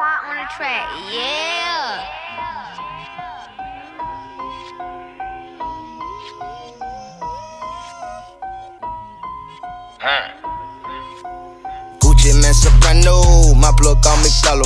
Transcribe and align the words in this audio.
Side 0.00 0.24
on 0.24 0.36
the 0.36 0.48
track, 0.56 0.88
yeah. 1.12 2.00
Gucci 12.00 12.32
Mane 12.32 12.54
soprano, 12.54 13.52
my 13.60 13.70
plug 13.76 14.00
me 14.24 14.30
Carlo. 14.42 14.64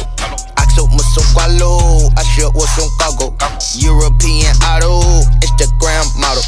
Axel 0.56 0.86
Musoqualo, 0.94 2.14
I 2.16 2.22
shit 2.22 2.54
with 2.54 2.70
some 2.70 2.86
cargo. 3.00 3.34
European 3.74 4.54
auto, 4.62 5.02
Instagram 5.42 6.14
model. 6.14 6.44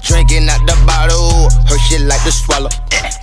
Drinking 0.00 0.48
out 0.48 0.64
the 0.64 0.82
bottle, 0.86 1.50
her 1.68 1.78
shit 1.78 2.00
like 2.08 2.24
the 2.24 2.32
swallow. 2.32 2.70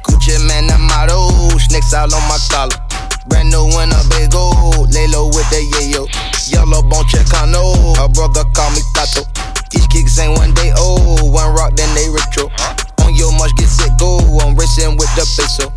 Gucci 0.05 0.37
Mane, 0.47 0.67
the 0.67 0.77
model, 0.77 1.31
snakes 1.57 1.91
all 1.95 2.13
on 2.13 2.21
my 2.29 2.37
collar. 2.51 2.86
Brand 3.27 3.49
new 3.51 3.67
in 3.81 3.91
a 3.91 4.01
big 4.09 4.33
old, 4.35 4.93
lay 4.93 5.07
low 5.07 5.27
with 5.27 5.49
the 5.49 5.61
yayo. 5.73 6.07
Yellow 6.47 6.81
bone 6.81 7.05
Chicano, 7.05 7.95
her 7.97 8.07
brother 8.09 8.43
call 8.55 8.71
me 8.71 8.81
Tato. 8.93 9.23
These 9.71 9.87
kicks 9.87 10.17
ain't 10.19 10.37
one 10.37 10.53
day 10.53 10.71
old, 10.77 11.31
one 11.31 11.53
rock 11.55 11.75
then 11.75 11.93
they 11.95 12.09
retro. 12.09 12.49
On 13.03 13.13
your 13.13 13.31
much 13.33 13.55
get 13.57 13.67
sick 13.67 13.91
go, 13.99 14.19
I'm 14.39 14.55
racing 14.55 14.97
with 14.97 15.11
the 15.15 15.25
peso. 15.35 15.71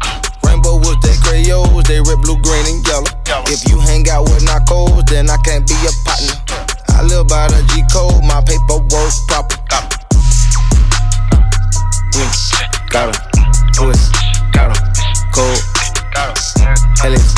Rainbow 0.47 0.79
was 0.79 0.97
they 1.03 1.17
crayons, 1.23 1.87
they 1.89 2.01
red, 2.01 2.23
blue, 2.23 2.39
green, 2.43 2.67
and 2.67 2.87
yellow. 2.87 3.11
If 3.47 3.69
you 3.69 3.79
hang 3.81 4.09
out 4.11 4.25
with 4.31 4.45
narcos, 4.47 5.07
then 5.07 5.31
I 5.31 5.37
can't 5.39 5.67
be 5.67 5.75
a 5.87 5.93
partner. 6.07 6.35
I 6.95 7.03
live 7.03 7.29
by 7.29 7.49
the 7.49 7.63
G 7.71 7.83
code, 7.93 8.23
my 8.25 8.43
paperwork 8.43 9.13
proper. 9.27 9.57
Got 12.91 13.15
'em, 13.15 13.23
twist, 13.73 14.13
got 14.53 14.77
'em, 14.77 14.93
cold, 15.33 15.63
Ellis, 17.03 17.35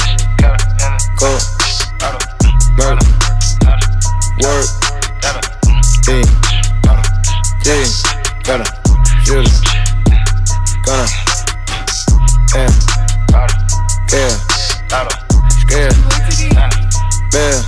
cold, 1.16 1.40
murder, 2.76 3.06
work, 4.42 4.66
ding, 6.02 6.26
ding, 7.62 7.86
got 8.42 8.58
'em, 8.58 8.66
shoot 9.24 9.46
'em, 9.46 9.54
gonna, 10.84 11.06
yeah, 12.54 12.70
yeah, 14.10 14.34
scared, 15.60 15.96
yeah. 17.32 17.62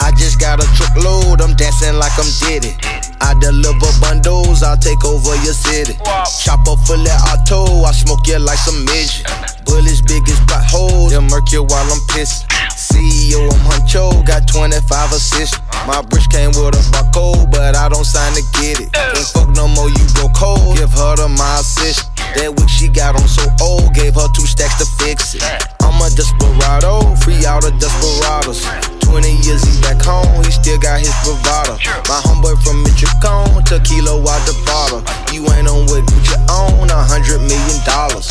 I 0.00 0.12
just 0.16 0.38
got 0.38 0.62
a 0.62 0.66
truckload, 0.76 1.40
I'm 1.40 1.56
dancing 1.56 1.98
like 1.98 2.16
I'm 2.18 2.30
Diddy. 2.38 2.76
I 3.20 3.34
deliver 3.34 3.92
bundles, 4.00 4.62
I'll 4.62 4.76
take 4.76 5.04
over 5.04 5.34
your 5.44 5.54
city. 5.54 5.98
Chopper 6.42 6.76
full 6.86 7.02
of 7.02 7.22
auto, 7.30 7.84
I 7.84 7.92
smoke 7.92 8.26
you 8.28 8.38
like 8.38 8.58
some 8.58 8.84
midget. 8.84 9.26
Bullets 9.70 10.02
big 10.02 10.28
as 10.28 10.40
potholes, 10.50 11.14
they'll 11.14 11.22
murk 11.22 11.52
you 11.52 11.62
while 11.62 11.86
I'm 11.86 12.02
pissed. 12.10 12.50
CEO, 12.74 13.46
I'm 13.46 13.62
Huncho, 13.70 14.26
got 14.26 14.48
25 14.48 14.82
assists. 15.12 15.54
My 15.86 16.02
bridge 16.02 16.28
came 16.28 16.50
with 16.58 16.74
a 16.74 16.82
barcode, 16.90 17.52
but 17.52 17.76
I 17.76 17.88
don't 17.88 18.04
sign 18.04 18.34
to 18.34 18.42
get 18.58 18.82
it. 18.82 18.90
Ain't 18.90 19.30
fuck 19.30 19.48
no 19.54 19.68
more, 19.68 19.88
you 19.88 20.04
go 20.18 20.26
cold. 20.34 20.76
Give 20.76 20.90
her 20.90 21.14
to 21.22 21.28
my 21.28 21.62
assist. 21.62 22.10
That 22.34 22.50
wig 22.50 22.68
she 22.68 22.88
got 22.88 23.14
on 23.14 23.28
so 23.30 23.46
old, 23.62 23.94
gave 23.94 24.18
her 24.18 24.26
two 24.34 24.42
stacks 24.42 24.74
to 24.82 24.86
fix 24.98 25.38
it. 25.38 25.42
I'm 25.86 26.02
a 26.02 26.10
desperado, 26.10 27.14
free 27.22 27.46
out 27.46 27.62
of 27.62 27.78
desperados. 27.78 28.66
20 29.06 29.22
years 29.46 29.62
he 29.62 29.74
back 29.82 30.02
home, 30.02 30.42
he 30.42 30.50
still 30.50 30.78
got 30.82 30.98
his 30.98 31.14
bravado. 31.22 31.78
My 32.10 32.18
homeboy 32.26 32.58
from 32.66 32.82
Michoacan, 32.82 33.62
tequila 33.70 34.18
out 34.18 34.42
the 34.50 34.54
bottle. 34.66 35.02
You 35.30 35.46
ain't 35.54 35.70
on 35.70 35.86
what 35.86 36.02
you 36.10 36.38
own, 36.50 36.90
a 36.90 36.98
hundred 37.06 37.38
million 37.46 37.78
dollars. 37.86 38.30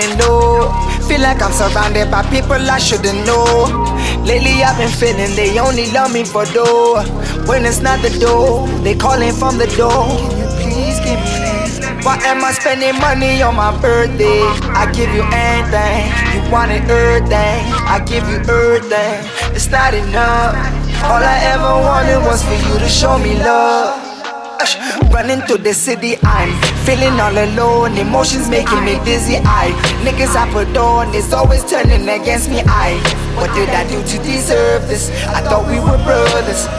Feeling 0.00 0.18
low. 0.18 0.72
Feel 1.08 1.20
like 1.20 1.42
I'm 1.42 1.52
surrounded 1.52 2.10
by 2.10 2.22
people 2.30 2.54
I 2.54 2.78
shouldn't 2.78 3.26
know. 3.26 3.66
Lately 4.24 4.62
I've 4.62 4.76
been 4.78 4.90
feeling 4.90 5.34
they 5.36 5.58
only 5.58 5.90
love 5.92 6.12
me 6.12 6.24
for 6.24 6.44
dough. 6.46 7.02
When 7.46 7.64
it's 7.64 7.80
not 7.80 8.02
the 8.02 8.10
dough, 8.18 8.66
they 8.82 8.94
calling 8.94 9.32
from 9.32 9.58
the 9.58 9.66
door. 9.76 10.06
Can 10.06 10.38
you 10.38 10.48
please 10.62 10.98
give 11.00 11.20
me 11.20 11.56
why 12.02 12.18
am 12.22 12.44
I 12.44 12.52
spending 12.52 12.94
money 13.00 13.42
on 13.42 13.56
my 13.56 13.74
birthday? 13.80 14.38
I 14.78 14.86
give 14.92 15.10
you 15.10 15.26
anything, 15.34 16.06
you 16.30 16.50
want 16.52 16.70
it 16.70 16.86
everything. 16.86 17.58
I 17.82 17.98
give 18.06 18.22
you 18.28 18.38
everything, 18.46 19.26
it's 19.56 19.68
not 19.70 19.92
enough. 19.92 20.54
All 21.02 21.18
I 21.18 21.36
ever 21.50 21.74
wanted 21.82 22.22
was 22.24 22.44
for 22.44 22.54
you 22.54 22.78
to 22.78 22.88
show 22.88 23.18
me 23.18 23.34
love. 23.42 23.95
Running 25.26 25.44
through 25.44 25.66
the 25.66 25.74
city, 25.74 26.14
I'm 26.22 26.54
feeling 26.86 27.18
all 27.18 27.34
alone. 27.34 27.98
Emotions 27.98 28.48
making 28.48 28.84
me 28.84 28.94
dizzy. 29.02 29.42
I 29.42 29.74
niggas 30.06 30.38
I 30.38 30.46
put 30.52 30.70
on, 30.76 31.12
it's 31.16 31.32
always 31.32 31.64
turning 31.68 32.08
against 32.08 32.48
me. 32.48 32.62
I 32.62 32.94
what 33.34 33.50
did 33.58 33.68
I 33.70 33.82
do 33.90 33.98
to 34.06 34.16
deserve 34.22 34.86
this? 34.86 35.10
I 35.34 35.42
thought 35.42 35.66
we 35.66 35.82
were 35.82 35.98
brothers. 36.06 36.70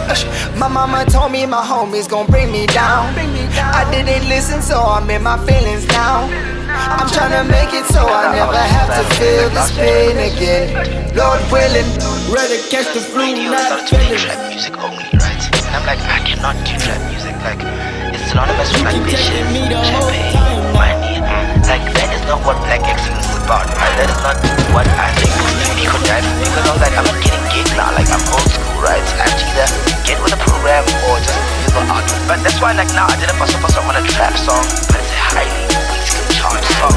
My 0.55 0.69
mama 0.69 1.03
told 1.11 1.33
me 1.33 1.45
my 1.45 1.59
homies 1.59 2.07
gon' 2.07 2.27
bring 2.27 2.49
me 2.49 2.67
down. 2.67 3.11
I 3.59 3.83
didn't 3.91 4.29
listen, 4.29 4.61
so 4.61 4.79
I'm 4.79 5.09
in 5.09 5.23
my 5.23 5.35
feelings 5.43 5.85
now. 5.89 6.31
I'm 6.71 7.07
tryna 7.11 7.43
make 7.51 7.75
it 7.75 7.83
so 7.91 8.07
I 8.07 8.31
never 8.31 8.55
have 8.55 8.95
to 8.95 9.03
feel 9.19 9.49
this 9.51 9.75
pain 9.75 10.15
again. 10.23 10.71
Lord 11.19 11.43
willing, 11.51 11.89
Rather 12.31 12.63
catch 12.71 12.87
the 12.95 13.03
flu, 13.11 13.27
not 13.51 13.89
feeling. 13.89 14.15
trap 14.15 14.47
music 14.47 14.77
only, 14.77 15.03
right? 15.19 15.43
And 15.67 15.75
I'm 15.75 15.83
like, 15.83 15.99
I 15.99 16.23
cannot 16.23 16.55
do 16.63 16.79
trap 16.79 17.11
music. 17.11 17.35
Like, 17.43 17.96
synonymous 18.37 18.69
with 18.69 18.85
whole 18.85 19.81
champagne, 19.81 20.61
money. 20.77 21.17
Like, 21.65 21.81
that 21.97 22.13
is 22.13 22.21
not 22.29 22.37
what 22.45 22.53
black 22.69 22.85
excellence 22.85 23.25
is 23.25 23.41
about, 23.41 23.65
right? 23.65 23.93
That 23.97 24.13
is 24.13 24.21
not 24.21 24.37
what 24.77 24.85
I 24.93 25.09
think 25.17 25.33
is 25.33 25.73
unique 25.73 25.89
or. 25.89 26.21
Because 26.45 26.69
I 26.69 26.71
was 26.77 26.81
like, 26.85 26.93
I'm 26.93 27.09
getting 27.17 27.41
gig 27.49 27.65
now. 27.73 27.89
Like, 27.97 28.05
I'm 28.13 28.21
old 28.29 28.45
school, 28.45 28.77
right? 28.77 29.01
So 29.09 29.17
I 29.17 29.25
have 29.25 29.41
to 29.41 29.45
either 29.49 29.67
get 30.05 30.21
with 30.21 30.37
the 30.37 30.41
program 30.45 30.85
or 31.09 31.17
just 31.17 31.33
figure 31.65 31.81
out. 31.89 32.05
But 32.29 32.45
that's 32.45 32.61
why, 32.61 32.77
like, 32.77 32.93
now 32.93 33.09
I 33.09 33.17
did 33.17 33.33
a 33.33 33.35
paso 33.41 33.57
paso 33.57 33.81
on 33.81 33.97
a 33.97 34.05
trap 34.05 34.37
song, 34.37 34.61
but 34.85 35.01
it's 35.01 35.09
a 35.09 35.21
highly 35.33 35.65
musical 35.97 36.29
charged 36.29 36.69
song. 36.77 36.93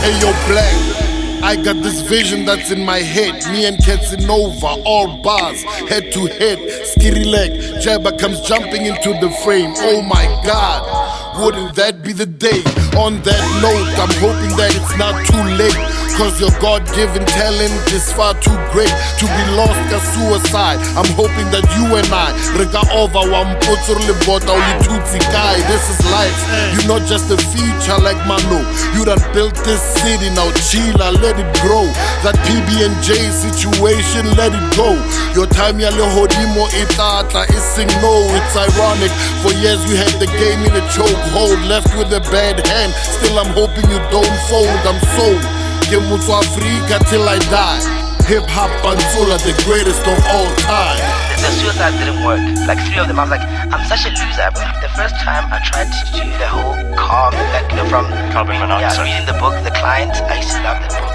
Hey 0.00 0.16
yo, 0.24 0.32
Black. 0.48 1.17
I 1.48 1.56
got 1.56 1.82
this 1.82 2.02
vision 2.02 2.44
that's 2.44 2.70
in 2.70 2.84
my 2.84 2.98
head. 2.98 3.32
Me 3.50 3.64
and 3.64 3.78
Ketsinova, 3.78 4.82
all 4.84 5.22
bars, 5.22 5.62
head 5.88 6.12
to 6.12 6.26
head. 6.26 6.58
Skitty 6.84 7.24
leg, 7.24 7.52
Jabba 7.80 8.18
comes 8.18 8.42
jumping 8.42 8.84
into 8.84 9.14
the 9.18 9.30
frame. 9.42 9.72
Oh 9.78 10.02
my 10.02 10.26
god, 10.44 11.40
wouldn't 11.42 11.74
that 11.76 12.02
be 12.02 12.12
the 12.12 12.26
day? 12.26 12.60
On 12.98 13.22
that 13.22 13.44
note, 13.64 13.96
I'm 13.96 14.12
hoping 14.20 14.54
that 14.58 14.76
it's 14.76 14.94
not 14.98 15.24
too 15.24 15.42
late. 15.56 15.97
Cause 16.18 16.40
your 16.42 16.50
God 16.58 16.82
given 16.98 17.22
talent 17.30 17.70
is 17.94 18.10
far 18.10 18.34
too 18.42 18.58
great 18.74 18.90
to 18.90 19.24
be 19.24 19.44
lost 19.54 19.78
as 19.94 20.02
suicide. 20.18 20.82
I'm 20.98 21.06
hoping 21.14 21.46
that 21.54 21.62
you 21.78 21.86
and 21.94 22.10
I, 22.10 22.34
Rega 22.58 22.82
over 22.90 23.22
Wamputsur 23.30 24.02
Libota 24.02 24.50
Ulitutsi 24.50 25.22
Kai, 25.30 25.62
this 25.70 25.86
is 25.86 26.02
life. 26.10 26.34
You're 26.74 26.90
not 26.90 27.06
just 27.06 27.30
a 27.30 27.38
feature 27.38 28.02
like 28.02 28.18
Mano. 28.26 28.66
You 28.98 29.06
done 29.06 29.22
built 29.30 29.54
this 29.62 29.78
city, 30.02 30.26
now 30.34 30.50
chill, 30.66 30.98
I 30.98 31.14
let 31.14 31.38
it 31.38 31.46
grow. 31.62 31.86
That 32.26 32.34
PB&J 32.50 33.14
situation, 33.30 34.26
let 34.34 34.50
it 34.50 34.66
go. 34.74 34.98
Your 35.38 35.46
time 35.46 35.78
ya 35.78 35.94
lehodimo 35.94 36.66
itata 36.82 37.46
is 37.54 37.62
sing 37.62 37.86
no. 38.02 38.26
It's 38.34 38.58
ironic. 38.58 39.14
For 39.46 39.54
years 39.62 39.78
you 39.86 39.94
had 39.94 40.10
the 40.18 40.26
game 40.34 40.66
in 40.66 40.74
a 40.74 40.82
chokehold, 40.90 41.62
left 41.70 41.94
with 41.94 42.10
a 42.10 42.20
bad 42.34 42.58
hand. 42.66 42.90
Still 43.06 43.38
I'm 43.38 43.54
hoping 43.54 43.86
you 43.86 44.02
don't 44.10 44.36
fold. 44.50 44.82
I'm 44.82 44.98
sold. 45.14 45.57
Give 45.88 46.04
to 46.04 46.32
Africa 46.36 47.00
till 47.08 47.24
I 47.24 47.38
die. 47.48 47.80
Hip 48.28 48.44
hop 48.52 48.68
Pantsula, 48.84 49.40
the 49.40 49.56
greatest 49.64 50.04
of 50.04 50.20
all 50.28 50.44
time. 50.60 51.00
the 51.40 51.48
suicide 51.56 51.96
didn't 51.96 52.22
work. 52.28 52.44
Like 52.68 52.76
three 52.84 53.00
of 53.00 53.08
them, 53.08 53.18
I 53.18 53.24
was 53.24 53.30
like, 53.30 53.40
I'm 53.72 53.80
such 53.88 54.04
a 54.04 54.12
loser. 54.12 54.52
But 54.52 54.68
the 54.84 54.92
first 54.92 55.16
time 55.24 55.48
I 55.48 55.64
tried 55.64 55.88
to 55.88 56.04
do 56.12 56.28
the 56.36 56.44
whole 56.46 56.76
calm, 56.94 57.32
like 57.56 57.70
you 57.72 57.78
know, 57.78 57.88
from 57.88 58.04
Calming 58.36 58.60
yeah, 58.60 58.68
monoxide. 58.68 59.08
reading 59.08 59.24
the 59.24 59.40
book, 59.40 59.56
The 59.64 59.72
Client. 59.80 60.12
I 60.12 60.36
used 60.36 60.52
to 60.52 60.60
love 60.60 60.76
that 60.76 60.92
book. 60.92 61.08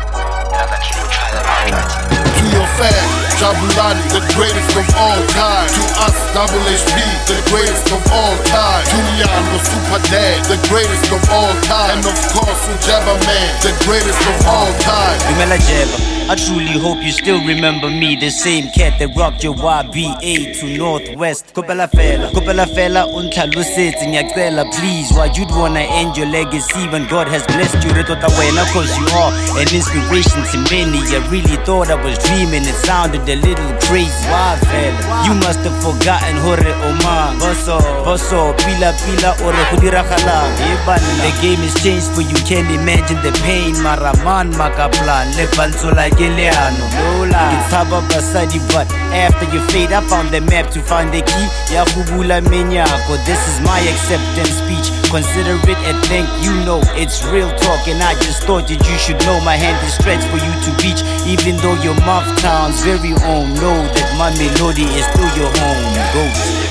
And 0.49 0.57
I 0.57 0.65
was 0.65 0.71
like, 0.73 0.81
can 0.81 0.97
you 0.97 1.05
try 1.13 1.29
that 1.37 1.45
out, 1.45 2.09
right? 2.09 2.12
Your 2.53 2.67
fan, 2.77 3.05
Jabulani, 3.41 4.05
the 4.13 4.23
greatest 4.37 4.77
of 4.77 4.85
all 4.95 5.21
time. 5.33 5.67
To 5.67 5.83
us, 6.05 6.17
Double 6.33 6.61
HP, 6.65 6.97
the 7.25 7.41
greatest 7.49 7.91
of 7.91 8.01
all 8.11 8.37
time. 8.45 8.85
Juliano, 8.85 9.57
Super 9.61 9.83
Super 9.93 10.09
Dad, 10.09 10.45
the 10.45 10.57
greatest 10.69 11.11
of 11.11 11.21
all 11.29 11.53
time. 11.61 11.97
And 11.97 12.05
of 12.05 12.17
course, 12.33 12.67
Ujaba 12.67 13.13
Man, 13.25 13.61
the 13.61 13.73
greatest 13.85 14.21
of 14.21 14.47
all 14.47 14.71
time. 14.79 15.19
Dumela 15.29 15.57
Jeba. 15.57 16.12
I 16.29 16.35
truly 16.35 16.79
hope 16.79 17.03
you 17.03 17.11
still 17.11 17.43
remember 17.45 17.89
me, 17.89 18.15
the 18.15 18.29
same 18.31 18.71
cat 18.71 18.97
that 18.99 19.11
rocked 19.15 19.43
your 19.43 19.53
YBA 19.55 20.57
to 20.59 20.77
Northwest. 20.77 21.53
Kopela 21.53 21.87
fela, 21.91 22.31
kopela 22.31 22.65
fela, 22.65 23.05
untlalusetse 23.07 24.07
ngiyacela 24.07 24.63
please. 24.71 25.11
Why 25.11 25.27
you'd 25.35 25.51
wanna 25.51 25.81
end 25.81 26.15
your 26.15 26.27
legacy 26.27 26.87
when 26.87 27.07
God 27.07 27.27
has 27.27 27.45
blessed 27.47 27.83
you? 27.83 27.91
Retota 27.91 28.31
wena, 28.39 28.63
cause 28.71 28.87
you 28.97 29.07
are 29.19 29.33
an 29.59 29.67
inspiration 29.75 30.41
to 30.47 30.57
many. 30.71 31.03
I 31.11 31.19
really 31.27 31.57
thought 31.67 31.91
I 31.91 31.99
was 31.99 32.17
dreaming, 32.23 32.63
it 32.63 32.79
sounded 32.87 33.27
a 33.27 33.35
little 33.35 33.71
crazy. 33.83 34.15
Why 34.31 34.55
fella? 34.63 35.27
You 35.27 35.35
must 35.43 35.59
have 35.67 35.75
forgotten 35.83 36.39
hore 36.39 36.71
oma. 36.87 37.35
Boso, 37.35 37.77
boso, 38.07 38.55
pila 38.63 38.95
pila 39.03 39.35
ore 39.43 39.63
kudira 39.75 40.07
The 40.07 41.31
game 41.43 41.59
has 41.59 41.75
changed 41.83 42.07
for 42.15 42.21
you, 42.21 42.39
can't 42.47 42.71
imagine 42.71 43.19
the 43.21 43.35
pain. 43.43 43.75
Maraman 43.83 44.55
makaplan, 44.55 45.27
lepanso 45.35 45.93
like 45.93 46.12
Giliano. 46.17 46.85
Lola, 46.93 47.49
Gitaba 47.51 48.01
Basadi, 48.09 48.59
but 48.71 48.89
after 49.13 49.45
your 49.53 49.63
fade, 49.69 49.91
I 49.91 50.01
found 50.07 50.29
the 50.29 50.41
map 50.41 50.69
to 50.71 50.81
find 50.81 51.09
the 51.13 51.21
key. 51.21 51.47
Yakubula 51.73 52.41
Menyako, 52.45 53.17
this 53.25 53.41
is 53.49 53.59
my 53.61 53.79
acceptance 53.79 54.57
speech. 54.61 54.87
Consider 55.09 55.57
it 55.69 55.77
and 55.85 55.97
thank 56.09 56.25
you 56.43 56.53
know 56.65 56.81
it's 56.97 57.23
real 57.25 57.49
talk. 57.57 57.87
And 57.87 58.01
I 58.01 58.13
just 58.21 58.43
thought 58.43 58.67
that 58.67 58.81
you 58.81 58.97
should 58.97 59.19
know 59.25 59.37
my 59.45 59.55
hand 59.55 59.77
is 59.85 59.93
stretched 59.93 60.25
for 60.29 60.37
you 60.41 60.53
to 60.65 60.69
reach. 60.81 61.01
Even 61.29 61.57
though 61.61 61.77
your 61.81 61.95
mouth 62.05 62.25
town's 62.41 62.81
very 62.81 63.13
own, 63.29 63.53
know 63.61 63.77
that 63.93 64.09
my 64.17 64.29
melody 64.37 64.89
is 64.97 65.05
still 65.13 65.29
your 65.37 65.51
home. 65.61 65.85
Go. 66.13 66.23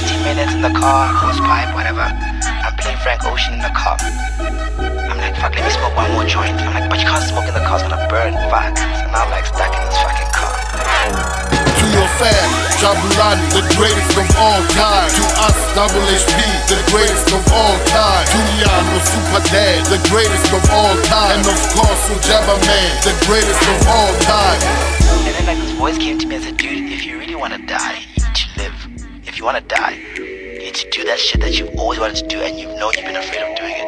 15 0.02 0.22
minutes 0.26 0.52
in 0.54 0.62
the 0.62 0.74
car, 0.74 1.06
hose 1.06 1.38
pipe, 1.40 1.74
whatever. 1.74 2.02
I'm 2.02 2.74
playing 2.76 2.98
Frank 2.98 3.24
Ocean 3.24 3.54
in 3.54 3.62
the 3.62 3.72
car. 3.74 3.96
Fuck, 5.38 5.54
let 5.54 5.64
me 5.64 5.70
smoke 5.70 5.94
one 5.96 6.10
more 6.12 6.26
joint. 6.26 6.58
I'm 6.62 6.74
like, 6.74 6.90
but 6.90 6.98
you 6.98 7.06
can't 7.06 7.22
smoke 7.22 7.46
in 7.46 7.54
the 7.54 7.62
car, 7.62 7.78
it's 7.78 7.86
gonna 7.86 8.06
burn. 8.10 8.34
Fuck. 8.50 8.74
So 8.78 9.06
now 9.10 9.26
I'm 9.26 9.30
like 9.30 9.46
stuck 9.46 9.70
in 9.74 9.82
this 9.86 9.98
fucking 10.02 10.30
car. 10.34 10.54
To 11.78 11.84
your 11.90 12.08
fan, 12.18 12.46
Jabulani, 12.78 13.46
the 13.54 13.64
greatest 13.74 14.14
of 14.18 14.26
all 14.38 14.62
time. 14.74 15.10
To 15.14 15.24
us, 15.46 15.58
Double 15.74 16.04
HP, 16.04 16.36
the 16.68 16.78
greatest 16.92 17.32
of 17.32 17.42
all 17.50 17.78
time. 17.90 18.26
Juliano, 18.28 18.98
Super 19.02 19.42
Dad, 19.48 19.86
the 19.86 19.98
greatest 20.10 20.52
of 20.52 20.62
all 20.70 20.94
time. 21.08 21.40
And 21.40 21.48
of 21.48 21.60
course, 21.72 22.02
Ujaba 22.12 22.60
Man, 22.66 22.92
the 23.02 23.16
greatest 23.26 23.62
of 23.66 23.78
all 23.88 24.12
time. 24.20 24.60
And 25.26 25.34
then 25.34 25.46
like 25.46 25.58
this 25.58 25.72
voice 25.72 25.98
came 25.98 26.18
to 26.18 26.26
me 26.26 26.36
and 26.36 26.44
said, 26.44 26.56
dude, 26.56 26.92
if 26.92 27.06
you 27.06 27.18
really 27.18 27.34
wanna 27.34 27.58
die, 27.66 28.04
you 28.14 28.22
need 28.22 28.34
to 28.36 28.46
live. 28.58 28.76
If 29.26 29.38
you 29.38 29.44
wanna 29.44 29.62
die, 29.62 29.98
you 30.16 30.58
need 30.58 30.74
to 30.74 30.90
do 30.90 31.04
that 31.04 31.18
shit 31.18 31.40
that 31.40 31.58
you've 31.58 31.74
always 31.78 31.98
wanted 31.98 32.16
to 32.16 32.26
do 32.28 32.38
and 32.40 32.58
you've 32.58 32.76
known 32.76 32.92
you've 32.96 33.06
been 33.06 33.16
afraid 33.16 33.42
of 33.42 33.56
doing 33.56 33.74
it. 33.76 33.81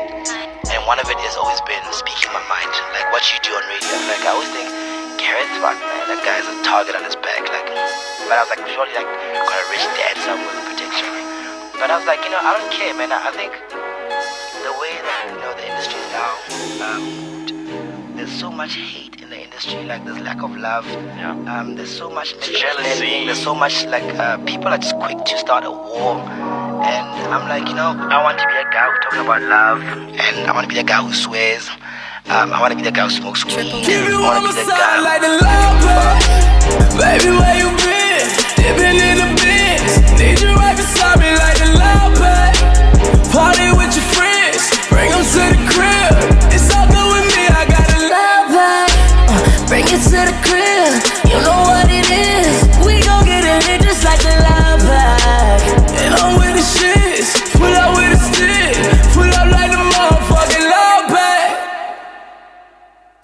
And 0.74 0.82
one 0.90 0.98
of 0.98 1.06
it 1.06 1.14
has 1.22 1.38
always 1.38 1.62
been 1.70 1.86
speaking 1.94 2.34
my 2.34 2.42
mind, 2.50 2.66
like 2.90 3.06
what 3.14 3.22
you 3.30 3.38
do 3.46 3.54
on 3.54 3.62
radio. 3.70 3.94
Like 4.10 4.26
I 4.26 4.34
always 4.34 4.50
think, 4.50 4.66
Gareth, 5.22 5.46
fuck 5.62 5.78
man, 5.78 6.02
that 6.10 6.18
guy's 6.26 6.42
a 6.50 6.56
target 6.66 6.98
on 6.98 7.06
his 7.06 7.14
back. 7.14 7.46
Like, 7.46 7.70
but 8.26 8.34
I 8.34 8.42
was 8.42 8.50
like, 8.50 8.58
surely 8.66 8.90
like 8.90 9.06
got 9.06 9.54
a 9.54 9.66
rich 9.70 9.86
dad 9.94 10.18
somewhere 10.26 10.50
who 10.50 10.74
protects 10.74 10.98
you. 10.98 11.14
But 11.78 11.94
I 11.94 11.96
was 11.96 12.06
like, 12.10 12.26
you 12.26 12.34
know, 12.34 12.42
I 12.42 12.58
don't 12.58 12.74
care, 12.74 12.90
man. 12.90 13.14
I, 13.14 13.30
think 13.30 13.54
the 14.66 14.74
way 14.82 14.98
that 14.98 15.30
you 15.30 15.38
know 15.38 15.54
the 15.54 15.62
industry 15.62 16.02
is 16.02 16.10
now, 16.10 16.34
um, 16.90 18.18
there's 18.18 18.34
so 18.34 18.50
much 18.50 18.74
hate 18.74 19.22
in 19.22 19.30
the 19.30 19.33
industry. 19.54 19.84
Like 19.84 20.04
there's 20.04 20.20
lack 20.20 20.42
of 20.42 20.56
love. 20.56 20.86
Yeah. 20.86 21.30
Um, 21.60 21.76
there's 21.76 21.90
so 21.96 22.10
much 22.10 22.34
Jealousy. 22.40 23.24
There's 23.26 23.42
so 23.42 23.54
much 23.54 23.84
like 23.86 24.02
uh, 24.18 24.38
people 24.38 24.68
are 24.68 24.78
just 24.78 24.98
quick 24.98 25.18
to 25.24 25.38
start 25.38 25.64
a 25.64 25.70
war. 25.70 26.16
And 26.84 27.32
I'm 27.32 27.48
like, 27.48 27.68
you 27.68 27.74
know, 27.74 27.94
I 28.10 28.22
want 28.22 28.38
to 28.38 28.46
be 28.46 28.54
a 28.54 28.64
guy 28.70 28.90
who 28.90 28.98
talks 29.00 29.16
about 29.16 29.42
love, 29.42 29.80
and 29.82 30.46
I 30.46 30.52
want 30.52 30.64
to 30.64 30.68
be 30.68 30.74
the 30.80 30.84
guy 30.86 31.02
who 31.02 31.12
swears. 31.12 31.68
Um, 32.26 32.52
I 32.52 32.60
want 32.60 32.72
to 32.72 32.76
be 32.76 32.82
the 32.82 32.90
guy 32.92 33.04
who 33.04 33.10
smokes 33.10 33.44
weed. 33.44 33.56
Give 33.84 34.08
you 34.08 34.16
I 34.16 34.20
one 34.20 34.22
want 34.22 34.44
more 34.44 34.52
to 34.52 34.58
be 34.58 34.64
the 34.64 34.70
sign 34.70 34.78
guy. 34.80 35.00
like 35.04 35.20
the 35.20 35.32
love 35.44 35.76
bug. 35.84 36.18
Baby, 36.98 37.30
where 37.36 37.56
you 37.60 37.68
been? 37.84 38.26
Dipping 38.56 38.98
in 39.00 39.16
the 39.20 39.28
bins. 39.40 39.92
Need 40.18 40.40
you 40.40 40.52
right 40.56 40.76
beside 40.76 41.20
me 41.20 41.30
like 41.36 41.56
the 41.60 41.68
love 41.78 42.12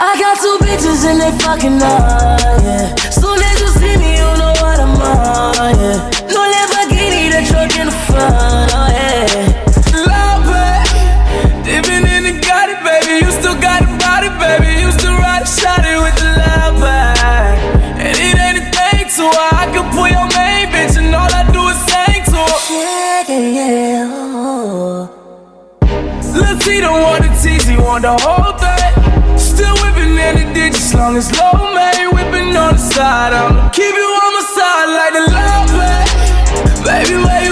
I 0.02 0.16
got 0.16 0.40
two 0.40 0.56
bitches 0.64 1.04
and 1.04 1.20
they 1.20 1.30
fucking 1.44 1.76
on, 1.76 2.64
yeah. 2.64 2.94
Soon 3.12 3.36
as 3.36 3.60
you 3.60 3.68
see 3.68 3.96
me, 4.00 4.16
you 4.16 4.30
know 4.40 4.56
what 4.64 4.80
I'm 4.80 4.96
on, 4.96 5.76
yeah. 5.76 6.08
No 6.32 6.40
Lamborghini, 6.40 7.28
the 7.28 7.44
truck 7.44 7.68
in 7.76 7.84
the 7.84 7.92
front, 8.08 8.72
oh 8.72 8.88
yeah. 8.96 9.60
Love 10.08 10.48
it, 10.48 10.88
dipping 11.68 12.08
in 12.08 12.24
the 12.24 12.32
Gotti, 12.40 12.80
baby. 12.80 13.26
You 13.26 13.30
still 13.30 13.60
got 13.60 13.84
a 13.84 13.92
body, 14.00 14.32
baby. 14.40 14.80
You 14.80 14.90
still 14.90 15.12
ride 15.20 15.44
a 15.44 15.44
shotty 15.44 15.92
with 16.00 16.16
the 16.16 16.32
love 16.32 16.80
bag. 16.80 17.60
And 18.00 18.16
it 18.16 18.40
ain't 18.40 18.56
a 18.56 18.64
thing 18.72 19.04
to 19.04 19.28
her. 19.28 19.48
I 19.52 19.68
can 19.68 19.84
pull 19.92 20.08
your 20.08 20.24
main 20.32 20.72
bitch, 20.72 20.96
and 20.96 21.12
all 21.12 21.28
I 21.28 21.44
do 21.52 21.60
is 21.68 21.76
sing 21.84 22.24
to 22.32 22.40
her. 22.40 22.60
Yeah, 22.72 23.28
yeah, 23.28 23.76
yeah. 23.76 24.08
Oh. 24.08 25.12
Lil' 26.32 26.58
T 26.58 26.80
don't 26.80 27.02
want 27.02 27.20
the 27.20 27.28
tease, 27.36 27.68
he 27.68 27.76
want 27.76 28.00
the 28.00 28.16
whole 28.16 28.49
in 30.70 30.76
as 30.76 30.94
long 30.94 31.16
as 31.16 31.30
low 31.38 31.52
man 31.74 32.14
whipping 32.14 32.56
on 32.56 32.74
the 32.74 32.84
side. 32.94 33.32
I'ma 33.32 33.68
keep 33.70 33.94
you 33.94 34.10
on 34.24 34.30
my 34.36 34.44
side 34.56 34.88
like 34.98 35.12
the 35.18 35.24
love 35.36 35.68
bag. 35.78 36.08
Baby, 36.84 37.16
where 37.24 37.49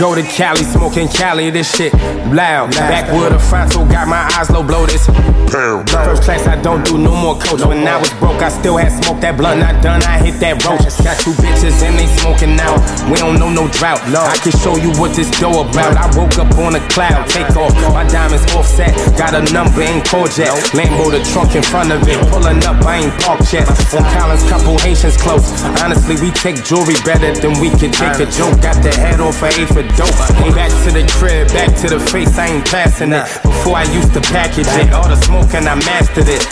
go 0.00 0.14
to 0.14 0.22
Cali, 0.22 0.64
smoking 0.64 1.08
Cali, 1.08 1.50
this 1.50 1.76
shit 1.76 1.92
loud. 2.32 2.72
Backwood 2.72 3.32
of 3.32 3.42
Fronto, 3.44 3.84
got 3.84 4.08
my 4.08 4.24
eyes 4.32 4.48
low, 4.48 4.62
blow 4.62 4.86
this. 4.86 5.04
First 5.52 6.22
class, 6.22 6.46
I 6.46 6.56
don't 6.62 6.82
do 6.86 6.96
no 6.96 7.14
more 7.14 7.36
coach. 7.36 7.60
When 7.60 7.86
I 7.86 7.98
was 7.98 8.08
broke, 8.16 8.40
I 8.40 8.48
still 8.48 8.78
had 8.78 8.88
smoked 8.96 9.20
that 9.20 9.36
blunt, 9.36 9.60
not 9.60 9.82
done, 9.82 10.00
I 10.04 10.16
hit 10.24 10.40
that 10.40 10.64
roach. 10.64 10.88
Got 11.04 11.20
two 11.20 11.36
bitches 11.42 11.84
and 11.84 11.98
they 12.00 12.08
smoking 12.16 12.56
now. 12.56 12.80
We 13.12 13.20
don't 13.20 13.36
know 13.36 13.52
no 13.52 13.68
drought. 13.76 14.00
I 14.08 14.38
can 14.40 14.56
show 14.56 14.80
you 14.80 14.88
what 14.96 15.12
this 15.12 15.28
dough 15.36 15.68
about. 15.68 16.00
I 16.00 16.08
woke 16.16 16.38
up 16.40 16.48
on 16.56 16.78
a 16.78 16.82
cloud, 16.88 17.28
take 17.28 17.52
off. 17.60 17.74
My 17.92 18.08
diamonds 18.08 18.46
offset, 18.56 18.96
got 19.18 19.36
a 19.36 19.44
number, 19.52 19.82
in 19.82 20.00
yet. 20.00 20.54
Lambo, 20.72 21.12
the 21.12 21.20
trunk 21.34 21.52
in 21.58 21.62
front 21.66 21.92
of 21.92 22.00
it. 22.08 22.16
Pulling 22.32 22.62
up, 22.64 22.80
I 22.86 23.04
ain't 23.04 23.14
parked 23.20 23.52
yet. 23.52 23.68
On 23.92 24.06
Collins, 24.16 24.48
couple 24.48 24.78
Haitians 24.78 25.18
close. 25.20 25.44
Honestly, 25.82 26.16
we 26.22 26.30
take 26.30 26.64
jewelry 26.64 26.96
better 27.04 27.34
than 27.36 27.58
we 27.60 27.68
could 27.74 27.92
take 27.92 28.16
a 28.22 28.28
joke. 28.30 28.54
Got 28.62 28.80
the 28.80 28.94
head 28.94 29.20
off 29.20 29.42
A 29.42 29.50
for 29.66 29.82
dope. 29.96 30.14
Ain't 30.42 30.54
back 30.54 30.70
to 30.84 30.90
the 30.90 31.06
crib, 31.18 31.48
back 31.48 31.74
to 31.80 31.88
the 31.88 32.00
face, 32.00 32.36
I 32.38 32.46
ain't 32.48 32.66
passing 32.66 33.12
it. 33.12 33.26
Before 33.42 33.76
I 33.76 33.84
used 33.92 34.12
to 34.14 34.20
package 34.20 34.66
it, 34.66 34.92
all 34.92 35.08
the 35.08 35.16
smoke 35.16 35.54
and 35.54 35.68
I 35.68 35.74
mastered 35.76 36.28
it. 36.28 36.44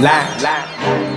Lie, 0.00 0.38
lie. 0.42 1.09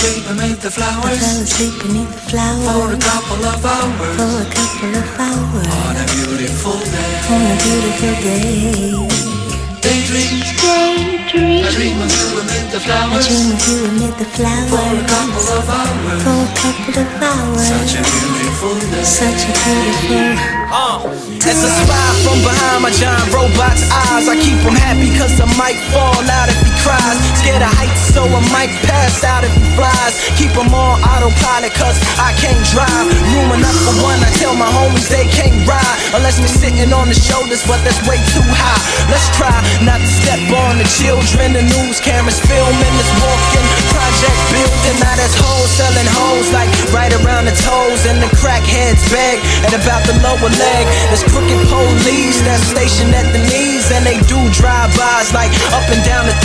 Asleep 0.00 0.24
beneath 0.28 0.60
the 0.62 0.68
I 0.68 0.76
flowers 0.80 1.20
fell 1.20 1.42
asleep 1.44 1.74
beneath 1.82 2.08
the 2.08 2.24
flowers 2.32 2.64
for 2.72 2.88
a 2.88 2.98
couple 3.04 3.42
of 3.44 3.60
hours 3.60 4.16
for 4.16 4.32
a 4.32 4.48
couple 4.48 4.92
of 4.96 5.08
hours 5.20 5.68
on 5.68 5.94
a 6.00 6.04
beautiful 6.08 6.78
day. 6.80 7.12
on 7.28 7.44
a 7.44 7.56
beautiful 7.60 8.14
day. 8.24 9.20
Daydream. 9.84 10.40
Daydream. 10.60 11.64
I 11.64 11.72
dream 11.76 12.00
of 12.00 12.12
you 12.12 12.28
amid 12.40 12.66
the 12.72 12.80
flowers. 12.80 13.24
I 13.24 13.28
dream 13.28 13.48
of 13.52 13.60
you 13.68 13.78
amid 13.92 14.14
the 14.16 14.28
flowers. 14.36 14.72
For 14.72 14.88
a 14.88 15.04
couple 15.04 15.46
of 15.56 15.68
hours. 15.68 16.20
For 16.24 16.36
a 16.36 16.50
couple 16.60 16.96
of 17.00 17.10
hours. 17.20 17.68
Such 17.68 17.94
a 17.96 18.02
beautiful 18.04 18.76
day. 18.80 19.04
Such 19.04 19.42
a 19.48 19.52
beautiful. 19.52 20.28
Uh, 20.68 21.12
as 21.44 21.60
a 21.60 21.70
spy 21.76 22.08
from 22.24 22.38
behind 22.40 22.80
my 22.84 22.92
giant 22.92 23.28
robot's 23.32 23.84
eyes, 23.88 24.28
I 24.28 24.36
keep 24.36 24.60
him 24.64 24.76
happy 24.80 25.12
cause 25.16 25.36
I 25.40 25.48
might 25.60 25.80
fall 25.92 26.24
out 26.24 26.48
if 26.48 26.69
cries. 26.84 27.18
Scared 27.40 27.62
of 27.62 27.72
heights, 27.76 28.12
so 28.12 28.24
I 28.24 28.40
might 28.52 28.72
pass 28.84 29.24
out 29.24 29.44
if 29.44 29.52
he 29.56 29.64
flies. 29.76 30.14
Keep 30.36 30.56
him 30.56 30.72
on 30.72 31.00
autopilot 31.00 31.72
cause 31.76 31.96
I 32.20 32.32
can't 32.36 32.60
drive. 32.72 33.08
Room 33.32 33.56
enough 33.56 33.76
for 33.84 33.96
one, 34.04 34.20
I 34.20 34.30
tell 34.40 34.54
my 34.56 34.68
homies 34.68 35.08
they 35.08 35.28
can't 35.28 35.56
ride. 35.68 35.98
Unless 36.16 36.40
we're 36.40 36.52
sitting 36.52 36.92
on 36.92 37.08
the 37.08 37.16
shoulders, 37.16 37.62
but 37.64 37.80
that's 37.84 38.00
way 38.08 38.18
too 38.32 38.44
high. 38.44 38.82
Let's 39.08 39.28
try 39.36 39.52
not 39.84 40.00
to 40.00 40.10
step 40.10 40.42
on 40.66 40.80
the 40.80 40.88
children. 41.00 41.56
The 41.56 41.64
news 41.64 42.00
cameras 42.00 42.40
filming 42.44 42.94
this 42.98 43.12
walking 43.20 43.66
project 43.92 44.38
building. 44.52 44.96
Now 45.00 45.14
there's 45.16 45.36
hoes 45.36 45.70
selling 45.76 46.08
hoes 46.18 46.48
like 46.52 46.70
right 46.92 47.12
around 47.22 47.46
the 47.46 47.56
toes. 47.56 48.04
And 48.08 48.20
the 48.20 48.30
crackheads 48.36 49.04
beg 49.12 49.40
at 49.64 49.72
about 49.76 50.02
the 50.08 50.16
lower 50.24 50.50
leg. 50.50 50.84
There's 51.12 51.24
crooked 51.24 51.60
police 51.68 52.40
that's 52.42 52.66
stationed 52.68 53.14
at 53.14 53.28
the 53.32 53.42
knees. 53.48 53.88
And 53.90 54.04
they 54.04 54.18
do 54.26 54.38
drive-bys 54.54 55.32
like 55.34 55.52
up 55.74 55.86
and 55.90 56.02
down 56.04 56.26
the 56.26 56.36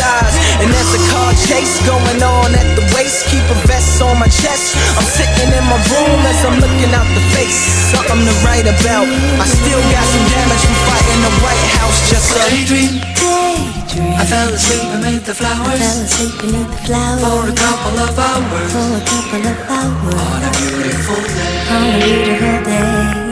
And 0.62 0.68
there's 0.72 0.94
a 0.96 1.02
car 1.12 1.32
chase 1.48 1.78
going 1.86 2.22
on 2.22 2.56
at 2.56 2.68
the 2.78 2.86
waist. 2.96 3.28
Keep 3.30 3.46
a 3.52 3.58
vest 3.68 4.02
on 4.02 4.18
my 4.18 4.30
chest. 4.30 4.76
I'm 4.98 5.08
sitting 5.08 5.50
in 5.52 5.66
my 5.68 5.80
room 5.92 6.20
as 6.26 6.40
I'm 6.46 6.58
looking 6.60 6.92
out 6.96 7.08
the 7.14 7.24
face. 7.36 7.60
Something 7.92 8.24
to 8.24 8.36
write 8.46 8.68
about. 8.68 9.08
I 9.42 9.46
still 9.46 9.82
got 9.94 10.06
some 10.06 10.26
damage 10.32 10.64
from 10.64 10.78
fighting 10.88 11.22
the 11.26 11.34
White 11.44 11.66
House. 11.78 11.98
Just 12.10 12.32
a 12.34 12.40
daydream. 12.50 13.04
Daydream. 13.20 14.14
I 14.16 14.24
fell 14.26 14.50
asleep 14.52 14.88
amid 14.96 15.24
the 15.24 15.32
I 15.32 15.40
flowers. 15.40 15.80
fell 15.80 16.00
asleep 16.04 16.34
beneath 16.42 16.72
the 16.72 16.82
flowers. 16.88 17.22
For 17.24 17.42
a 17.48 17.56
couple 17.56 17.98
of 18.00 18.14
hours. 18.20 18.70
For 18.74 18.90
a 18.96 19.04
couple 19.06 19.44
of 19.46 19.58
hours. 19.70 20.16
On 20.16 20.42
a 20.44 20.52
beautiful 20.58 21.22
day. 21.22 21.74
On 21.74 21.84
a 21.90 22.00
beautiful 22.04 22.58
day. 22.66 23.25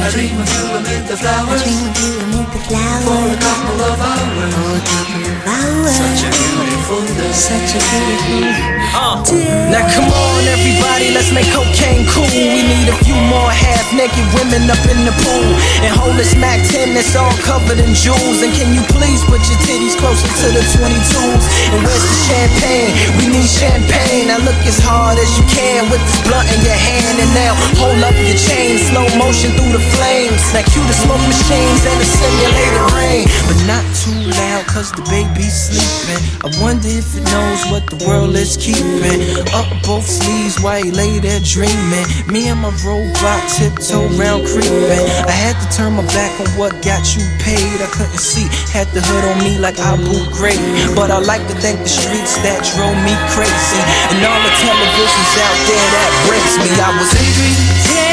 Daydream. 0.00 0.32
Daydream. 0.32 0.40
I 0.40 0.40
dream 0.40 0.40
of 0.40 0.48
you 0.48 0.64
amid 0.80 1.02
the 1.08 1.14
I 1.14 1.20
flowers. 1.20 1.62
dream 1.62 1.84
of 1.84 1.96
you 2.00 2.12
amid 2.24 2.46
the 2.52 2.60
For 3.04 3.20
a 3.20 3.36
couple 3.44 3.80
of 3.84 3.98
hours. 4.00 4.54
For 4.54 4.72
a 4.72 4.82
couple 4.88 5.22
of 5.28 5.38
hours. 5.44 5.96
Such 6.00 6.22
a 6.24 6.30
beautiful 6.32 7.02
day. 7.18 7.32
Such 7.32 7.70
a 7.76 7.80
beautiful 7.84 8.40
Uh, 8.90 9.22
day. 9.24 9.70
now 9.70 9.84
come 9.94 10.08
on, 10.10 10.42
everybody, 10.48 11.10
let's 11.14 11.30
make 11.30 11.46
cocaine 11.52 12.04
cool. 12.10 12.26
We 12.30 12.62
need 12.66 12.88
a 12.88 12.96
few 13.04 13.14
more 13.30 13.50
half-naked 13.50 14.26
women 14.34 14.70
up 14.70 14.82
in 14.90 15.04
the 15.04 15.14
pool 15.22 15.48
and 15.84 15.90
hold 15.94 16.16
this 16.16 16.34
Mac 16.34 16.58
10 16.72 16.94
that's 16.94 17.14
all 17.14 17.30
covered 17.46 17.78
in 17.78 17.92
jewels. 17.94 18.42
And 18.42 18.52
can 18.56 18.72
you 18.74 18.82
please 18.96 19.22
put 19.30 19.40
your 19.50 19.60
titties 19.68 19.94
closer 20.00 20.26
to 20.26 20.46
the 20.56 20.64
22s? 20.74 21.44
And 21.72 21.80
where's 21.86 22.02
the 22.08 22.18
champagne? 22.28 22.90
We 23.18 23.24
need 23.30 23.46
champagne. 23.48 24.28
Now 24.28 24.38
look 24.42 24.58
as 24.66 24.78
hard 24.82 25.18
as 25.18 25.30
you 25.38 25.44
can 25.46 25.88
with 25.90 26.02
this 26.02 26.18
blunt 26.26 26.48
in 26.54 26.60
your 26.66 26.76
hand, 26.88 27.16
and 27.22 27.30
now 27.34 27.52
hold 27.78 28.00
up 28.02 28.16
your 28.26 28.36
chain, 28.38 28.78
slow 28.90 29.06
motion 29.22 29.52
through 29.56 29.72
the 29.78 29.84
flames. 29.94 30.42
Now 30.54 30.64
cue 30.72 30.84
the 30.88 30.96
smoke 31.04 31.24
machines 31.28 31.82
and 31.84 31.98
the 32.00 32.08
simulated 32.08 32.86
rain, 32.96 33.24
but 33.46 33.58
not 33.66 33.84
too 34.02 34.16
loud 34.40 34.66
'cause 34.66 34.90
the 34.96 35.04
baby's 35.12 35.56
sleeping. 35.68 36.22
I 36.46 36.48
wonder 36.62 36.88
if 36.88 37.14
it 37.16 37.24
knows 37.32 37.60
what 37.70 37.84
the 37.92 37.98
world 38.06 38.34
is 38.36 38.56
keeping. 38.56 39.20
Up 39.52 39.68
both 39.84 40.06
sleeves 40.08 40.58
while 40.60 40.82
he 40.82 40.90
lay 40.90 41.18
there 41.18 41.40
dreaming. 41.40 42.06
Me 42.32 42.48
and 42.48 42.60
my 42.64 42.72
robot 42.84 43.42
tiptoe 43.54 44.08
round 44.16 44.46
creeping. 44.48 45.06
I 45.28 45.34
had 45.44 45.56
to 45.60 45.66
turn 45.76 45.92
my 46.00 46.06
back 46.16 46.32
on 46.40 46.48
what 46.56 46.72
got 46.82 47.04
you 47.14 47.22
paid. 47.38 47.76
I 47.86 47.88
couldn't 47.96 48.24
see, 48.32 48.48
had 48.72 48.88
the 48.94 49.00
hood 49.00 49.24
on 49.30 49.38
me 49.44 49.58
like 49.58 49.78
I 49.78 49.90
Abu 49.94 50.16
Ghraib. 50.36 50.94
But 50.94 51.10
I 51.10 51.18
like 51.18 51.44
to 51.48 51.54
thank 51.54 51.82
the 51.82 51.88
streets 51.88 52.34
that 52.44 52.62
drove 52.72 52.96
me 53.02 53.14
crazy. 53.34 53.80
And 54.10 54.24
all 54.24 54.40
the 54.46 54.52
televisions 54.62 55.32
out 55.46 55.58
there 55.66 55.88
that 55.96 56.10
breaks 56.26 56.54
me. 56.62 56.68
I 56.80 56.90
was 56.98 57.10
Daydream. 57.10 58.09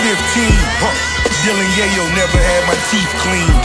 Huh. 0.00 0.96
Dylan 1.44 1.68
Yayo 1.76 2.04
never 2.16 2.40
had 2.40 2.64
my 2.64 2.76
teeth 2.88 3.12
cleaned. 3.20 3.64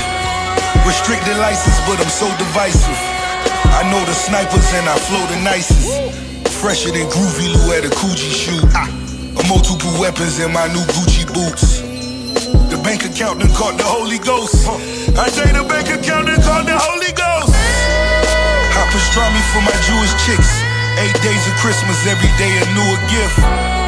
Restricted 0.84 1.40
license, 1.40 1.80
but 1.88 1.96
I'm 1.96 2.12
so 2.12 2.28
divisive. 2.36 3.00
I 3.72 3.88
know 3.88 4.04
the 4.04 4.12
snipers 4.12 4.68
and 4.76 4.84
I 4.84 5.00
flow 5.00 5.24
the 5.32 5.40
nicest. 5.48 5.96
Fresher 6.60 6.92
than 6.92 7.08
Groovy 7.08 7.56
Lou 7.56 7.72
at 7.72 7.88
a 7.88 7.92
Coogee 7.96 8.36
shoot. 8.36 8.68
Ah. 8.76 8.92
Multiple 9.48 9.96
weapons 9.96 10.44
in 10.44 10.52
my 10.52 10.68
new 10.76 10.84
Gucci 10.92 11.24
boots. 11.24 11.80
The 12.68 12.82
bank 12.84 13.08
account 13.08 13.40
done 13.40 13.56
caught 13.56 13.80
the 13.80 13.88
Holy 13.88 14.20
Ghost. 14.20 14.68
I 15.16 15.32
say 15.32 15.48
the 15.56 15.64
bank 15.64 15.88
account 15.88 16.28
done 16.28 16.44
caught 16.44 16.68
the 16.68 16.76
Holy 16.76 17.16
Ghost. 17.16 17.56
Hot 18.76 18.88
pastrami 18.92 19.40
for 19.56 19.64
my 19.64 19.76
Jewish 19.88 20.12
chicks. 20.28 20.52
Eight 21.00 21.16
days 21.24 21.48
of 21.48 21.56
Christmas, 21.64 22.04
every 22.04 22.32
day 22.36 22.52
a 22.60 22.66
newer 22.76 23.00
gift. 23.08 23.85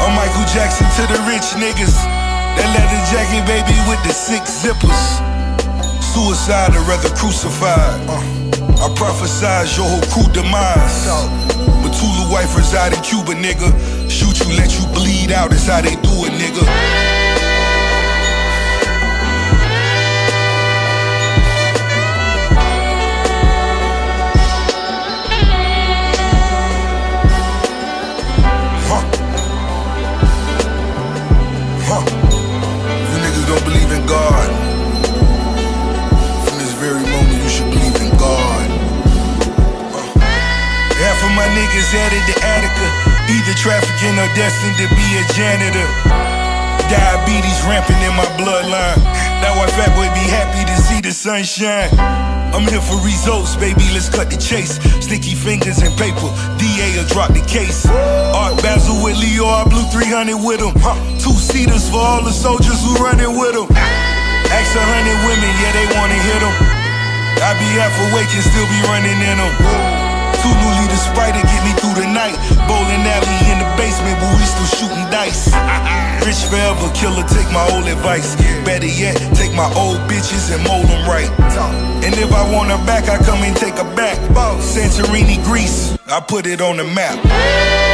I'm 0.00 0.14
Michael 0.16 0.46
Jackson 0.52 0.86
to 0.96 1.02
the 1.12 1.20
rich 1.28 1.54
niggas. 1.56 1.94
That 2.56 2.68
leather 2.72 3.02
jacket, 3.10 3.44
baby, 3.46 3.74
with 3.88 4.02
the 4.04 4.12
six 4.12 4.50
zippers. 4.62 5.02
Suicide 6.02 6.74
or 6.76 6.84
rather 6.88 7.10
crucified. 7.16 8.00
Uh, 8.08 8.20
I 8.80 8.88
prophesize 8.94 9.76
your 9.76 9.86
whole 9.86 10.06
crew 10.12 10.32
demise. 10.32 11.06
Matula 11.82 12.30
wife 12.30 12.56
reside 12.56 12.92
in 12.92 13.02
Cuba, 13.02 13.34
nigga. 13.34 13.68
Shoot 14.10 14.38
you, 14.40 14.56
let 14.56 14.78
you 14.78 14.86
bleed 14.94 15.32
out, 15.32 15.52
is 15.52 15.66
how 15.66 15.80
they 15.80 15.96
do 15.96 16.14
it, 16.24 16.32
nigga. 16.32 17.03
Trafficking 43.64 44.12
or 44.20 44.28
destined 44.36 44.76
to 44.76 44.84
be 44.92 45.06
a 45.16 45.24
janitor. 45.32 45.88
Diabetes 46.92 47.64
rampant 47.64 47.96
in 48.04 48.12
my 48.12 48.28
bloodline. 48.36 49.00
That 49.40 49.56
why 49.56 49.64
fat 49.72 49.88
boy 49.96 50.04
be 50.12 50.20
happy 50.28 50.68
to 50.68 50.76
see 50.84 51.00
the 51.00 51.08
sunshine. 51.08 51.88
I'm 52.52 52.68
here 52.68 52.84
for 52.84 53.00
results, 53.00 53.56
baby. 53.56 53.88
Let's 53.96 54.12
cut 54.12 54.28
the 54.28 54.36
chase. 54.36 54.76
Sticky 55.00 55.32
fingers 55.32 55.80
and 55.80 55.96
paper. 55.96 56.28
DA 56.60 56.92
will 56.92 57.08
drop 57.08 57.32
the 57.32 57.40
case. 57.48 57.88
Art 58.36 58.60
Basel 58.60 59.00
with 59.00 59.16
Leo, 59.16 59.48
I 59.48 59.64
blew 59.64 59.88
300 59.88 60.44
with 60.44 60.60
him. 60.60 60.76
Two 61.16 61.32
seaters 61.32 61.88
for 61.88 62.04
all 62.04 62.20
the 62.20 62.36
soldiers 62.36 62.84
who 62.84 63.00
running 63.00 63.32
with 63.32 63.56
him. 63.56 63.64
Ask 64.52 64.76
a 64.76 64.84
hundred 64.84 65.24
women, 65.24 65.52
yeah, 65.64 65.72
they 65.72 65.88
wanna 65.96 66.20
hit 66.20 66.42
him. 66.44 66.56
I 67.40 67.56
be 67.56 67.68
half 67.80 67.96
awake 68.12 68.28
and 68.28 68.44
still 68.44 68.68
be 68.68 68.80
running 68.92 69.16
in 69.24 69.40
them. 69.40 70.03
Two 70.42 70.54
new 70.54 70.72
leaders 70.80 71.04
spider 71.06 71.42
get 71.42 71.62
me 71.62 71.72
through 71.78 71.96
the 72.02 72.08
night. 72.08 72.34
Bowling 72.66 73.04
alley 73.04 73.38
in 73.52 73.58
the 73.62 73.68
basement, 73.76 74.16
but 74.18 74.30
we 74.34 74.44
still 74.46 74.70
shooting 74.78 75.06
dice. 75.10 75.52
Rich 76.26 76.48
forever, 76.48 76.88
killer, 76.96 77.26
take 77.28 77.50
my 77.52 77.64
old 77.74 77.86
advice. 77.86 78.34
Better 78.64 78.88
yet, 78.88 79.16
take 79.36 79.52
my 79.54 79.68
old 79.76 79.98
bitches 80.08 80.50
and 80.54 80.62
mold 80.64 80.86
them 80.86 81.04
right. 81.06 81.30
And 82.04 82.14
if 82.16 82.32
I 82.32 82.42
want 82.52 82.70
her 82.70 82.82
back, 82.86 83.08
I 83.08 83.22
come 83.22 83.42
and 83.42 83.56
take 83.56 83.74
her 83.74 83.96
back. 83.96 84.18
Santorini, 84.60 85.42
Greece, 85.44 85.96
I 86.08 86.20
put 86.20 86.46
it 86.46 86.60
on 86.60 86.76
the 86.78 86.84
map. 86.84 87.93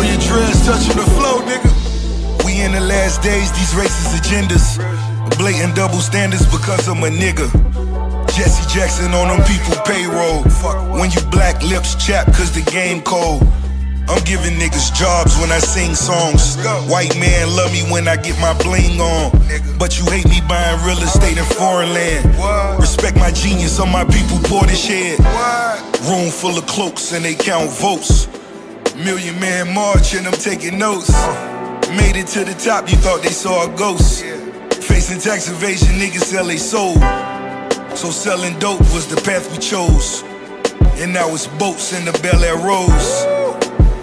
know 0.00 0.08
your 0.08 0.20
touching 0.64 0.96
the 0.96 1.04
flow, 1.16 1.40
nigga. 1.44 1.70
We 2.44 2.60
in 2.62 2.72
the 2.72 2.80
last 2.80 3.22
days, 3.22 3.52
these 3.52 3.72
racist 3.72 4.16
agendas. 4.16 4.78
Blatant 5.38 5.76
double 5.76 5.98
standards 5.98 6.44
because 6.46 6.88
I'm 6.88 7.02
a 7.04 7.08
nigga. 7.08 7.48
Jesse 8.34 8.66
Jackson 8.72 9.12
on 9.12 9.28
them 9.28 9.42
people 9.46 9.76
payroll. 9.84 10.42
When 10.98 11.10
you 11.10 11.20
black 11.30 11.62
lips 11.62 11.94
chap, 11.94 12.26
cause 12.28 12.52
the 12.52 12.62
game 12.70 13.02
cold. 13.02 13.42
I'm 14.08 14.22
giving 14.24 14.58
niggas 14.58 14.92
jobs 14.94 15.38
when 15.38 15.52
I 15.52 15.58
sing 15.58 15.94
songs. 15.94 16.56
White 16.88 17.16
man 17.18 17.54
love 17.54 17.72
me 17.72 17.82
when 17.92 18.08
I 18.08 18.16
get 18.16 18.38
my 18.40 18.54
bling 18.62 19.00
on. 19.00 19.30
But 19.78 19.98
you 19.98 20.04
hate 20.06 20.28
me 20.28 20.40
buying 20.48 20.82
real 20.84 20.98
estate 20.98 21.36
in 21.36 21.44
foreign 21.44 21.92
land. 21.92 22.24
Respect 22.80 23.16
my 23.16 23.30
genius, 23.30 23.78
on 23.78 23.92
my 23.92 24.04
people 24.04 24.38
poor 24.44 24.64
this 24.64 24.82
shit. 24.82 25.18
Room 26.08 26.30
full 26.30 26.56
of 26.56 26.66
cloaks 26.66 27.12
and 27.12 27.24
they 27.24 27.34
count 27.34 27.70
votes. 27.70 28.26
Million 29.04 29.40
man 29.40 29.72
march 29.72 30.14
and 30.14 30.26
I'm 30.26 30.34
taking 30.34 30.78
notes. 30.78 31.10
Made 31.96 32.16
it 32.16 32.26
to 32.36 32.44
the 32.44 32.52
top, 32.52 32.90
you 32.90 32.98
thought 32.98 33.22
they 33.22 33.32
saw 33.32 33.64
a 33.64 33.76
ghost. 33.76 34.22
Facing 34.84 35.18
tax 35.18 35.48
evasion, 35.48 35.96
niggas 35.96 36.28
sell 36.28 36.44
they 36.44 36.58
soul. 36.58 36.94
So 37.96 38.10
selling 38.10 38.58
dope 38.58 38.80
was 38.92 39.08
the 39.08 39.16
path 39.22 39.50
we 39.52 39.58
chose. 39.58 40.22
And 41.00 41.14
now 41.14 41.32
it's 41.32 41.46
boats 41.56 41.96
in 41.96 42.04
the 42.04 42.12
Belaire 42.20 42.60
Rosé. 42.60 43.24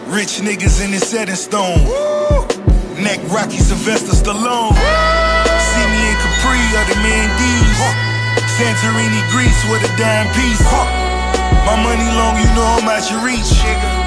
Rich 0.10 0.42
niggas 0.42 0.84
in 0.84 0.90
the 0.90 1.00
setting 1.00 1.36
stone. 1.36 1.78
Neck 2.98 3.22
Rocky 3.30 3.62
Sylvester 3.62 4.18
Stallone. 4.18 4.74
See 5.62 5.86
me 5.94 6.02
in 6.10 6.18
Capri 6.26 6.58
or 6.74 6.86
the 6.90 6.98
Mandy's. 7.06 7.80
Santorini, 8.58 9.22
Greece 9.30 9.62
with 9.70 9.86
a 9.86 9.94
dime 9.94 10.26
piece. 10.34 10.66
My 11.70 11.78
money 11.86 12.10
long, 12.18 12.36
you 12.42 12.50
know 12.58 12.66
I'm 12.82 12.90
out 12.90 13.06
your 13.12 13.22
reach. 13.22 14.07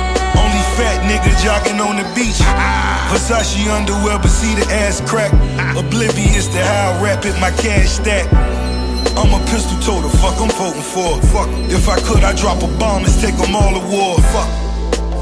Nigga 1.11 1.35
jogging 1.43 1.81
on 1.83 1.99
the 1.99 2.07
beach. 2.15 2.39
Versace 3.11 3.67
underwear, 3.67 4.23
but 4.23 4.31
see 4.31 4.55
the 4.55 4.63
ass 4.71 5.03
crack. 5.03 5.33
Oblivious 5.75 6.47
to 6.55 6.63
how 6.63 6.95
I 6.95 7.03
rap 7.03 7.27
it, 7.27 7.35
my 7.41 7.51
cash 7.51 7.99
stack. 7.99 8.31
I'm 9.19 9.35
a 9.35 9.43
pistol 9.51 9.75
toter, 9.83 10.09
fuck 10.23 10.39
I'm 10.39 10.55
voting 10.55 10.87
for. 10.87 11.19
Fuck. 11.35 11.51
If 11.67 11.89
I 11.89 11.99
could, 12.07 12.23
I'd 12.23 12.37
drop 12.37 12.63
a 12.63 12.71
bomb 12.79 13.03
and 13.03 13.15
take 13.19 13.35
them 13.43 13.57
all 13.57 13.75
to 13.75 13.83
war. 13.91 14.23
Fuck. 14.31 14.47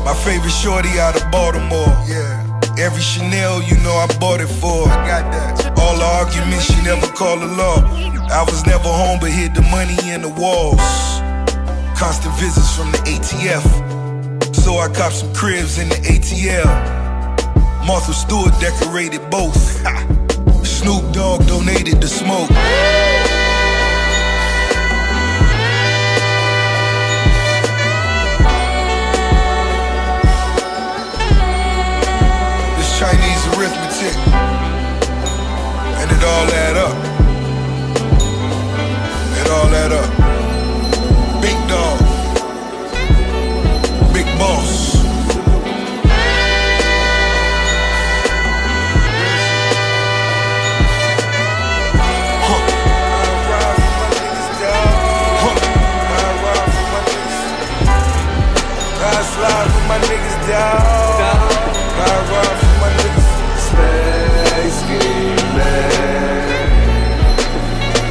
My 0.04 0.12
favorite 0.12 0.52
shorty 0.52 1.00
out 1.00 1.16
of 1.16 1.24
Baltimore. 1.32 1.96
Yeah. 2.04 2.44
Every 2.76 3.00
Chanel, 3.00 3.62
you 3.62 3.80
know 3.80 3.96
I 3.96 4.12
bought 4.20 4.42
it 4.42 4.52
for. 4.60 4.84
I 4.92 5.08
got 5.08 5.32
that. 5.32 5.78
All 5.80 5.96
the 5.96 6.04
arguments, 6.04 6.68
she 6.68 6.76
never 6.84 7.06
called 7.16 7.40
the 7.40 7.48
law. 7.48 7.80
I 8.28 8.44
was 8.44 8.66
never 8.66 8.92
home, 8.92 9.20
but 9.20 9.30
hid 9.30 9.54
the 9.54 9.62
money 9.62 9.96
in 10.12 10.20
the 10.20 10.28
walls. 10.28 10.84
Constant 11.96 12.34
visits 12.36 12.76
from 12.76 12.92
the 12.92 12.98
ATF. 13.08 13.97
So 14.62 14.78
I 14.78 14.88
copped 14.88 15.16
some 15.16 15.32
cribs 15.32 15.78
in 15.78 15.88
the 15.88 15.94
ATL. 15.94 16.66
Martha 17.86 18.12
Stewart 18.12 18.52
decorated 18.60 19.22
both. 19.30 19.56
Snoop 20.66 21.12
Dogg 21.12 21.46
donated 21.46 22.00
the 22.00 22.08
smoke. 22.08 22.48
This 32.76 32.98
Chinese 32.98 33.42
arithmetic. 33.54 34.16
And 36.00 36.10
it 36.10 36.22
all 36.24 36.48
add 36.66 36.76
up. 36.76 36.96
It 39.40 39.48
all 39.50 39.74
add 39.82 39.92
up. 39.92 41.42
Big 41.42 41.56
dog. 41.68 42.07
Niggas 60.06 60.38
down. 60.48 61.48
Ride 61.98 62.26
ride 62.32 62.58
for 62.62 62.74
my 62.82 62.90
niggas. 62.98 63.28
Stay 63.66 64.70
scheming. 64.78 65.88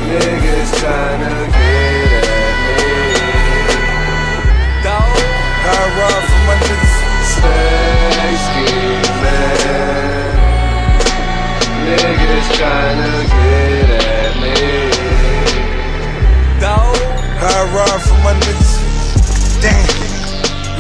Niggas 0.09 0.71
tryna 0.79 1.33
get 1.55 2.25
at 2.27 2.55
me. 2.65 2.81
Ride 5.65 5.91
ride 5.99 6.25
for 6.29 6.41
my 6.47 6.55
niggas. 6.67 6.95
Stay 7.33 8.35
scheming. 8.45 9.57
Niggas 11.87 12.47
tryna 12.57 13.11
get 13.33 13.89
at 14.07 14.33
me. 14.41 14.55
Ride 17.41 17.69
ride 17.75 18.01
for 18.01 18.19
my 18.23 18.33
niggas. 18.33 18.66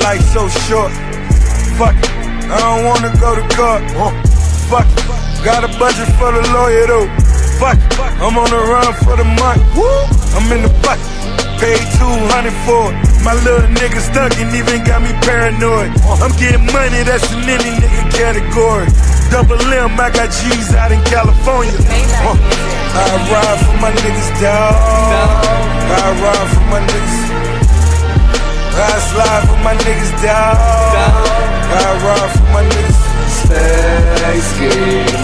Damn. 0.07 0.15
Life 0.15 0.23
so 0.31 0.47
short. 0.67 0.91
Fuck 1.75 1.95
it. 1.99 2.07
I 2.47 2.57
don't 2.63 2.85
wanna 2.87 3.11
go 3.19 3.35
to 3.35 3.43
court. 3.55 3.83
Uh, 3.91 4.11
fuck 4.71 4.87
it. 4.87 5.43
Got 5.43 5.67
a 5.67 5.71
budget 5.79 6.07
for 6.15 6.31
the 6.31 6.43
lawyer 6.55 6.87
though. 6.87 7.07
Fuck 7.59 7.75
it. 7.75 7.99
I'm 8.23 8.37
on 8.37 8.49
the 8.49 8.55
run 8.55 8.93
for 9.03 9.17
the 9.17 9.27
month. 9.27 9.59
Woo. 9.75 9.83
I'm 10.31 10.47
in 10.55 10.63
the 10.63 10.71
bucket. 10.79 11.03
Paid 11.59 11.83
200 11.99 12.55
for 12.63 12.87
it. 12.87 12.95
My 13.23 13.35
little 13.43 13.67
nigga 13.75 13.99
stuck 13.99 14.31
and 14.39 14.55
even 14.55 14.83
got 14.85 15.01
me 15.01 15.11
paranoid. 15.27 15.91
I'm 16.23 16.31
getting 16.39 16.63
money, 16.71 17.03
that's 17.03 17.27
in 17.33 17.43
any 17.43 17.75
nigga 17.75 18.03
category. 18.15 18.87
Double 19.27 19.59
M, 19.59 19.99
I 19.99 20.07
got 20.07 20.31
G's 20.31 20.71
out 20.71 20.91
in 20.91 21.03
California. 21.11 21.75
I 21.83 23.11
ride 23.27 23.59
for 23.59 23.75
my 23.83 23.91
niggas, 23.91 24.29
dog. 24.39 24.71
I 25.91 26.15
ride 26.23 26.47
for 26.55 26.65
my 26.71 26.79
niggas. 26.79 27.26
I 28.77 28.99
slide 29.09 29.43
for 29.49 29.57
my 29.65 29.73
niggas 29.73 30.13
down. 30.21 30.53
I 30.53 31.97
ride 32.05 32.31
for 32.37 32.47
my 32.53 32.61
niggas. 32.61 32.99
Stay 33.41 34.37
scheming. 34.53 35.17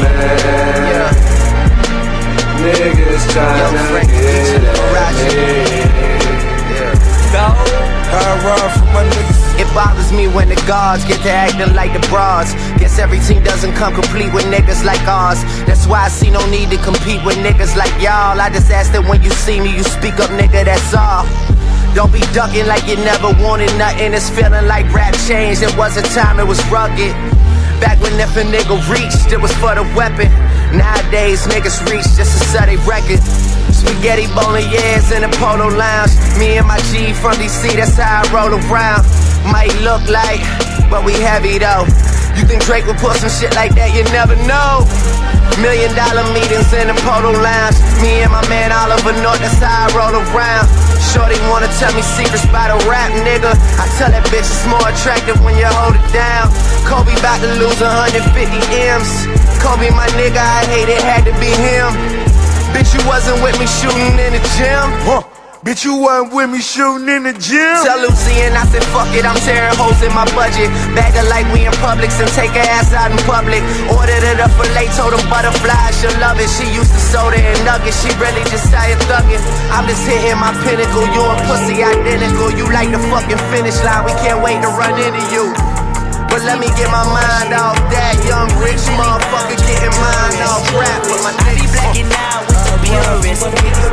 Niggas 2.65 3.23
tryna 3.29 4.09
get 4.09 4.63
at 4.97 5.13
me. 5.21 5.93
I 8.13 8.29
ride 8.41 8.71
for 8.73 8.89
my 8.89 9.03
niggas. 9.05 9.43
It 9.61 9.69
bothers 9.75 10.11
me 10.11 10.27
when 10.27 10.49
the 10.49 10.55
gods 10.65 11.05
get 11.05 11.21
to 11.21 11.29
acting 11.29 11.75
like 11.75 11.93
the 11.93 12.01
bras. 12.09 12.53
Guess 12.79 12.97
every 12.97 13.19
team 13.19 13.43
doesn't 13.43 13.73
come 13.73 13.93
complete 13.93 14.33
with 14.33 14.45
niggas 14.45 14.83
like 14.83 15.01
ours. 15.07 15.43
That's 15.65 15.85
why 15.85 16.05
I 16.05 16.09
see 16.09 16.31
no 16.31 16.43
need 16.49 16.71
to 16.71 16.77
compete 16.77 17.23
with 17.23 17.37
niggas 17.37 17.75
like 17.75 17.93
y'all. 18.01 18.41
I 18.41 18.49
just 18.49 18.71
ask 18.71 18.91
that 18.93 19.07
when 19.07 19.21
you 19.21 19.29
see 19.29 19.59
me, 19.61 19.75
you 19.75 19.83
speak 19.83 20.17
up, 20.19 20.31
nigga, 20.31 20.65
that's 20.65 20.93
all. 20.95 21.25
Don't 21.93 22.11
be 22.11 22.21
ducking 22.33 22.65
like 22.65 22.87
you 22.89 22.97
never 23.05 23.29
wanted 23.37 23.69
nothing. 23.77 24.13
It's 24.13 24.29
feeling 24.29 24.65
like 24.65 24.89
rap 24.91 25.13
changed. 25.29 25.61
It 25.61 25.77
was 25.77 25.95
a 25.95 26.01
time 26.17 26.39
it 26.39 26.47
was 26.47 26.57
rugged. 26.73 27.13
Back 27.77 28.01
when 28.01 28.17
if 28.17 28.33
a 28.33 28.41
nigga 28.41 28.81
reached, 28.89 29.29
it 29.29 29.37
was 29.37 29.53
for 29.61 29.77
the 29.77 29.85
weapon. 29.93 30.25
Nowadays, 30.73 31.45
niggas 31.45 31.85
reach 31.85 32.09
just 32.17 32.33
to 32.33 32.39
sell 32.49 32.65
they 32.65 32.81
record. 32.89 33.21
Spaghetti 33.69 34.25
bowling 34.33 34.65
bolognese 34.73 35.13
in 35.13 35.21
a 35.21 35.31
polo 35.37 35.69
lounge. 35.69 36.17
Me 36.41 36.57
and 36.57 36.65
my 36.65 36.81
G 36.89 37.13
from 37.13 37.37
DC, 37.37 37.77
that's 37.77 37.93
how 37.93 38.25
I 38.25 38.33
roll 38.33 38.57
around. 38.57 39.05
Might 39.53 39.73
look 39.85 40.01
like, 40.09 40.41
but 40.89 41.05
we 41.05 41.13
heavy 41.13 41.61
though. 41.61 41.85
You 42.33 42.41
think 42.49 42.65
Drake 42.65 42.89
would 42.89 42.97
put 42.97 43.21
some 43.21 43.29
shit 43.29 43.53
like 43.53 43.77
that? 43.77 43.93
You 43.93 44.01
never 44.09 44.33
know. 44.49 44.81
Million 45.61 45.93
dollar 45.93 46.25
meetings 46.33 46.73
in 46.73 46.89
a 46.89 46.97
polo 47.05 47.37
lounge. 47.37 47.77
Me 48.01 48.25
and 48.25 48.33
my 48.33 48.41
man 48.49 48.73
Oliver 48.73 49.13
North, 49.21 49.37
that's 49.37 49.61
how 49.61 49.85
I 49.85 49.93
roll 49.93 50.17
around. 50.17 50.82
Shorty 51.11 51.35
wanna 51.51 51.67
tell 51.81 51.91
me 51.91 52.01
secrets 52.01 52.45
about 52.45 52.71
a 52.71 52.79
rap 52.87 53.11
nigga. 53.27 53.51
I 53.81 53.85
tell 53.99 54.09
that 54.13 54.23
bitch 54.31 54.47
it's 54.47 54.67
more 54.69 54.83
attractive 54.87 55.35
when 55.43 55.57
you 55.59 55.67
hold 55.67 55.99
it 55.99 56.07
down. 56.15 56.47
Kobe 56.87 57.11
about 57.19 57.41
to 57.43 57.49
lose 57.59 57.81
150 57.81 58.23
M's. 58.23 59.11
Kobe, 59.59 59.89
my 59.91 60.07
nigga, 60.19 60.39
I 60.39 60.63
hate 60.67 60.89
it, 60.89 61.01
had 61.01 61.23
to 61.25 61.33
be 61.39 61.51
him. 61.51 61.91
Bitch, 62.75 62.93
you 62.95 63.01
wasn't 63.07 63.41
with 63.43 63.57
me 63.59 63.67
shooting 63.67 64.19
in 64.19 64.33
the 64.33 64.43
gym. 64.55 64.87
Huh. 65.07 65.32
Bitch, 65.63 65.87
you 65.87 65.95
wasn't 65.95 66.35
with 66.35 66.51
me 66.51 66.59
shooting 66.59 67.07
in 67.07 67.23
the 67.23 67.31
gym. 67.39 67.79
Tell 67.87 67.95
Lucy 68.03 68.35
and 68.43 68.51
I 68.51 68.67
said, 68.67 68.83
fuck 68.91 69.07
it, 69.15 69.23
I'm 69.23 69.39
tearing 69.47 69.71
holes 69.79 69.95
in 70.03 70.11
my 70.11 70.27
budget. 70.35 70.67
Bag 70.91 71.15
her 71.15 71.23
like 71.31 71.47
we 71.55 71.63
in 71.63 71.71
Publix 71.79 72.19
and 72.19 72.27
take 72.35 72.51
her 72.51 72.67
ass 72.67 72.91
out 72.91 73.15
in 73.15 73.19
public. 73.23 73.63
Ordered 73.87 74.27
it 74.27 74.43
up 74.43 74.51
for 74.59 74.67
late, 74.75 74.91
told 74.99 75.15
her 75.15 75.23
butterflies, 75.31 75.95
she'll 76.03 76.11
love 76.19 76.35
it. 76.43 76.51
She 76.51 76.67
used 76.75 76.91
to 76.91 76.99
soda 76.99 77.39
and 77.39 77.55
nuggets, 77.63 77.95
she 78.03 78.11
really 78.19 78.43
just 78.51 78.67
started 78.67 78.99
thugging. 79.07 79.39
I'm 79.71 79.87
just 79.87 80.03
hitting 80.03 80.35
my 80.35 80.51
pinnacle, 80.67 81.07
you 81.15 81.23
and 81.31 81.39
pussy 81.47 81.79
identical. 81.79 82.51
You 82.51 82.67
like 82.67 82.91
the 82.91 82.99
fucking 83.07 83.39
finish 83.47 83.79
line, 83.87 84.03
we 84.03 84.11
can't 84.19 84.43
wait 84.43 84.59
to 84.67 84.69
run 84.75 84.99
into 84.99 85.23
you. 85.31 85.47
But 86.27 86.43
let 86.43 86.59
me 86.59 86.67
get 86.75 86.91
my 86.91 87.07
mind 87.07 87.55
off 87.55 87.79
that 87.87 88.19
young 88.27 88.51
rich 88.59 88.83
motherfucker 88.99 89.55
getting 89.63 89.95
mine 89.95 90.43
off 90.43 90.67
rap 90.75 91.07
with 91.07 91.23
my 91.23 91.31
I 91.31 91.55
be 91.55 91.71
blacking 91.71 92.11
out 92.19 92.43
with 92.51 92.59
the 92.67 92.75
purist. 92.83 93.92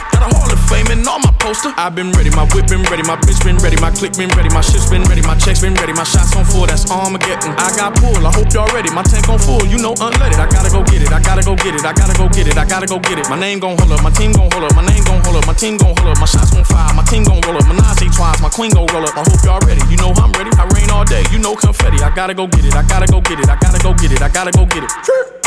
poster. 1.41 1.73
I've 1.75 1.97
been 1.97 2.13
ready, 2.13 2.29
my 2.29 2.45
whip 2.53 2.69
been 2.69 2.85
ready, 2.87 3.01
my 3.01 3.17
bitch 3.17 3.41
been 3.43 3.57
ready, 3.57 3.75
my 3.81 3.89
click 3.89 4.13
been 4.13 4.29
ready, 4.37 4.49
my 4.53 4.61
shit's 4.61 4.87
been 4.87 5.03
ready, 5.09 5.25
my 5.25 5.35
checks 5.35 5.59
been 5.59 5.73
ready, 5.73 5.91
my 5.91 6.05
shots 6.05 6.37
on 6.37 6.45
full, 6.45 6.69
that's 6.69 6.85
Armageddon. 6.89 7.57
I 7.57 7.73
got 7.75 7.97
pull, 7.97 8.21
I 8.21 8.31
hope 8.31 8.53
y'all 8.53 8.69
ready, 8.71 8.93
my 8.93 9.01
tank 9.01 9.27
on 9.27 9.41
full, 9.41 9.65
you 9.65 9.81
know 9.81 9.97
unleaded. 9.97 10.37
I 10.37 10.47
gotta 10.47 10.69
go 10.69 10.85
get 10.85 11.01
it, 11.01 11.11
I 11.11 11.19
gotta 11.19 11.41
go 11.41 11.57
get 11.57 11.73
it, 11.73 11.83
I 11.83 11.91
gotta 11.91 12.13
go 12.13 12.29
get 12.29 12.47
it, 12.47 12.55
I 12.57 12.65
gotta 12.65 12.85
go 12.85 13.01
get 13.01 13.17
it. 13.17 13.27
My 13.27 13.37
name 13.37 13.59
gon' 13.59 13.75
hold 13.77 13.91
up, 13.91 14.03
my 14.05 14.13
team 14.13 14.31
gon' 14.31 14.49
hold 14.53 14.63
up, 14.69 14.75
my 14.77 14.85
name 14.85 15.03
gon' 15.03 15.19
hold 15.25 15.35
up, 15.35 15.45
my 15.49 15.57
team 15.57 15.77
gon' 15.77 15.97
hold 15.97 16.13
up, 16.13 16.19
my 16.21 16.29
shots 16.29 16.53
gon' 16.53 16.63
fire, 16.63 16.93
my 16.93 17.03
team 17.09 17.23
gon' 17.25 17.41
roll 17.41 17.57
up, 17.57 17.65
my 17.65 17.75
Nazi 17.75 18.07
twice, 18.13 18.39
my 18.41 18.49
queen 18.49 18.71
gon' 18.71 18.85
roll 18.93 19.03
up. 19.03 19.17
I 19.17 19.25
hope 19.25 19.41
y'all 19.43 19.61
ready, 19.65 19.81
you 19.89 19.97
know 19.97 20.13
I'm 20.21 20.31
ready. 20.37 20.53
I 20.61 20.69
rain 20.77 20.89
all 20.93 21.05
day, 21.05 21.25
you 21.33 21.39
know 21.39 21.55
confetti. 21.55 22.03
I 22.05 22.13
gotta 22.13 22.33
go 22.33 22.45
get 22.47 22.65
it, 22.65 22.75
I 22.75 22.83
gotta 22.85 23.07
go 23.09 23.19
get 23.21 23.39
it, 23.39 23.49
I 23.49 23.57
gotta 23.57 23.81
go 23.81 23.93
get 23.97 24.11
it, 24.11 24.21
I 24.21 24.29
gotta 24.29 24.51
go 24.51 24.65
get 24.65 24.83
it. 24.85 25.40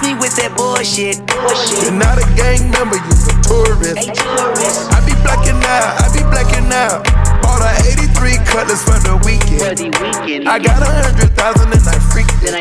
Miss 0.00 0.08
me 0.08 0.14
with 0.16 0.36
that 0.36 0.56
bullshit. 0.56 1.20
Bullshit. 1.28 1.84
You're 1.84 1.92
not 1.92 2.16
a 2.16 2.24
gang 2.32 2.72
member, 2.72 2.96
you's 2.96 3.28
a 3.28 3.36
tourist. 3.44 4.00
I 4.00 4.98
be 5.04 5.12
blacking 5.20 5.60
out, 5.60 6.00
I 6.00 6.08
be 6.08 6.24
blacking 6.24 6.72
out. 6.72 7.04
Bought 7.44 7.60
a 7.60 7.72
83 7.84 8.40
cutlass 8.48 8.80
for 8.80 8.96
the 8.96 9.20
weekend. 9.28 10.48
I 10.48 10.56
got 10.56 10.80
a 10.80 10.88
hundred 10.88 11.36
thousand 11.36 11.72
and 11.72 11.84
I 11.84 11.98
freaked 12.12 12.40
it. 12.40 12.56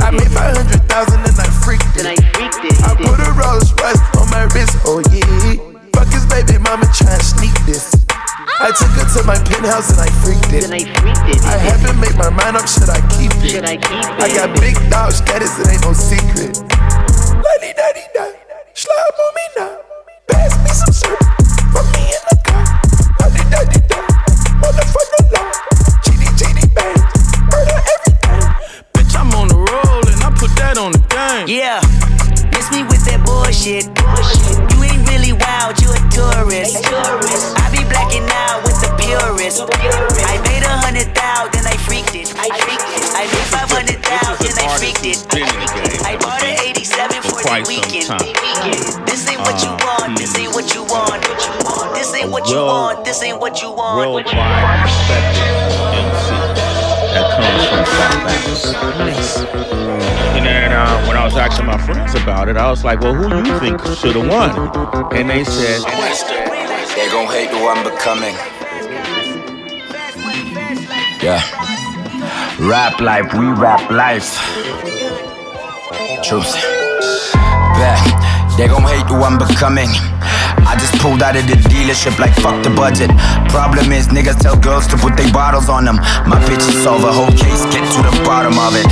I 0.00 0.08
made 0.08 0.30
five 0.32 0.56
hundred 0.56 0.80
thousand 0.88 1.20
and 1.20 1.36
I 1.36 1.48
freaked 1.60 2.00
it. 2.00 2.06
I 2.08 2.96
put 2.96 3.20
a 3.20 3.28
Rolls 3.36 3.68
Royce 3.76 4.00
on 4.16 4.30
my 4.32 4.48
wrist, 4.56 4.78
oh 4.88 5.04
yeah. 5.12 5.60
Fuck 5.92 6.08
his 6.12 6.24
baby 6.26 6.56
mama 6.58 6.88
tryna 6.96 7.20
sneak 7.20 7.54
this. 7.66 8.03
I 8.64 8.72
took 8.72 8.96
her 8.96 9.04
to 9.04 9.20
my 9.28 9.36
penthouse 9.44 9.92
and 9.92 10.00
I 10.00 10.08
freaked 10.24 10.48
it. 10.56 10.64
I 10.72 10.80
freaked 10.96 11.28
it. 11.28 11.44
I 11.44 11.60
haven't 11.60 12.00
made 12.00 12.16
my 12.16 12.32
mind 12.32 12.56
up, 12.56 12.64
should 12.64 12.88
I 12.88 12.96
keep 13.12 13.28
it? 13.44 13.60
Should 13.60 13.68
I 13.68 13.76
keep 13.76 13.92
it? 13.92 14.24
I 14.24 14.32
got 14.32 14.56
big 14.56 14.72
dog 14.88 15.12
status, 15.12 15.52
it 15.60 15.68
ain't 15.68 15.84
no 15.84 15.92
secret. 15.92 16.64
Lady 17.44 17.76
daddy 17.76 18.08
da, 18.16 18.24
slime 18.72 19.20
on 19.20 19.30
me 19.36 19.44
now. 19.60 19.76
Pass 20.32 20.56
me 20.64 20.72
some 20.72 20.96
syrup, 20.96 21.20
put 21.76 21.84
me 21.92 22.08
in 22.08 22.24
the 22.24 22.36
car. 22.40 22.64
Lady 23.28 23.44
daddy 23.52 23.84
da, 23.84 24.00
motherfucker 24.56 25.28
law. 25.36 25.44
GD 26.00 26.24
GD 26.32 26.64
bang, 26.72 26.96
murder 27.52 27.76
everything. 27.84 28.48
Bitch, 28.96 29.12
I'm 29.12 29.28
on 29.36 29.52
the 29.52 29.60
roll 29.60 30.00
and 30.08 30.20
I 30.24 30.32
put 30.40 30.56
that 30.56 30.80
on 30.80 30.96
the 30.96 31.04
game. 31.12 31.52
Yeah, 31.52 31.84
miss 32.48 32.72
me 32.72 32.80
with 32.88 33.04
that 33.12 33.20
bullshit. 33.28 33.92
You 34.72 34.88
ain't 34.88 35.04
really 35.12 35.36
wild, 35.36 35.76
you 35.84 35.92
a 35.92 36.00
tourist. 36.08 36.80
I 37.60 37.63
be 37.74 37.82
blacking 37.90 38.26
out 38.30 38.62
with 38.62 38.78
the 38.78 38.90
purist. 38.94 39.58
I 39.66 40.38
made 40.46 40.62
a 40.62 40.74
hundred 40.78 41.10
thousand, 41.10 41.50
then 41.50 41.66
I 41.66 41.76
freaked 41.82 42.14
it. 42.14 42.30
I 42.38 42.46
freaked 42.62 42.86
it. 42.94 43.02
I 43.18 43.26
made 43.26 43.48
five 43.50 43.70
hundred 43.70 43.98
thousand, 43.98 44.54
then 44.54 44.62
I 44.62 44.78
freaked 44.78 45.02
it. 45.02 45.18
I 46.06 46.14
bought 46.22 46.42
an 46.46 46.54
87 46.62 47.22
for 47.26 47.42
the 47.42 47.66
weekend. 47.66 48.06
This 49.10 49.26
ain't 49.26 49.42
what 49.42 49.58
you 49.58 49.74
want, 49.82 50.14
this 50.18 50.38
ain't 50.38 50.54
what 50.54 50.70
you 50.74 50.82
want. 50.86 51.22
This 51.94 52.14
ain't 52.14 52.30
what 52.30 52.48
you 52.48 52.62
want, 52.62 53.04
this 53.04 53.22
ain't 53.22 53.40
what 53.40 53.60
you 53.62 53.70
want. 53.72 53.98
worldwide 53.98 54.84
respected 54.86 55.50
MC 55.98 56.54
that 57.14 57.26
comes 57.34 57.62
from 57.70 57.84
South 57.90 58.26
Africa. 58.30 59.04
And 60.36 60.46
then 60.46 60.72
uh, 60.72 61.06
when 61.06 61.16
I 61.16 61.24
was 61.24 61.36
asking 61.36 61.66
my 61.66 61.78
friends 61.78 62.14
about 62.14 62.48
it, 62.48 62.56
I 62.56 62.68
was 62.70 62.84
like, 62.84 63.00
well, 63.00 63.14
who 63.14 63.28
do 63.28 63.48
you 63.48 63.58
think 63.58 63.80
should 63.98 64.16
have 64.16 64.28
won? 64.28 64.50
And 65.16 65.30
they 65.30 65.44
said, 65.44 65.82
They 65.82 66.53
gon' 67.14 67.28
hate 67.28 67.50
who 67.50 67.68
I'm 67.68 67.84
becoming. 67.84 68.34
Yeah. 71.22 71.40
Rap 72.58 73.00
life, 73.00 73.32
we 73.34 73.46
rap 73.46 73.88
life. 73.88 74.34
Truth. 76.24 76.56
Yeah. 77.78 78.02
They 78.58 78.66
gon' 78.66 78.82
hate 78.82 79.06
who 79.06 79.22
I'm 79.22 79.38
becoming. 79.38 79.90
I 80.62 80.76
just 80.78 80.94
pulled 81.02 81.22
out 81.22 81.36
of 81.36 81.46
the 81.46 81.58
dealership 81.70 82.18
like 82.18 82.34
fuck 82.38 82.62
the 82.62 82.70
budget. 82.70 83.10
Problem 83.50 83.92
is, 83.92 84.08
niggas 84.08 84.38
tell 84.40 84.56
girls 84.56 84.86
to 84.88 84.96
put 84.96 85.16
their 85.16 85.30
bottles 85.32 85.68
on 85.68 85.84
them. 85.84 85.96
My 86.26 86.38
bitches 86.46 86.82
solve 86.82 87.04
a 87.04 87.12
whole 87.12 87.32
case, 87.34 87.62
get 87.74 87.84
to 87.94 88.00
the 88.02 88.14
bottom 88.24 88.58
of 88.58 88.74
it. 88.74 88.86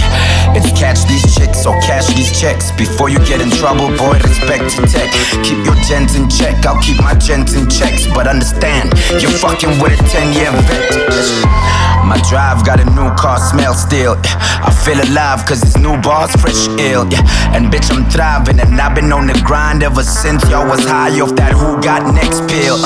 It's 0.54 0.68
catch 0.78 1.06
these 1.08 1.24
chicks 1.34 1.64
or 1.66 1.74
cash 1.80 2.06
these 2.14 2.30
checks. 2.38 2.70
Before 2.72 3.08
you 3.08 3.18
get 3.24 3.40
in 3.40 3.50
trouble, 3.50 3.88
boy, 3.96 4.18
respect 4.20 4.70
to 4.76 4.82
tech. 4.86 5.08
Keep 5.46 5.64
your 5.64 5.78
gens 5.86 6.14
in 6.14 6.28
check, 6.28 6.64
I'll 6.66 6.80
keep 6.82 6.98
my 7.00 7.14
gens 7.14 7.54
in 7.54 7.68
checks. 7.70 8.06
But 8.12 8.26
understand, 8.26 8.92
you're 9.22 9.34
fucking 9.42 9.80
with 9.80 9.94
a 9.94 10.02
10 10.10 10.32
year 10.34 10.52
vet. 10.66 11.82
My 12.04 12.20
drive 12.28 12.66
got 12.66 12.80
a 12.80 12.84
new 12.92 13.08
car 13.16 13.38
smell 13.38 13.74
still. 13.74 14.16
I 14.20 14.70
feel 14.84 15.00
alive 15.00 15.46
cause 15.46 15.62
it's 15.62 15.78
new 15.78 15.96
bars, 16.02 16.32
fresh 16.36 16.68
ill. 16.78 17.08
And 17.54 17.72
bitch, 17.72 17.90
I'm 17.90 18.04
thriving 18.10 18.60
and 18.60 18.78
I've 18.80 18.94
been 18.94 19.12
on 19.12 19.26
the 19.26 19.40
grind 19.46 19.82
ever 19.82 20.02
since 20.02 20.42
y'all 20.50 20.68
was 20.68 20.84
high 20.84 21.18
off 21.20 21.34
that 21.36 21.51
who 21.52 21.80
got 21.82 22.14
next 22.14 22.40
pill. 22.48 22.78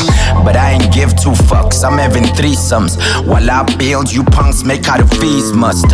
But 0.44 0.56
I 0.56 0.72
ain't 0.72 0.92
give 0.92 1.10
two 1.16 1.34
fucks, 1.48 1.84
I'm 1.84 1.98
having 1.98 2.24
threesomes. 2.24 2.96
While 3.26 3.50
I 3.50 3.62
build, 3.76 4.12
you 4.12 4.24
punks 4.24 4.64
make 4.64 4.88
out 4.88 5.00
the 5.00 5.16
fees 5.16 5.52
must. 5.52 5.86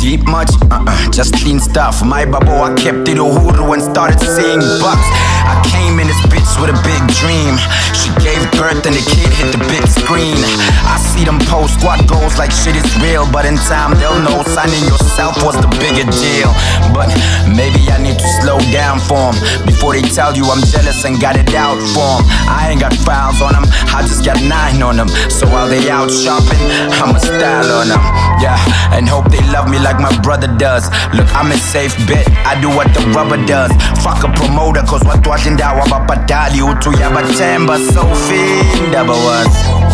Deep 0.00 0.24
much? 0.24 0.48
Uh-uh, 0.72 1.10
just 1.12 1.34
clean 1.44 1.60
stuff. 1.60 2.02
My 2.02 2.24
babo, 2.24 2.64
I 2.64 2.72
kept 2.74 3.06
it 3.06 3.20
Uhuru 3.20 3.74
and 3.74 3.82
started 3.82 4.18
seeing 4.18 4.64
bucks. 4.80 5.04
I 5.44 5.60
came 5.68 6.00
in 6.00 6.08
this 6.08 6.16
bitch 6.32 6.48
with 6.56 6.72
a 6.72 6.78
big 6.80 7.02
dream. 7.20 7.52
She 7.92 8.08
gave 8.24 8.40
birth 8.56 8.80
and 8.88 8.96
the 8.96 9.04
kid 9.04 9.28
hit 9.36 9.52
the 9.52 9.60
big 9.68 9.84
screen. 9.84 10.40
I 10.88 10.96
see 11.12 11.28
them 11.28 11.38
post 11.52 11.76
squad 11.76 12.08
goals 12.08 12.40
like 12.40 12.50
shit 12.50 12.80
is 12.80 12.88
real, 13.04 13.28
but 13.28 13.44
in 13.44 13.60
time 13.68 13.92
they'll 14.00 14.18
know 14.24 14.40
signing 14.48 14.80
yourself 14.88 15.36
was 15.44 15.60
the 15.60 15.68
bigger 15.76 16.08
deal. 16.08 16.48
But 16.96 17.12
maybe 17.44 17.84
I 17.92 18.00
need 18.00 18.16
to 18.16 18.28
slow 18.40 18.56
down 18.72 19.04
for 19.04 19.30
'em 19.30 19.36
before 19.68 19.92
they 19.92 20.02
tell 20.08 20.32
you 20.32 20.48
I'm 20.48 20.64
jealous 20.64 21.04
and 21.04 21.20
got 21.20 21.36
it 21.36 21.52
out 21.54 21.76
for 21.92 22.08
'em. 22.18 22.24
I 22.48 22.72
ain't 22.72 22.80
got 22.80 22.96
files 23.04 23.44
on 23.44 23.52
them, 23.52 23.66
I 23.92 24.00
just 24.02 24.24
got 24.24 24.40
nine 24.40 24.80
on 24.82 24.96
them. 24.96 25.12
So 25.28 25.44
while 25.52 25.68
they 25.68 25.90
out 25.90 26.10
shopping, 26.10 26.62
I'ma 26.96 27.18
style 27.20 27.70
on 27.84 27.88
them. 27.92 28.02
Yeah, 28.40 28.56
and 28.96 29.04
hope 29.08 29.28
they 29.28 29.44
love 29.52 29.68
me 29.68 29.78
like 29.78 29.89
my 29.98 30.12
brother 30.20 30.46
does. 30.58 30.86
Look, 31.14 31.26
I'm 31.34 31.50
a 31.50 31.56
safe 31.56 31.96
bet, 32.06 32.28
I 32.46 32.60
do 32.60 32.68
what 32.68 32.92
the 32.94 33.00
rubber 33.16 33.40
does. 33.46 33.72
Fuck 34.04 34.24
a 34.24 34.28
promoter, 34.32 34.82
cause 34.82 35.02
what's 35.04 35.26
watching 35.26 35.56
that? 35.56 35.74
what 35.74 35.80
washindawa 35.80 36.06
bapadali 36.06 36.62
utu 36.62 36.92
yabatemba 36.92 37.78
so 37.92 38.02
finda 38.26 39.04
bawas. 39.04 39.89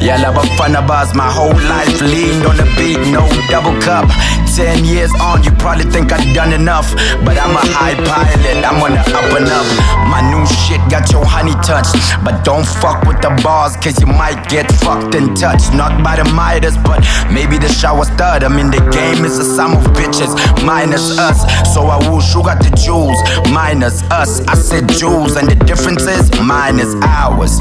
Yala 0.00 0.32
bafana 0.32 0.86
bars, 0.86 1.14
my 1.14 1.30
whole 1.30 1.54
life 1.68 2.00
leaned 2.00 2.46
on 2.46 2.56
the 2.56 2.66
beat, 2.76 2.98
no 3.10 3.28
double 3.48 3.74
cup. 3.82 4.08
Ten 4.54 4.84
years 4.84 5.10
on, 5.20 5.42
you 5.42 5.50
probably 5.52 5.84
think 5.84 6.12
I've 6.12 6.34
done 6.34 6.52
enough, 6.52 6.92
but 7.24 7.38
I'm 7.40 7.56
a 7.56 7.64
high 7.72 7.94
pilot, 8.04 8.64
I'm 8.64 8.82
on 8.82 8.92
the 8.92 9.00
up 9.00 9.32
and 9.32 9.48
up. 9.48 9.64
My 10.12 10.20
new 10.20 10.44
shit 10.44 10.80
got 10.90 11.10
your 11.10 11.24
honey 11.24 11.56
touch, 11.64 11.88
but 12.24 12.44
don't 12.44 12.66
fuck 12.66 13.02
with 13.04 13.20
the 13.22 13.30
bars, 13.42 13.76
cause 13.76 13.98
you 14.00 14.06
might 14.06 14.48
get 14.48 14.70
fucked 14.84 15.14
and 15.14 15.36
touched. 15.36 15.72
Not 15.72 16.04
by 16.04 16.16
the 16.16 16.24
Midas, 16.32 16.76
but 16.84 17.00
maybe 17.32 17.56
the 17.56 17.68
shower 17.68 18.04
stud. 18.04 18.44
I 18.44 18.48
mean, 18.48 18.70
the 18.70 18.80
game 18.92 19.24
is 19.24 19.38
a 19.38 19.44
sum 19.44 19.72
of 19.72 19.84
bitches, 19.96 20.32
minus 20.64 21.18
us. 21.18 21.40
So 21.72 21.86
I 21.86 21.98
you 22.02 22.42
got 22.42 22.62
the 22.62 22.70
jewels, 22.76 23.18
minus 23.50 24.02
us. 24.10 24.40
I 24.48 24.54
said 24.54 24.88
jewels, 24.88 25.36
and 25.36 25.48
the 25.48 25.56
difference 25.64 26.02
is 26.02 26.30
minus 26.40 26.94
ours. 27.02 27.58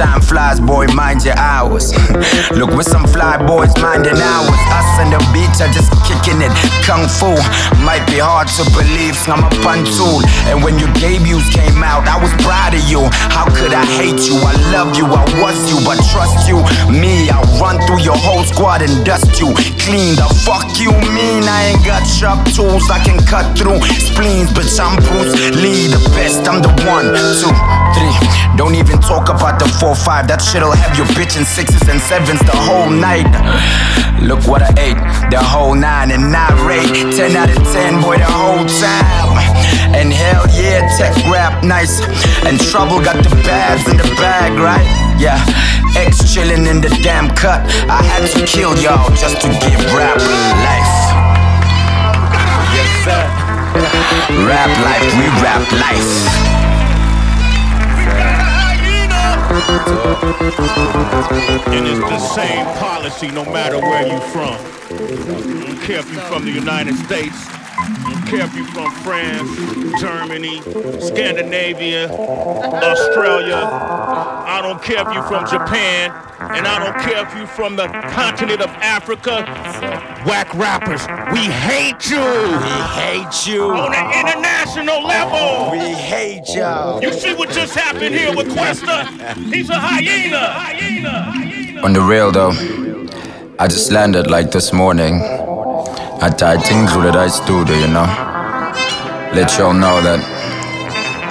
Time 0.00 0.22
flies, 0.22 0.58
boy, 0.58 0.86
mind 0.96 1.28
your 1.28 1.36
hours. 1.36 1.92
Look, 2.56 2.72
with 2.72 2.88
some 2.88 3.04
fly 3.04 3.36
boys 3.36 3.68
minding 3.84 4.16
hours. 4.16 4.60
Us 4.72 4.90
and 4.96 5.12
the 5.12 5.20
beach 5.28 5.60
are 5.60 5.68
just 5.68 5.92
kicking 6.08 6.40
it. 6.40 6.48
Kung 6.88 7.04
Fu 7.04 7.36
might 7.84 8.00
be 8.08 8.16
hard 8.16 8.48
to 8.56 8.64
believe, 8.72 9.12
I'm 9.28 9.44
a 9.44 9.52
fun 9.60 9.84
tool. 9.84 10.24
And 10.48 10.64
when 10.64 10.80
your 10.80 10.88
debuts 10.96 11.52
came 11.52 11.84
out, 11.84 12.08
I 12.08 12.16
was 12.16 12.32
proud 12.40 12.72
of 12.72 12.80
you. 12.88 13.04
How 13.28 13.44
could 13.52 13.76
I 13.76 13.84
hate 14.00 14.24
you? 14.24 14.40
I 14.40 14.56
love 14.72 14.96
you, 14.96 15.04
I 15.04 15.20
was 15.36 15.60
you, 15.68 15.76
but 15.84 16.00
trust 16.08 16.48
you. 16.48 16.64
Me, 16.88 17.28
I'll 17.28 17.44
run 17.60 17.76
through 17.84 18.00
your 18.00 18.16
whole 18.16 18.48
squad 18.48 18.80
and 18.80 19.04
dust 19.04 19.36
you. 19.36 19.52
Clean 19.84 20.16
the 20.16 20.32
fuck 20.48 20.64
you 20.80 20.96
mean? 21.12 21.44
I 21.44 21.76
ain't 21.76 21.84
got 21.84 22.08
sharp 22.08 22.40
tools, 22.56 22.88
I 22.88 23.04
can 23.04 23.20
cut 23.28 23.52
through 23.52 23.84
spleens, 24.00 24.48
bitch. 24.56 24.80
I'm 24.80 24.96
Bruce 25.12 25.36
Lee, 25.60 25.92
the 25.92 26.00
best. 26.16 26.48
I'm 26.48 26.64
the 26.64 26.72
one, 26.88 27.12
two, 27.36 27.52
three. 27.92 28.16
Don't 28.56 28.74
even 28.74 29.00
talk 29.00 29.28
about 29.28 29.58
the 29.58 29.68
four, 29.80 29.89
That 29.90 30.42
shit'll 30.42 30.72
have 30.72 30.96
your 30.96 31.06
bitch 31.16 31.30
bitching 31.30 31.46
sixes 31.46 31.88
and 31.88 32.00
sevens 32.00 32.40
the 32.40 32.54
whole 32.54 32.90
night. 32.90 33.26
Look 34.22 34.46
what 34.46 34.62
I 34.62 34.70
ate, 34.78 34.98
the 35.30 35.38
whole 35.38 35.74
nine 35.74 36.10
and 36.10 36.32
not 36.32 36.50
rate. 36.66 36.90
Ten 37.14 37.36
out 37.36 37.50
of 37.50 37.62
ten, 37.70 38.02
boy, 38.02 38.18
the 38.18 38.26
whole 38.26 38.66
time. 38.66 39.38
And 39.94 40.12
hell 40.12 40.46
yeah, 40.50 40.86
tech 40.98 41.14
rap 41.30 41.62
nice. 41.62 42.02
And 42.46 42.58
trouble 42.58 42.98
got 43.02 43.22
the 43.22 43.30
bags 43.46 43.86
in 43.90 43.96
the 43.96 44.10
bag, 44.18 44.58
right? 44.58 44.86
Yeah, 45.18 45.38
X 45.94 46.22
chillin' 46.34 46.66
in 46.66 46.80
the 46.80 46.90
damn 47.02 47.34
cut. 47.34 47.62
I 47.86 48.02
had 48.02 48.26
to 48.34 48.46
kill 48.46 48.74
y'all 48.78 49.10
just 49.14 49.40
to 49.42 49.48
give 49.48 49.80
rap 49.94 50.18
life. 50.66 50.94
Yes, 52.74 52.90
sir. 53.06 53.22
Rap 54.46 54.70
life, 54.82 55.06
we 55.14 55.26
rap 55.42 55.62
life. 55.78 56.49
And 61.72 61.86
it's 61.86 62.00
the 62.00 62.18
same 62.18 62.64
policy 62.78 63.28
no 63.28 63.44
matter 63.44 63.78
where 63.78 64.06
you're 64.06 64.20
from. 64.20 64.54
I 64.54 65.66
don't 65.66 65.80
care 65.82 66.00
if 66.00 66.12
you're 66.12 66.22
from 66.22 66.44
the 66.44 66.50
United 66.50 66.96
States, 66.96 67.36
care 68.30 68.46
if 68.46 68.54
you're 68.54 68.64
from 68.66 68.92
France, 69.02 69.50
Germany, 70.00 70.62
Scandinavia, 71.00 72.08
Australia. 72.10 73.56
I 73.56 74.60
don't 74.62 74.80
care 74.82 75.06
if 75.06 75.12
you're 75.12 75.24
from 75.24 75.46
Japan, 75.46 76.10
and 76.38 76.66
I 76.66 76.78
don't 76.78 76.98
care 77.02 77.26
if 77.26 77.34
you're 77.36 77.46
from 77.48 77.74
the 77.74 77.88
continent 78.14 78.60
of 78.60 78.70
Africa. 78.80 79.42
Whack 80.26 80.54
rappers, 80.54 81.02
we 81.32 81.50
hate 81.50 82.08
you. 82.08 82.22
We 82.22 82.76
hate 83.00 83.46
you. 83.46 83.64
On 83.64 83.92
an 83.94 84.10
international 84.20 85.02
level. 85.02 85.72
We 85.72 85.92
hate 85.92 86.48
y'all. 86.54 87.02
You 87.02 87.12
see 87.12 87.34
what 87.34 87.50
just 87.50 87.74
happened 87.74 88.14
here 88.14 88.34
with 88.34 88.48
Questa? 88.52 89.06
He's 89.52 89.70
a 89.70 89.74
hyena. 89.74 90.38
hyena. 90.38 91.32
Hyena. 91.32 91.82
On 91.82 91.92
the 91.92 92.00
real 92.00 92.30
though, 92.30 92.52
I 93.58 93.66
just 93.66 93.90
landed 93.90 94.30
like 94.30 94.52
this 94.52 94.72
morning. 94.72 95.39
I 96.22 96.28
tied 96.28 96.62
things 96.64 96.94
with 96.94 97.16
I 97.16 97.28
studio, 97.28 97.74
you 97.76 97.88
know. 97.88 98.04
Let 99.32 99.56
y'all 99.56 99.72
know 99.72 100.02
that 100.02 100.20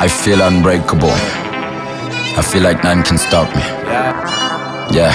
I 0.01 0.07
feel 0.07 0.41
unbreakable. 0.41 1.13
I 1.13 2.41
feel 2.41 2.63
like 2.63 2.83
none 2.83 3.03
can 3.03 3.19
stop 3.19 3.53
me. 3.55 3.61
Yeah. 4.97 5.13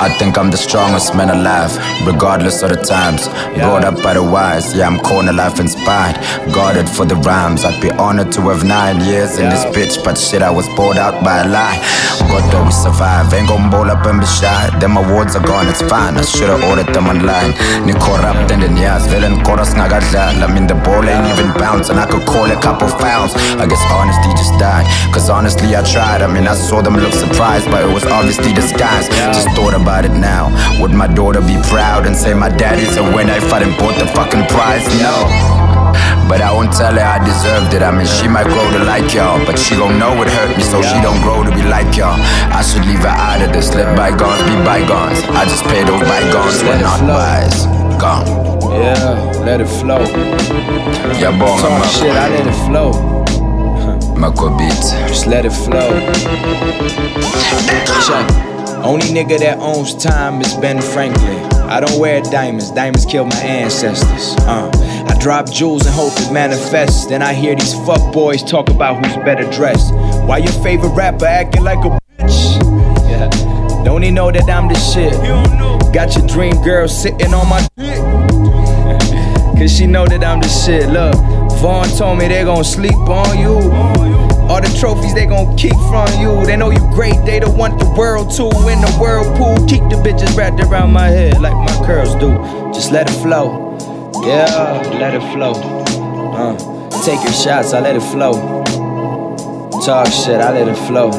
I 0.00 0.14
think 0.18 0.36
I'm 0.36 0.50
the 0.50 0.58
strongest 0.58 1.14
man 1.16 1.30
alive, 1.30 1.72
regardless 2.06 2.62
of 2.62 2.70
the 2.70 2.76
times. 2.76 3.26
Brought 3.56 3.84
up 3.84 4.02
by 4.02 4.12
the 4.12 4.22
wise, 4.22 4.76
yeah, 4.76 4.86
I'm 4.86 4.98
corner 4.98 5.32
life 5.32 5.60
Guarded 5.84 6.88
for 6.88 7.04
the 7.04 7.16
rhymes, 7.16 7.64
I'd 7.64 7.76
be 7.82 7.90
honored 7.90 8.32
to 8.32 8.48
have 8.48 8.64
nine 8.64 9.04
years 9.04 9.36
in 9.36 9.50
this 9.52 9.64
bitch, 9.76 10.02
but 10.02 10.16
shit, 10.16 10.40
I 10.40 10.50
was 10.50 10.66
bought 10.76 10.96
out 10.96 11.22
by 11.22 11.44
a 11.44 11.48
lie. 11.48 11.76
But 12.24 12.40
though 12.48 12.64
we 12.64 12.72
survive, 12.72 13.28
ain't 13.34 13.48
gon' 13.48 13.68
bowl 13.68 13.90
up 13.90 14.06
and 14.06 14.18
be 14.18 14.24
shy. 14.24 14.72
Them 14.80 14.96
awards 14.96 15.36
are 15.36 15.44
gone, 15.44 15.68
it's 15.68 15.82
fine. 15.82 16.16
I 16.16 16.24
should've 16.24 16.64
ordered 16.64 16.88
them 16.94 17.06
online. 17.06 17.52
Ni 17.84 17.92
corrupt 17.92 18.48
and 18.50 18.62
then 18.62 18.76
yes, 18.80 19.04
villain 19.12 19.44
chorus 19.44 19.74
nagadla. 19.74 20.40
I 20.40 20.48
mean, 20.48 20.66
the 20.66 20.74
ball 20.74 21.04
ain't 21.04 21.28
even 21.36 21.52
bouncing, 21.60 21.98
I 21.98 22.06
could 22.08 22.24
call 22.24 22.48
a 22.48 22.56
couple 22.56 22.88
fouls. 22.88 23.36
I 23.60 23.66
guess 23.68 23.84
honesty 23.92 24.32
just 24.40 24.56
died, 24.56 24.88
cause 25.12 25.28
honestly, 25.28 25.76
I 25.76 25.84
tried. 25.84 26.22
I 26.22 26.32
mean, 26.32 26.48
I 26.48 26.54
saw 26.54 26.80
them 26.80 26.96
look 26.96 27.12
surprised, 27.12 27.68
but 27.68 27.84
it 27.84 27.92
was 27.92 28.04
obviously 28.08 28.54
disguised. 28.54 29.12
Just 29.36 29.52
thought 29.52 29.74
about 29.74 30.06
it 30.06 30.16
now. 30.16 30.48
Would 30.80 30.92
my 30.92 31.12
daughter 31.12 31.42
be 31.44 31.60
proud 31.68 32.06
and 32.06 32.16
say 32.16 32.32
my 32.32 32.48
daddy's 32.48 32.96
a 32.96 33.02
winner 33.02 33.36
if 33.36 33.52
I 33.52 33.58
didn't 33.60 33.76
bought 33.76 33.98
the 34.00 34.06
fucking 34.16 34.48
prize? 34.48 34.88
No. 34.96 35.73
But 36.28 36.40
I 36.40 36.50
won't 36.52 36.72
tell 36.72 36.94
her 36.94 37.04
I 37.04 37.18
deserved 37.20 37.74
it. 37.74 37.82
I 37.82 37.90
mean, 37.90 38.06
she 38.06 38.26
might 38.28 38.48
grow 38.48 38.64
to 38.72 38.82
like 38.84 39.12
y'all, 39.12 39.38
but 39.44 39.58
she 39.58 39.76
gon' 39.76 39.98
know 39.98 40.14
it 40.22 40.28
hurt 40.28 40.56
me, 40.56 40.62
so 40.62 40.80
she 40.80 40.98
don't 41.02 41.20
grow 41.20 41.44
to 41.44 41.50
be 41.50 41.62
like 41.62 41.96
y'all. 41.96 42.16
I 42.50 42.62
should 42.62 42.84
leave 42.86 43.04
her 43.04 43.12
out 43.12 43.42
of 43.42 43.52
this. 43.52 43.74
Let 43.74 43.96
bygones 43.96 44.42
be 44.48 44.56
bygones. 44.64 45.20
I 45.36 45.44
just 45.44 45.64
pay 45.64 45.84
those 45.84 46.00
bygones 46.02 46.62
when 46.64 46.80
not 46.80 47.00
buys. 47.04 47.66
Gone. 48.00 48.26
Yeah, 48.72 49.42
let 49.44 49.60
it 49.60 49.68
flow. 49.68 50.00
Yeah, 51.20 51.30
bon, 51.38 51.60
Talk 51.60 51.70
I'm 51.70 51.88
shit, 51.88 52.10
I 52.10 52.28
let 52.28 52.46
it 52.46 52.58
flow. 52.66 52.90
Mako 54.18 54.56
beat. 54.56 54.82
Just 55.08 55.26
let 55.26 55.44
it 55.44 55.52
flow. 55.52 55.90
Check. 58.06 58.26
Only 58.84 59.06
nigga 59.06 59.38
that 59.38 59.58
owns 59.60 59.94
time 59.94 60.40
is 60.40 60.54
Ben 60.54 60.80
Franklin. 60.80 61.53
I 61.68 61.80
don't 61.80 61.98
wear 61.98 62.20
diamonds, 62.22 62.70
diamonds 62.70 63.06
killed 63.06 63.28
my 63.28 63.36
ancestors. 63.40 64.36
Uh, 64.40 64.70
I 65.08 65.18
drop 65.18 65.50
jewels 65.50 65.86
and 65.86 65.94
hope 65.94 66.12
it 66.16 66.32
manifests. 66.32 67.06
Then 67.06 67.22
I 67.22 67.34
hear 67.34 67.54
these 67.54 67.74
fuck 67.86 68.12
boys 68.12 68.42
talk 68.42 68.68
about 68.68 69.04
who's 69.04 69.16
better 69.24 69.50
dressed. 69.50 69.92
Why 70.26 70.38
your 70.38 70.52
favorite 70.62 70.94
rapper 70.94 71.26
acting 71.26 71.64
like 71.64 71.78
a 71.78 71.98
bitch? 72.18 72.60
Yeah. 73.08 73.28
Don't 73.84 74.02
he 74.02 74.10
know 74.10 74.30
that 74.30 74.48
I'm 74.48 74.68
the 74.68 74.74
shit? 74.74 75.12
Got 75.92 76.14
your 76.16 76.26
dream 76.26 76.62
girl 76.62 76.88
sitting 76.88 77.32
on 77.34 77.48
my 77.48 77.66
dick. 77.76 77.98
Cause 79.58 79.76
she 79.76 79.86
know 79.86 80.06
that 80.06 80.24
I'm 80.24 80.40
the 80.40 80.48
shit. 80.48 80.88
Look, 80.90 81.14
Vaughn 81.60 81.86
told 81.96 82.18
me 82.18 82.28
they 82.28 82.44
gon' 82.44 82.64
sleep 82.64 82.94
on 82.94 83.38
you. 83.38 84.23
All 84.48 84.60
the 84.60 84.68
trophies 84.78 85.14
they 85.14 85.26
gon' 85.26 85.56
keep 85.56 85.74
from 85.88 86.08
you. 86.20 86.44
They 86.44 86.56
know 86.56 86.70
you 86.70 86.80
great, 86.92 87.16
they 87.24 87.40
don't 87.40 87.56
want 87.56 87.78
the 87.78 87.88
world 87.96 88.30
to. 88.36 88.44
In 88.68 88.80
the 88.80 88.92
whirlpool, 89.00 89.56
keep 89.66 89.82
the 89.88 89.96
bitches 89.96 90.36
wrapped 90.36 90.60
around 90.60 90.92
my 90.92 91.08
head 91.08 91.40
like 91.40 91.54
my 91.54 91.86
curls 91.86 92.14
do. 92.16 92.36
Just 92.72 92.92
let 92.92 93.08
it 93.10 93.14
flow. 93.22 93.76
Yeah, 94.26 94.82
let 95.00 95.14
it 95.14 95.22
flow. 95.32 95.52
Uh, 95.54 96.56
take 97.04 97.22
your 97.24 97.32
shots, 97.32 97.72
I 97.72 97.80
let 97.80 97.96
it 97.96 98.02
flow. 98.02 98.62
Talk 99.84 100.06
shit, 100.06 100.40
I 100.40 100.52
let 100.52 100.68
it 100.68 100.76
flow. 100.86 101.10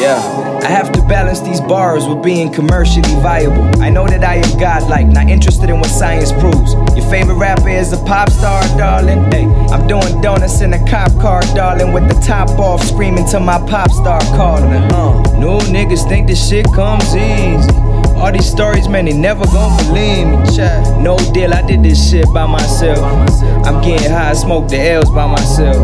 Yeah, 0.00 0.60
I 0.62 0.68
have 0.68 0.92
to 0.92 1.02
balance 1.02 1.40
these 1.40 1.60
bars 1.60 2.06
with 2.06 2.22
being 2.22 2.52
commercially 2.52 3.14
viable. 3.22 3.64
I 3.80 3.90
know 3.90 4.06
that 4.06 4.24
I 4.24 4.36
am 4.36 4.58
godlike, 4.58 5.06
not 5.06 5.28
interested 5.28 5.70
in 5.70 5.78
what 5.78 5.88
science 5.88 6.32
proves. 6.32 6.74
Your 6.96 7.08
favorite 7.10 7.36
rapper 7.36 7.68
is 7.68 7.92
a 7.92 7.98
pop 8.04 8.30
star, 8.30 8.62
darling. 8.76 9.30
Hey, 9.30 9.44
I'm 9.72 9.86
doing 9.86 10.20
donuts 10.20 10.60
in 10.60 10.72
a 10.72 10.90
cop 10.90 11.12
car, 11.20 11.42
darling, 11.54 11.92
with 11.92 12.08
the 12.08 12.20
top 12.20 12.50
off, 12.58 12.82
screaming 12.82 13.26
to 13.28 13.40
my 13.40 13.58
pop 13.68 13.90
star 13.90 14.20
calling. 14.36 14.64
Uh, 14.64 15.22
no 15.38 15.58
niggas 15.60 16.08
think 16.08 16.26
this 16.26 16.48
shit 16.48 16.66
comes 16.72 17.14
easy. 17.14 17.83
All 18.16 18.32
these 18.32 18.50
stories, 18.50 18.88
man, 18.88 19.04
they 19.04 19.12
never 19.12 19.44
gon' 19.46 19.76
believe 19.78 20.26
me. 20.26 21.02
No 21.02 21.18
deal, 21.32 21.52
I 21.52 21.62
did 21.66 21.82
this 21.82 22.10
shit 22.10 22.26
by 22.32 22.46
myself. 22.46 22.98
I'm 23.66 23.82
getting 23.82 24.10
high, 24.10 24.30
I 24.30 24.32
smoke 24.34 24.68
the 24.68 24.78
L's 24.78 25.10
by 25.10 25.26
myself. 25.26 25.76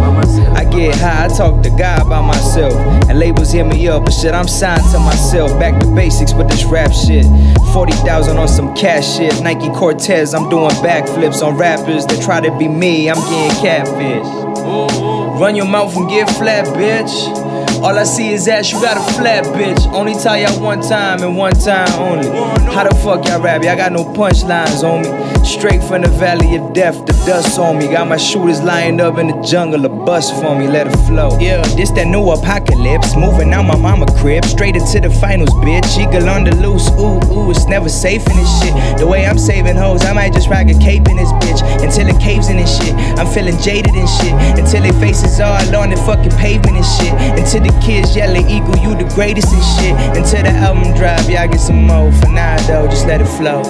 I 0.56 0.64
get 0.64 0.94
high, 0.96 1.26
I 1.26 1.28
talk 1.28 1.62
to 1.62 1.70
God 1.70 2.08
by 2.08 2.20
myself. 2.20 2.72
And 3.08 3.18
labels 3.18 3.52
hit 3.52 3.64
me 3.66 3.88
up, 3.88 4.04
but 4.04 4.12
shit, 4.12 4.32
I'm 4.32 4.48
signed 4.48 4.82
to 4.92 4.98
myself. 4.98 5.50
Back 5.58 5.80
to 5.80 5.94
basics 5.94 6.32
with 6.32 6.48
this 6.48 6.64
rap 6.64 6.92
shit. 6.92 7.26
40,000 7.72 8.36
on 8.36 8.48
some 8.48 8.74
cash 8.74 9.16
shit. 9.16 9.42
Nike 9.42 9.68
Cortez, 9.70 10.34
I'm 10.34 10.48
doing 10.48 10.70
backflips 10.82 11.42
on 11.42 11.56
rappers 11.56 12.06
that 12.06 12.22
try 12.22 12.40
to 12.40 12.56
be 12.56 12.68
me. 12.68 13.10
I'm 13.10 13.16
getting 13.16 13.60
catfish. 13.62 15.29
Run 15.40 15.56
your 15.56 15.64
mouth 15.64 15.96
and 15.96 16.06
get 16.06 16.28
flat, 16.32 16.66
bitch. 16.66 17.50
All 17.82 17.98
I 17.98 18.04
see 18.04 18.34
is 18.34 18.46
ass, 18.46 18.70
you 18.70 18.78
got 18.82 18.98
a 18.98 19.12
flat 19.14 19.42
bitch. 19.56 19.90
Only 19.94 20.12
tell 20.12 20.36
y'all 20.36 20.60
one 20.62 20.82
time 20.82 21.22
and 21.22 21.34
one 21.34 21.54
time 21.54 21.88
only. 21.98 22.28
How 22.74 22.84
the 22.84 22.94
fuck 22.96 23.26
y'all 23.26 23.40
rap? 23.40 23.64
Y'all 23.64 23.74
got 23.74 23.90
no 23.90 24.04
punchlines 24.04 24.84
on 24.84 25.00
me. 25.00 25.44
Straight 25.46 25.82
from 25.82 26.02
the 26.02 26.08
valley 26.08 26.56
of 26.56 26.74
death, 26.74 27.06
the 27.06 27.14
dust 27.24 27.58
on 27.58 27.78
me. 27.78 27.88
Got 27.88 28.06
my 28.08 28.18
shooters 28.18 28.60
lined 28.60 29.00
up 29.00 29.16
in 29.16 29.28
the 29.28 29.42
jungle, 29.42 29.82
a 29.86 29.88
bus 29.88 30.30
for 30.42 30.54
me, 30.54 30.68
let 30.68 30.86
it 30.86 30.96
flow. 31.08 31.38
Yeah, 31.40 31.62
this 31.74 31.90
that 31.92 32.06
new 32.06 32.30
apocalypse. 32.30 33.16
Moving 33.16 33.54
out 33.54 33.62
my 33.62 33.76
mama 33.76 34.04
crib, 34.18 34.44
straight 34.44 34.76
into 34.76 35.00
the 35.00 35.08
finals, 35.08 35.48
bitch. 35.64 35.96
Eagle 35.96 36.28
on 36.28 36.44
the 36.44 36.54
loose, 36.56 36.90
ooh, 37.00 37.16
ooh, 37.32 37.50
it's 37.50 37.64
never 37.64 37.88
safe 37.88 38.20
in 38.28 38.36
this 38.36 38.62
shit. 38.62 38.98
The 38.98 39.06
way 39.06 39.24
I'm 39.24 39.38
saving 39.38 39.76
hoes, 39.76 40.04
I 40.04 40.12
might 40.12 40.34
just 40.34 40.50
rock 40.50 40.68
a 40.68 40.78
cape 40.78 41.08
in 41.08 41.16
this 41.16 41.32
bitch 41.40 41.62
until 41.82 42.08
it 42.08 42.20
caves 42.20 42.50
in 42.50 42.58
this 42.58 42.76
shit. 42.76 42.94
I'm 43.16 43.26
feeling 43.26 43.58
jaded 43.62 43.94
and 43.94 44.08
shit 44.08 44.34
until 44.60 44.82
their 44.82 44.92
faces 45.00 45.29
all 45.38 45.76
on 45.76 45.90
the 45.90 45.96
fucking 45.96 46.32
pavement 46.32 46.76
and 46.76 46.84
shit. 46.84 47.12
Until 47.38 47.62
the 47.62 47.78
kids 47.84 48.16
yelling, 48.16 48.48
Eagle, 48.48 48.76
you 48.78 48.96
the 48.96 49.08
greatest 49.14 49.52
and 49.52 49.62
shit. 49.62 49.94
Until 50.16 50.42
the 50.42 50.50
album 50.50 50.94
drop, 50.96 51.20
y'all 51.28 51.46
get 51.46 51.60
some 51.60 51.86
more. 51.86 52.10
For 52.10 52.28
now, 52.28 52.56
though, 52.66 52.88
just 52.88 53.06
let 53.06 53.20
it 53.20 53.26
flow. 53.26 53.62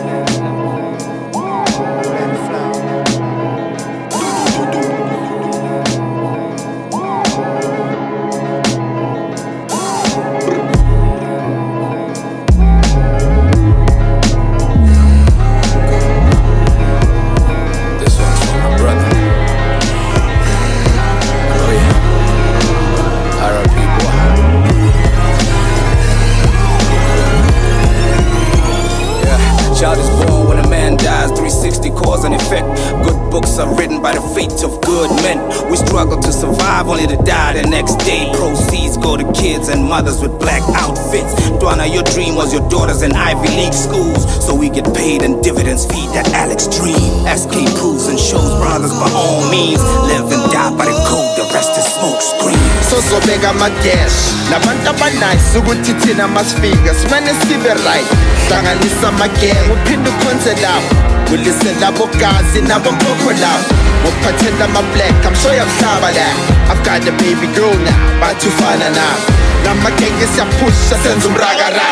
Only 37.01 37.17
to 37.17 37.23
die 37.25 37.55
the 37.55 37.69
next 37.69 37.97
day. 38.05 38.31
Proceeds 38.35 38.97
go 38.97 39.17
to 39.17 39.25
kids 39.33 39.69
and 39.69 39.85
mothers 39.85 40.21
with 40.21 40.39
black 40.39 40.63
outfits. 40.77 41.35
Dwana, 41.61 41.93
your 41.93 42.03
dream 42.05 42.35
was 42.35 42.53
your 42.53 42.67
daughters 42.69 43.03
in 43.03 43.13
Ivy 43.13 43.49
League 43.49 43.75
schools. 43.75 44.25
So 44.45 44.55
we 44.55 44.69
get 44.69 44.85
paid 44.95 45.23
and 45.23 45.43
dividends 45.43 45.87
feed 45.87 46.11
that 46.13 46.29
Alex 46.35 46.67
dream. 46.69 47.25
SK 47.25 47.79
proves 47.79 48.09
and 48.09 48.19
shows 48.19 48.53
brothers 48.61 48.93
by 48.93 49.11
all 49.15 49.41
means. 49.51 49.81
Live 50.09 50.29
and 50.33 50.45
die 50.53 50.73
by 50.77 50.87
the 50.87 50.97
code, 51.09 51.33
the 51.37 51.47
rest 51.55 51.73
is 51.79 51.87
smoke 51.97 52.21
screen. 52.21 52.61
So 52.85 53.01
so 53.01 53.21
big 53.27 53.45
I'm 53.45 53.57
sozobeka 53.57 53.81
amagesh 53.81 54.17
nabantu 54.51 54.91
abanice 54.91 55.59
ukuthi 55.59 55.93
thina 55.95 56.29
masifika 56.29 56.95
simane 56.95 57.31
sibe 57.41 57.69
right 57.69 58.09
hlanganisa 58.49 59.09
amageng 59.09 59.73
uphinde 59.73 60.11
ukhonse 60.11 60.55
lapho 60.63 61.20
kulisela 61.31 61.93
bogazi 61.93 62.61
nabokhokho 62.69 63.31
lawo 63.43 63.64
ngokuphathela 64.03 64.64
ama-black 64.64 65.14
i'm 65.27 65.35
sure 65.43 65.57
yamhlaba 65.57 66.11
la 66.16 66.29
i've 66.73 66.83
got 66.85 67.09
a 67.09 67.12
baby 67.23 67.47
girl 67.55 67.75
now 67.87 68.21
bathufana 68.21 68.90
nabo 68.90 69.27
namagenge 69.64 70.27
siyaphusha 70.35 70.97
senza 71.03 71.29
umrakara 71.29 71.83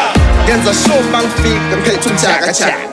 ngenza 0.44 0.74
sure 0.74 1.03
bangifika 1.12 1.77
ngiphethe 1.77 2.09
umjakajaka 2.09 2.88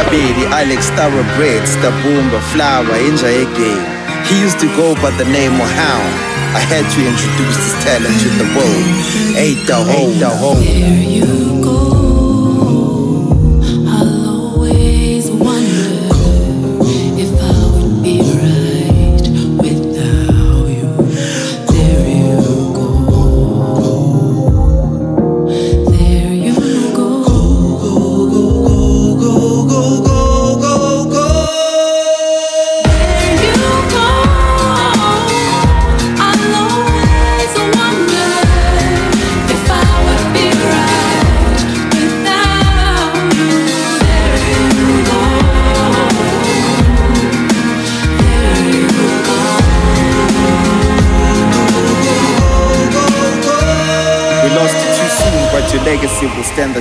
Abedi, 0.00 0.46
Alex 0.52 0.90
Thoroughbred, 0.96 1.62
Stabumba, 1.66 2.40
Flower, 2.52 2.96
Inja 3.08 3.28
again. 3.28 3.82
He 4.26 4.40
used 4.40 4.58
to 4.60 4.66
go 4.76 4.94
by 5.02 5.10
the 5.18 5.24
name 5.24 5.60
of 5.60 5.68
Hound. 5.68 6.14
I 6.56 6.60
had 6.60 6.86
to 6.94 7.00
introduce 7.04 7.56
this 7.56 7.84
talent 7.84 8.16
to 8.22 8.28
the 8.40 8.46
world. 8.56 8.86
Ain't 9.36 9.66
the 9.66 9.74
whole, 9.76 10.10
the 10.12 10.30
whole. 10.30 11.59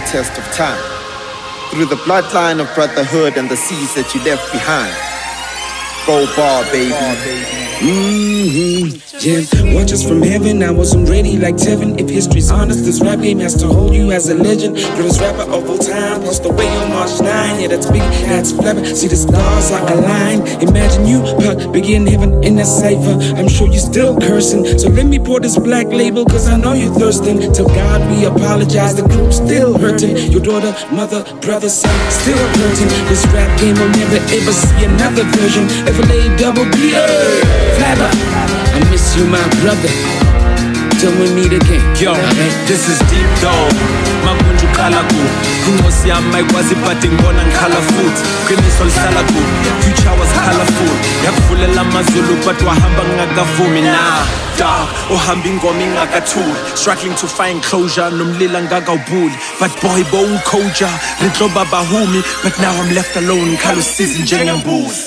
Test 0.09 0.37
of 0.39 0.45
time. 0.53 0.81
Through 1.69 1.85
the 1.85 2.01
bloodline 2.07 2.59
of 2.59 2.73
brotherhood 2.73 3.37
and 3.37 3.47
the 3.47 3.55
seeds 3.55 3.93
that 3.93 4.09
you 4.15 4.21
left 4.25 4.51
behind. 4.51 4.89
Go 6.07 6.25
bar, 6.35 6.63
baby. 6.71 6.93
Mm-hmm. 7.85 9.08
Yeah, 9.21 9.43
watch 9.75 9.91
us 9.91 10.01
from 10.07 10.21
heaven. 10.21 10.63
I 10.63 10.71
wasn't 10.71 11.09
ready 11.09 11.35
like 11.35 11.55
Tevin. 11.55 11.99
If 11.99 12.09
history's 12.09 12.49
honest, 12.49 12.85
this 12.85 13.01
rap 13.01 13.19
game 13.19 13.39
has 13.39 13.53
to 13.55 13.67
hold 13.67 13.93
you 13.93 14.13
as 14.13 14.29
a 14.29 14.33
legend. 14.35 14.75
Greatest 14.95 15.19
rapper 15.19 15.51
of 15.51 15.69
all 15.69 15.77
time, 15.77 16.21
Plus 16.21 16.39
the 16.39 16.47
way 16.47 16.69
on 16.77 16.87
March 16.87 17.19
9. 17.19 17.59
Yeah, 17.59 17.67
that's 17.67 17.91
big, 17.91 17.99
that's 17.99 18.53
clever. 18.53 18.85
See 18.85 19.09
the 19.09 19.17
stars 19.17 19.71
are 19.71 19.91
aligned. 19.91 20.47
Imagine 20.63 21.05
you, 21.05 21.19
Puck, 21.43 21.73
begin 21.73 22.07
heaven 22.07 22.41
in 22.45 22.57
a 22.59 22.63
cipher. 22.63 23.19
I'm 23.35 23.49
sure 23.49 23.67
you're 23.67 23.83
still 23.83 24.17
cursing. 24.21 24.63
So 24.79 24.87
let 24.87 25.05
me 25.05 25.19
pour 25.19 25.41
this 25.41 25.59
black 25.59 25.87
label, 25.87 26.23
cause 26.23 26.47
I 26.47 26.55
know 26.55 26.71
you're 26.71 26.93
thirsting. 26.93 27.41
Tell 27.51 27.67
God 27.67 27.99
we 28.15 28.23
apologize, 28.23 28.95
the 28.95 29.05
group's 29.05 29.35
still 29.35 29.77
hurting. 29.77 30.15
Your 30.31 30.41
daughter, 30.41 30.71
mother, 30.95 31.25
brother, 31.41 31.67
son, 31.67 31.91
still 32.09 32.39
hurting. 32.55 32.87
This 33.11 33.25
rap 33.35 33.51
game 33.59 33.75
will 33.75 33.91
never 33.99 34.15
ever 34.31 34.53
see 34.53 34.85
another 34.85 35.25
version. 35.35 35.67
FLA 35.91 36.37
double 36.37 36.63
B, 36.71 36.95
Flabber. 37.75 38.48
I 38.79 38.89
miss 38.89 39.15
you, 39.17 39.25
my 39.27 39.43
brother. 39.59 39.91
Till 40.99 41.11
we 41.19 41.27
meet 41.35 41.51
again. 41.51 41.83
Yo, 41.99 42.15
this 42.67 42.87
is 42.87 42.99
deep 43.11 43.27
dog. 43.43 43.71
Makunju 44.23 44.67
kala 44.75 45.03
ku 45.07 45.19
inkosi 45.71 46.09
yami 46.09 46.35
ayikwazi 46.35 46.75
but 46.83 47.03
ngibona 47.03 47.43
ngikhala 47.43 47.79
futhi 47.87 48.23
qiniso 48.47 48.83
lihlala 48.85 49.23
ku 49.27 49.39
future 49.83 50.15
was 50.19 50.31
colorful. 50.35 50.95
Yakuvulela 51.23 51.81
amazulu 51.81 52.35
but 52.43 52.59
wahamba 52.67 53.03
ngingakavumi 53.03 53.81
na. 53.81 54.27
Dog 54.57 54.87
uhamba 55.11 55.47
ingoma 55.47 55.83
ingakathuli 55.83 56.55
struggling 56.75 57.15
to 57.15 57.27
find 57.27 57.63
closure 57.63 58.11
nomlila 58.11 58.61
ngakawubuli 58.61 59.35
but 59.59 59.71
boy 59.81 60.03
bo 60.11 60.23
bowucoja 60.23 60.89
ritloba 61.21 61.65
bahumi 61.71 62.21
but 62.43 62.55
now 62.59 62.73
i'm 62.81 62.93
left 62.93 63.15
alone. 63.15 63.51
Ngikhala 63.51 63.79
usizi 63.79 64.21
njengembuzi 64.23 65.03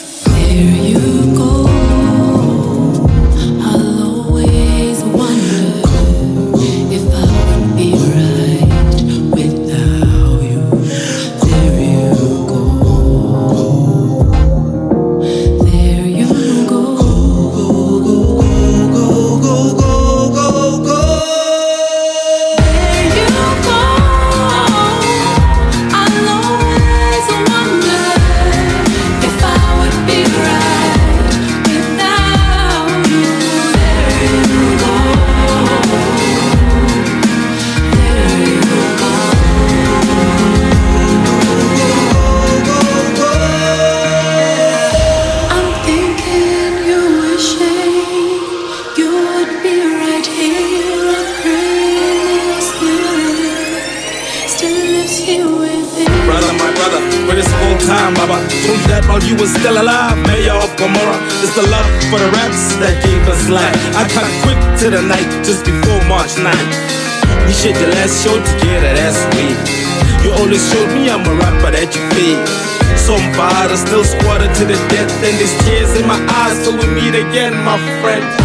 meet 77.12 77.28
again, 77.28 77.52
my 77.64 77.76
friend. 78.00 78.41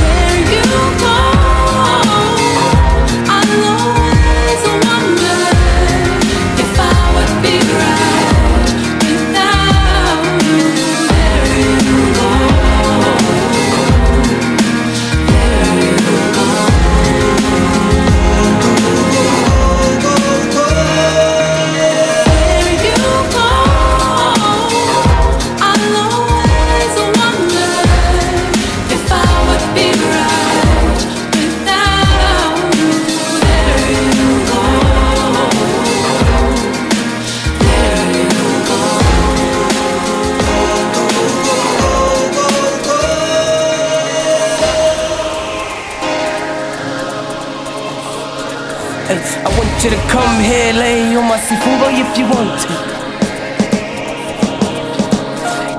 If 51.66 52.18
you 52.18 52.26
want 52.26 52.62
to. 52.62 52.68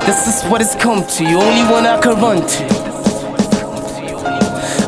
This 0.07 0.27
is 0.27 0.43
what 0.51 0.61
it's 0.61 0.75
come 0.75 1.07
to, 1.07 1.25
you 1.25 1.39
only 1.41 1.63
one 1.71 1.87
I 1.87 2.01
can 2.01 2.21
run 2.21 2.39
to. 2.39 2.69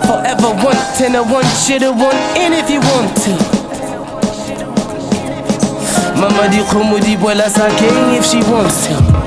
Forever 0.07 0.51
wanting, 0.65 1.15
I 1.15 1.21
want 1.21 1.47
you 1.69 1.79
to 1.81 1.93
want 1.93 2.17
in 2.37 2.53
if 2.53 2.71
you 2.71 2.81
want 2.81 3.17
to. 3.25 3.33
Mama 6.21 6.49
di 6.51 6.59
khumudi 6.65 7.17
bola 7.21 7.49
king 7.79 8.15
if 8.15 8.25
she 8.25 8.39
wants 8.51 8.87
to. 8.87 9.20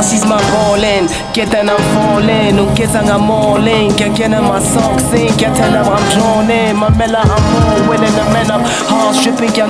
Cause 0.00 0.12
she's 0.12 0.24
my 0.24 0.40
ballin', 0.48 1.12
get 1.36 1.52
that 1.52 1.68
I'm 1.68 1.76
falling, 1.92 2.56
kids 2.74 2.96
I'm 2.96 3.30
all 3.30 3.60
in, 3.60 3.92
get 4.16 4.32
in 4.32 4.32
my 4.32 4.56
socks 4.58 5.12
in, 5.12 5.28
her 5.60 5.84
I'm 5.84 6.00
drawn 6.16 6.48
in, 6.48 6.80
my 6.80 6.88
mela 6.96 7.20
I'm 7.20 7.44
more 7.52 7.84
willing, 7.84 8.16
the 8.16 8.24
men 8.32 8.48
up, 8.48 8.64
hard 8.88 9.14
stripping, 9.14 9.52
can 9.52 9.68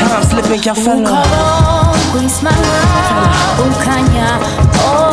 time 0.00 0.24
slipping, 0.24 0.64
can 0.64 0.74
fella. 0.74 1.20
kuisimama 2.08 2.80
ukanya 3.60 4.40
oh, 4.88 5.07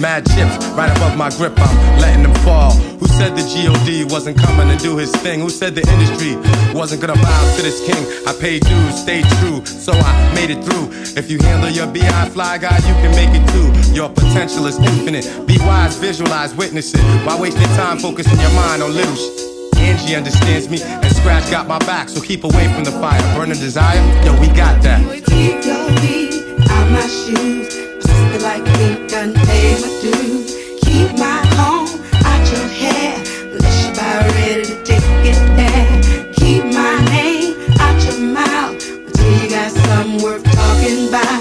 Mad 0.00 0.26
chips 0.26 0.56
right 0.74 0.90
above 0.96 1.16
my 1.16 1.30
grip, 1.30 1.52
I'm 1.56 2.00
letting 2.00 2.22
them 2.24 2.34
fall. 2.42 2.72
Who 2.72 3.06
said 3.06 3.36
the 3.36 3.42
GOD 3.42 4.10
wasn't 4.10 4.36
coming 4.38 4.68
to 4.76 4.82
do 4.82 4.96
his 4.96 5.10
thing? 5.22 5.40
Who 5.40 5.50
said 5.50 5.74
the 5.74 5.86
industry 5.88 6.34
wasn't 6.74 7.00
gonna 7.00 7.14
bow 7.14 7.56
to 7.56 7.62
this 7.62 7.78
king? 7.86 8.02
I 8.26 8.32
paid 8.32 8.64
dues, 8.64 9.00
stayed 9.00 9.24
true, 9.38 9.64
so 9.64 9.92
I 9.92 10.34
made 10.34 10.50
it 10.50 10.64
through. 10.64 10.90
If 11.16 11.30
you 11.30 11.38
handle 11.38 11.70
your 11.70 11.86
BI 11.86 12.28
fly 12.30 12.58
guy, 12.58 12.76
you 12.78 12.94
can 13.02 13.12
make 13.12 13.30
it 13.32 13.46
too. 13.54 13.70
Your 13.94 14.08
potential 14.08 14.66
is 14.66 14.78
infinite. 14.78 15.46
Be 15.46 15.58
wise, 15.58 15.96
visualize, 15.96 16.54
witness 16.54 16.92
it. 16.92 17.00
Why 17.24 17.38
waste 17.40 17.58
your 17.58 17.70
time 17.76 17.98
focusing 17.98 18.38
your 18.40 18.52
mind 18.52 18.82
on 18.82 18.92
little 18.94 19.14
shit? 19.14 19.78
Angie 19.78 20.16
understands 20.16 20.68
me, 20.68 20.82
and 20.82 21.16
Scratch 21.16 21.50
got 21.50 21.68
my 21.68 21.78
back, 21.80 22.08
so 22.08 22.20
keep 22.20 22.42
away 22.44 22.72
from 22.74 22.84
the 22.84 22.92
fire. 22.92 23.20
Burning 23.34 23.58
desire, 23.60 24.00
yo, 24.24 24.38
we 24.40 24.48
got 24.48 24.82
that. 24.82 25.00
Your 25.28 25.84
feet 26.00 26.70
out 26.70 26.90
my 26.90 27.06
shoes, 27.06 27.73
like 28.44 28.64
we 28.76 29.06
done 29.08 29.32
my 29.32 29.90
dues. 30.02 30.52
Keep 30.84 31.18
my 31.18 31.40
home 31.56 31.88
out 32.28 32.44
your 32.52 32.68
hair, 32.68 33.16
unless 33.52 33.76
you 33.84 33.92
about 33.92 34.30
ready 34.36 34.64
to 34.64 34.76
take 34.84 35.08
it 35.24 35.40
there. 35.56 36.32
Keep 36.34 36.64
my 36.76 36.94
name 37.16 37.56
out 37.80 37.98
your 38.04 38.20
mouth 38.20 38.76
until 39.06 39.30
you 39.40 39.48
got 39.48 39.70
something 39.72 40.22
worth 40.22 40.44
talking 40.44 41.08
about. 41.08 41.40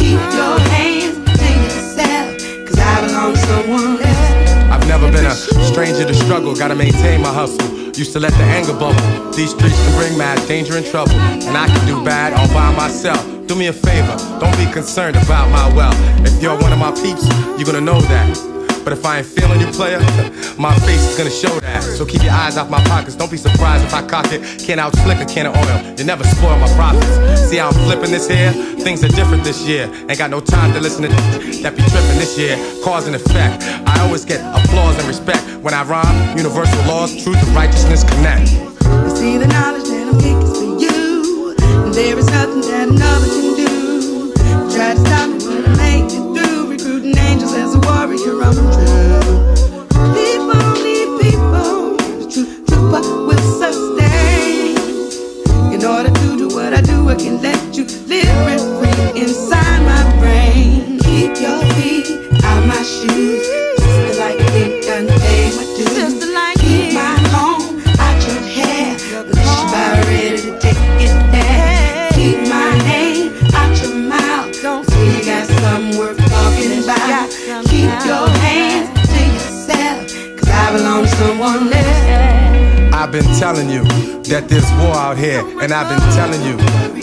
Keep 0.00 0.20
your 0.38 0.56
hands 0.72 1.16
to 1.38 1.48
yourself, 1.64 2.26
'cause 2.64 2.78
I 2.78 3.06
belong 3.06 3.34
to 3.34 3.40
someone 3.46 4.02
else. 4.02 4.72
I've 4.72 4.88
never 4.88 5.12
been 5.12 5.26
a 5.26 5.36
stranger 5.70 6.06
to 6.06 6.14
struggle, 6.14 6.54
gotta 6.54 6.74
maintain 6.74 7.20
my 7.20 7.32
hustle. 7.40 7.68
Used 7.94 8.12
to 8.14 8.20
let 8.20 8.32
the 8.38 8.44
anger 8.44 8.72
bubble. 8.72 9.04
These 9.36 9.50
streets 9.50 9.78
can 9.84 9.92
bring 9.98 10.16
mad 10.16 10.38
danger 10.48 10.76
and 10.78 10.86
trouble. 10.86 11.18
And 11.46 11.54
I 11.64 11.66
can 11.66 11.84
do 11.86 12.02
bad 12.04 12.32
all 12.32 12.48
by 12.48 12.70
myself. 12.82 13.37
Do 13.48 13.54
me 13.54 13.68
a 13.68 13.72
favor, 13.72 14.14
don't 14.40 14.54
be 14.58 14.70
concerned 14.70 15.16
about 15.16 15.48
my 15.48 15.74
wealth. 15.74 15.96
If 16.20 16.42
you're 16.42 16.60
one 16.60 16.70
of 16.70 16.78
my 16.78 16.92
peeps, 16.92 17.26
you're 17.56 17.64
gonna 17.64 17.80
know 17.80 17.98
that. 17.98 18.84
But 18.84 18.92
if 18.92 19.06
I 19.06 19.18
ain't 19.18 19.26
feeling 19.26 19.58
you, 19.58 19.66
player, 19.68 20.00
my 20.58 20.78
face 20.80 21.00
is 21.08 21.16
gonna 21.16 21.30
show 21.30 21.58
that. 21.60 21.82
So 21.82 22.04
keep 22.04 22.22
your 22.22 22.32
eyes 22.32 22.58
off 22.58 22.68
my 22.68 22.84
pockets. 22.84 23.14
Don't 23.16 23.30
be 23.30 23.38
surprised 23.38 23.86
if 23.86 23.94
I 23.94 24.06
cock 24.06 24.26
it. 24.32 24.42
Can't 24.60 24.78
out 24.78 24.94
slick 24.98 25.20
a 25.20 25.24
can 25.24 25.46
of 25.46 25.56
oil. 25.56 25.96
You 25.96 26.04
never 26.04 26.24
spoil 26.24 26.58
my 26.58 26.68
profits. 26.76 27.48
See 27.48 27.56
how 27.56 27.68
I'm 27.68 27.74
flipping 27.88 28.10
this 28.10 28.28
here? 28.28 28.52
Things 28.84 29.02
are 29.02 29.08
different 29.08 29.44
this 29.44 29.66
year. 29.66 29.90
Ain't 30.10 30.18
got 30.18 30.28
no 30.28 30.40
time 30.40 30.74
to 30.74 30.80
listen 30.80 31.04
to 31.04 31.08
that 31.62 31.74
be 31.74 31.82
tripping 31.88 32.18
this 32.20 32.36
year. 32.36 32.54
Cause 32.84 33.06
and 33.06 33.16
effect. 33.16 33.62
I 33.88 33.98
always 34.00 34.26
get 34.26 34.40
applause 34.44 34.98
and 34.98 35.08
respect 35.08 35.42
when 35.64 35.72
I 35.72 35.84
rhyme. 35.84 36.36
Universal 36.36 36.84
laws, 36.84 37.16
truth 37.24 37.42
and 37.42 37.56
righteousness 37.56 38.04
connect. 38.04 38.48
See 39.16 39.38
the 39.38 39.46
knowledge 39.48 39.88
that 39.88 40.12
I'm 40.12 40.47
there 41.98 42.16
is 42.16 42.26
nothing 42.26 42.60
that 42.60 42.88
another 42.88 43.26
can 43.26 43.56
do. 43.56 44.32
Try 44.72 44.94
to 44.94 45.00
stop 45.00 45.30
me, 45.30 45.38
but 45.44 45.68
I 45.68 45.74
make 45.76 46.04
it 46.04 46.46
through. 46.46 46.70
Recruiting 46.70 47.18
angels 47.18 47.54
as 47.54 47.74
a 47.74 47.80
warrior, 47.80 48.40
I'm 48.40 48.54
true. 48.54 49.17
And 85.60 85.72
I've 85.72 85.88
been 85.88 86.00
telling 86.14 86.42
you 86.42 86.56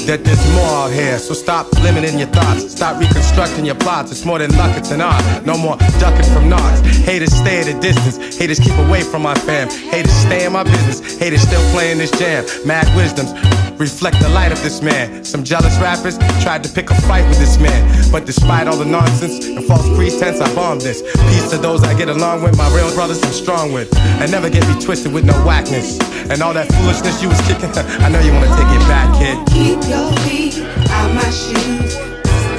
that 0.06 0.24
there's 0.24 0.54
more 0.54 0.86
out 0.86 0.92
here. 0.92 1.18
So 1.20 1.34
stop 1.34 1.72
limiting 1.82 2.18
your 2.20 2.30
thoughts, 2.30 2.72
stop 2.72 3.00
reconstructing 3.00 3.66
your 3.66 3.76
plots. 3.76 4.12
It's 4.12 4.26
more 4.26 4.40
than 4.40 4.52
luck, 4.58 4.78
it's 4.78 4.92
an 4.92 5.02
art. 5.02 5.46
No 5.46 5.58
more 5.58 5.78
ducking 6.00 6.32
from 6.34 6.50
knocks. 6.50 6.80
Haters 7.06 7.34
stay 7.34 7.62
at 7.62 7.68
a 7.68 7.80
distance, 7.80 8.38
haters 8.38 8.60
keep 8.60 8.78
away 8.88 9.02
from 9.04 9.22
my 9.22 9.36
fam. 9.36 9.70
Haters 9.70 10.14
stay 10.14 10.46
in 10.46 10.54
my 10.54 10.64
business, 10.64 11.18
haters 11.18 11.42
still 11.42 11.64
playing 11.72 11.98
this 11.98 12.12
jam. 12.12 12.46
Mad 12.66 12.88
wisdoms 12.96 13.34
reflect 13.78 14.20
the 14.20 14.30
light 14.30 14.52
of 14.52 14.62
this 14.64 14.82
man. 14.82 15.24
Some 15.24 15.44
jealous 15.44 15.78
rappers 15.80 16.18
tried 16.42 16.64
to 16.64 16.70
pick 16.70 16.90
a 16.90 16.96
fight 17.02 17.28
with 17.28 17.40
this 17.40 17.58
man, 17.58 18.12
but 18.12 18.26
despite 18.26 18.68
all 18.68 18.78
the 18.78 18.86
nonsense 18.86 19.46
and 19.46 19.64
false 19.66 19.88
pretense, 19.96 20.40
I 20.42 20.54
bombed 20.56 20.82
this. 20.82 21.02
Peace 21.02 21.50
to 21.52 21.58
those 21.58 21.84
I 21.84 21.98
get 21.98 22.10
along 22.10 22.44
with, 22.44 22.58
my 22.58 22.68
real 22.76 22.94
brothers 22.94 23.22
I'm 23.24 23.34
strong 23.34 23.72
with, 23.74 23.96
and 23.98 24.32
never 24.32 24.50
get 24.50 24.68
me 24.68 24.80
twisted 24.82 25.14
with 25.14 25.26
no 25.26 25.34
whackness 25.46 26.00
and 26.30 26.42
all 26.42 26.54
that 26.54 26.72
foolishness 26.72 27.22
you 27.22 27.30
was 27.30 27.40
kicking. 27.42 27.72
I 28.04 28.10
know 28.10 28.20
you 28.20 28.34
wanna 28.34 28.48
take 28.56 28.72
it 28.72 28.86
back, 28.88 29.10
kid. 29.18 29.38
Keep 29.54 29.90
your 29.90 30.12
feet 30.26 30.64
out 30.90 31.14
my 31.14 31.30
shoes, 31.30 31.96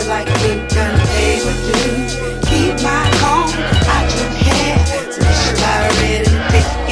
like 0.07 0.27
we 0.43 0.61
done 0.69 0.99
paid 1.13 1.43
with 1.45 1.61
dues. 1.67 2.15
Keep 2.49 2.83
my 2.85 3.03
comb 3.21 3.51
out 3.91 4.07
your 4.15 4.31
hair, 4.45 4.77
so 5.11 5.21
you 5.23 5.51
about 5.57 5.93
ready 5.99 6.25
to 6.25 6.37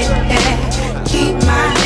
it 0.01 0.13
there. 0.29 1.05
Keep 1.07 1.47
my 1.47 1.84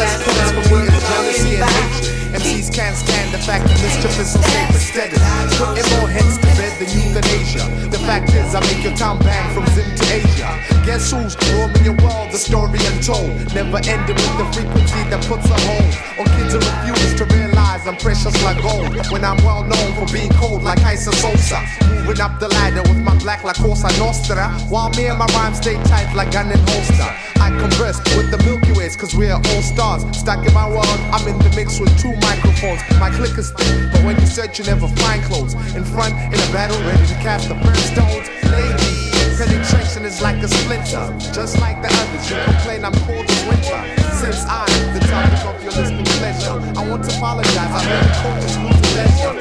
keep 0.00 0.32
that 0.32 0.64
for 0.64 0.76
me 0.76 0.88
is 0.88 1.04
jealousy 1.08 1.56
and 1.56 1.68
hatred. 1.68 2.40
MCs 2.40 2.72
can't 2.72 2.96
stand 2.96 3.34
the 3.34 3.38
fact 3.38 3.66
that 3.68 3.76
mischief 3.82 4.18
is 4.18 4.32
so 4.32 4.40
safe 4.40 4.76
steady. 4.80 5.16
Putting 5.58 5.88
more 5.98 6.08
heads 6.08 6.39
than 6.60 6.88
euthanasia. 6.92 7.64
The 7.88 7.98
fact 8.04 8.34
is, 8.34 8.54
I 8.54 8.60
make 8.60 8.84
your 8.84 8.94
town 8.96 9.18
bang 9.20 9.54
from 9.54 9.66
Zim 9.72 9.88
to 9.96 10.04
Asia. 10.12 10.50
Guess 10.84 11.12
who's 11.12 11.36
roaming 11.52 11.84
your 11.84 11.96
world? 12.04 12.32
The 12.32 12.38
story 12.38 12.78
untold. 12.92 13.54
Never 13.54 13.80
ending 13.84 14.16
with 14.16 14.36
the 14.36 14.46
frequency 14.52 15.00
that 15.08 15.24
puts 15.24 15.48
a 15.48 15.58
hold 15.64 15.92
on 16.20 16.26
kids 16.36 16.52
who 16.52 16.60
refuse 16.60 17.14
to 17.20 17.24
realize 17.36 17.86
I'm 17.86 17.96
precious 17.96 18.36
like 18.44 18.60
gold. 18.62 18.92
When 19.10 19.24
I'm 19.24 19.38
well 19.44 19.64
known 19.64 19.90
for 19.96 20.12
being 20.12 20.30
cold 20.36 20.62
like 20.62 20.80
Isa 20.80 21.12
Sosa. 21.12 21.60
Moving 21.80 22.20
up 22.20 22.38
the 22.40 22.48
ladder 22.48 22.82
with 22.82 22.98
my 22.98 23.16
black 23.18 23.44
La 23.44 23.52
Cosa 23.52 23.88
Nostra. 23.98 24.50
While 24.68 24.90
me 24.90 25.06
and 25.06 25.18
my 25.18 25.26
rhymes 25.36 25.58
stay 25.58 25.74
tight 25.84 26.12
like 26.14 26.32
gun 26.32 26.50
and 26.50 26.60
holster. 26.68 27.10
I 27.40 27.48
converse 27.58 27.98
with 28.16 28.30
the 28.30 28.38
Milky 28.44 28.72
Ways 28.72 28.96
cause 28.96 29.14
we're 29.14 29.32
all 29.32 29.62
stars. 29.62 30.04
Stuck 30.16 30.46
in 30.46 30.52
my 30.52 30.68
world, 30.68 30.86
I'm 31.10 31.26
in 31.26 31.38
the 31.38 31.50
mix 31.56 31.80
with 31.80 31.90
two 31.98 32.12
microphones. 32.20 32.80
My 33.00 33.10
click 33.10 33.36
is 33.38 33.50
thick, 33.50 33.92
but 33.92 34.04
when 34.04 34.20
you 34.20 34.26
search, 34.26 34.58
you 34.58 34.64
never 34.66 34.86
find 34.88 35.22
clothes. 35.24 35.54
In 35.74 35.84
front, 35.84 36.14
in 36.32 36.38
a 36.38 36.49
battle, 36.52 36.80
ready 36.82 37.06
to 37.06 37.14
cast 37.14 37.48
the 37.48 37.54
first 37.56 37.92
stones. 37.92 38.26
Ladies, 38.50 39.38
penetration 39.38 40.04
is 40.04 40.20
like 40.20 40.42
a 40.42 40.48
splinter. 40.48 41.06
Just 41.32 41.58
like 41.60 41.80
the 41.82 41.88
others, 41.88 42.30
you 42.30 42.36
complain 42.44 42.84
I'm 42.84 42.94
cold 43.06 43.26
as 43.28 43.42
winter. 43.46 43.80
Since 44.18 44.44
I'm 44.46 44.94
the 44.94 45.00
topic 45.06 45.46
of 45.46 45.62
your 45.62 45.72
listening 45.72 46.04
pleasure, 46.18 46.58
I 46.78 46.88
want 46.88 47.04
to 47.04 47.16
apologize. 47.16 47.56
I 47.56 47.82
heard 47.84 48.04
the 48.04 48.14
cold 48.22 48.38
is 48.44 48.56
losing 48.58 48.94
leisure. 48.98 49.34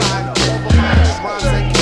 Time 0.00 0.28
over 0.30 0.76
my 0.76 0.94
rhymes 1.24 1.44
and 1.44 1.73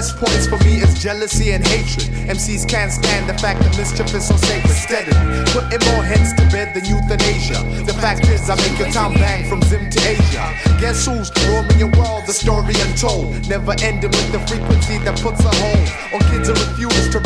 Stress 0.00 0.18
points 0.18 0.46
for 0.46 0.56
me 0.64 0.80
is 0.80 0.98
jealousy 1.02 1.52
and 1.52 1.66
hatred. 1.66 2.08
MCs 2.24 2.66
can't 2.66 2.90
stand 2.90 3.28
the 3.28 3.36
fact 3.36 3.60
that 3.60 3.76
mischief 3.76 4.14
is 4.14 4.26
so 4.26 4.36
safe 4.36 4.64
and 4.64 4.72
steady. 4.72 5.12
Putting 5.52 5.84
more 5.92 6.02
heads 6.02 6.32
to 6.40 6.44
bed 6.48 6.72
than 6.72 6.86
euthanasia. 6.88 7.60
The 7.84 7.92
fact 7.92 8.26
is, 8.28 8.48
I 8.48 8.56
make 8.56 8.78
your 8.78 8.88
town 8.88 9.12
bang 9.12 9.46
from 9.46 9.60
Zim 9.68 9.90
to 9.90 10.00
Asia. 10.00 10.56
Guess 10.80 11.04
who's 11.04 11.28
roaming 11.44 11.78
your 11.78 11.92
world? 12.00 12.24
The 12.24 12.32
story 12.32 12.72
untold. 12.80 13.46
Never 13.46 13.76
ending 13.82 14.08
with 14.08 14.32
the 14.32 14.40
frequency 14.48 14.96
that 15.04 15.20
puts 15.20 15.44
a 15.44 15.52
hold 15.52 15.88
on 16.16 16.20
kids 16.32 16.48
who 16.48 16.54
refuse 16.54 17.10
to 17.12 17.20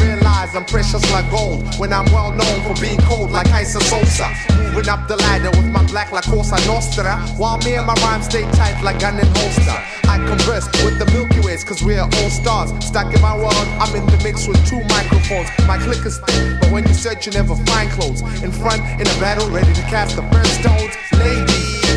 I'm 0.53 0.64
precious 0.66 1.01
like 1.11 1.28
gold. 1.30 1.64
When 1.78 1.92
I'm 1.92 2.05
well 2.12 2.30
known 2.30 2.61
for 2.62 2.78
being 2.80 3.01
cold 3.01 3.30
like 3.30 3.47
Isa 3.49 3.80
Sosa. 3.80 4.28
Moving 4.61 4.88
up 4.90 5.09
the 5.09 5.16
ladder 5.16 5.51
with 5.57 5.70
my 5.72 5.82
black 5.86 6.12
La 6.12 6.20
Cosa 6.20 6.57
Nostra. 6.66 7.16
While 7.38 7.59
me 7.59 7.74
and 7.74 7.86
my 7.86 7.95
rhymes 8.05 8.26
stay 8.26 8.42
tight 8.53 8.82
like 8.82 9.01
gun 9.01 9.18
and 9.18 9.28
holster. 9.38 9.78
I 10.07 10.18
converse 10.18 10.66
with 10.84 10.99
the 10.99 11.07
Milky 11.12 11.40
Ways 11.40 11.64
cause 11.64 11.82
we're 11.82 12.03
all 12.03 12.30
stars. 12.30 12.70
Stuck 12.84 13.12
in 13.14 13.22
my 13.22 13.36
world, 13.36 13.66
I'm 13.80 13.95
in 13.97 14.05
the 14.07 14.20
mix 14.22 14.47
with 14.47 14.61
two 14.68 14.80
microphones. 14.92 15.49
My 15.66 15.78
click 15.78 16.05
is 16.05 16.18
thick, 16.18 16.61
but 16.61 16.70
when 16.70 16.86
you 16.86 16.95
search, 16.95 17.26
you 17.26 17.32
never 17.32 17.57
find 17.66 17.90
clothes. 17.90 18.20
In 18.42 18.53
front, 18.53 18.82
in 19.01 19.07
a 19.09 19.16
battle, 19.18 19.49
ready 19.51 19.72
to 19.72 19.82
cast 19.88 20.16
the 20.16 20.22
first 20.28 20.61
stones. 20.61 20.92
Ladies, 21.18 21.53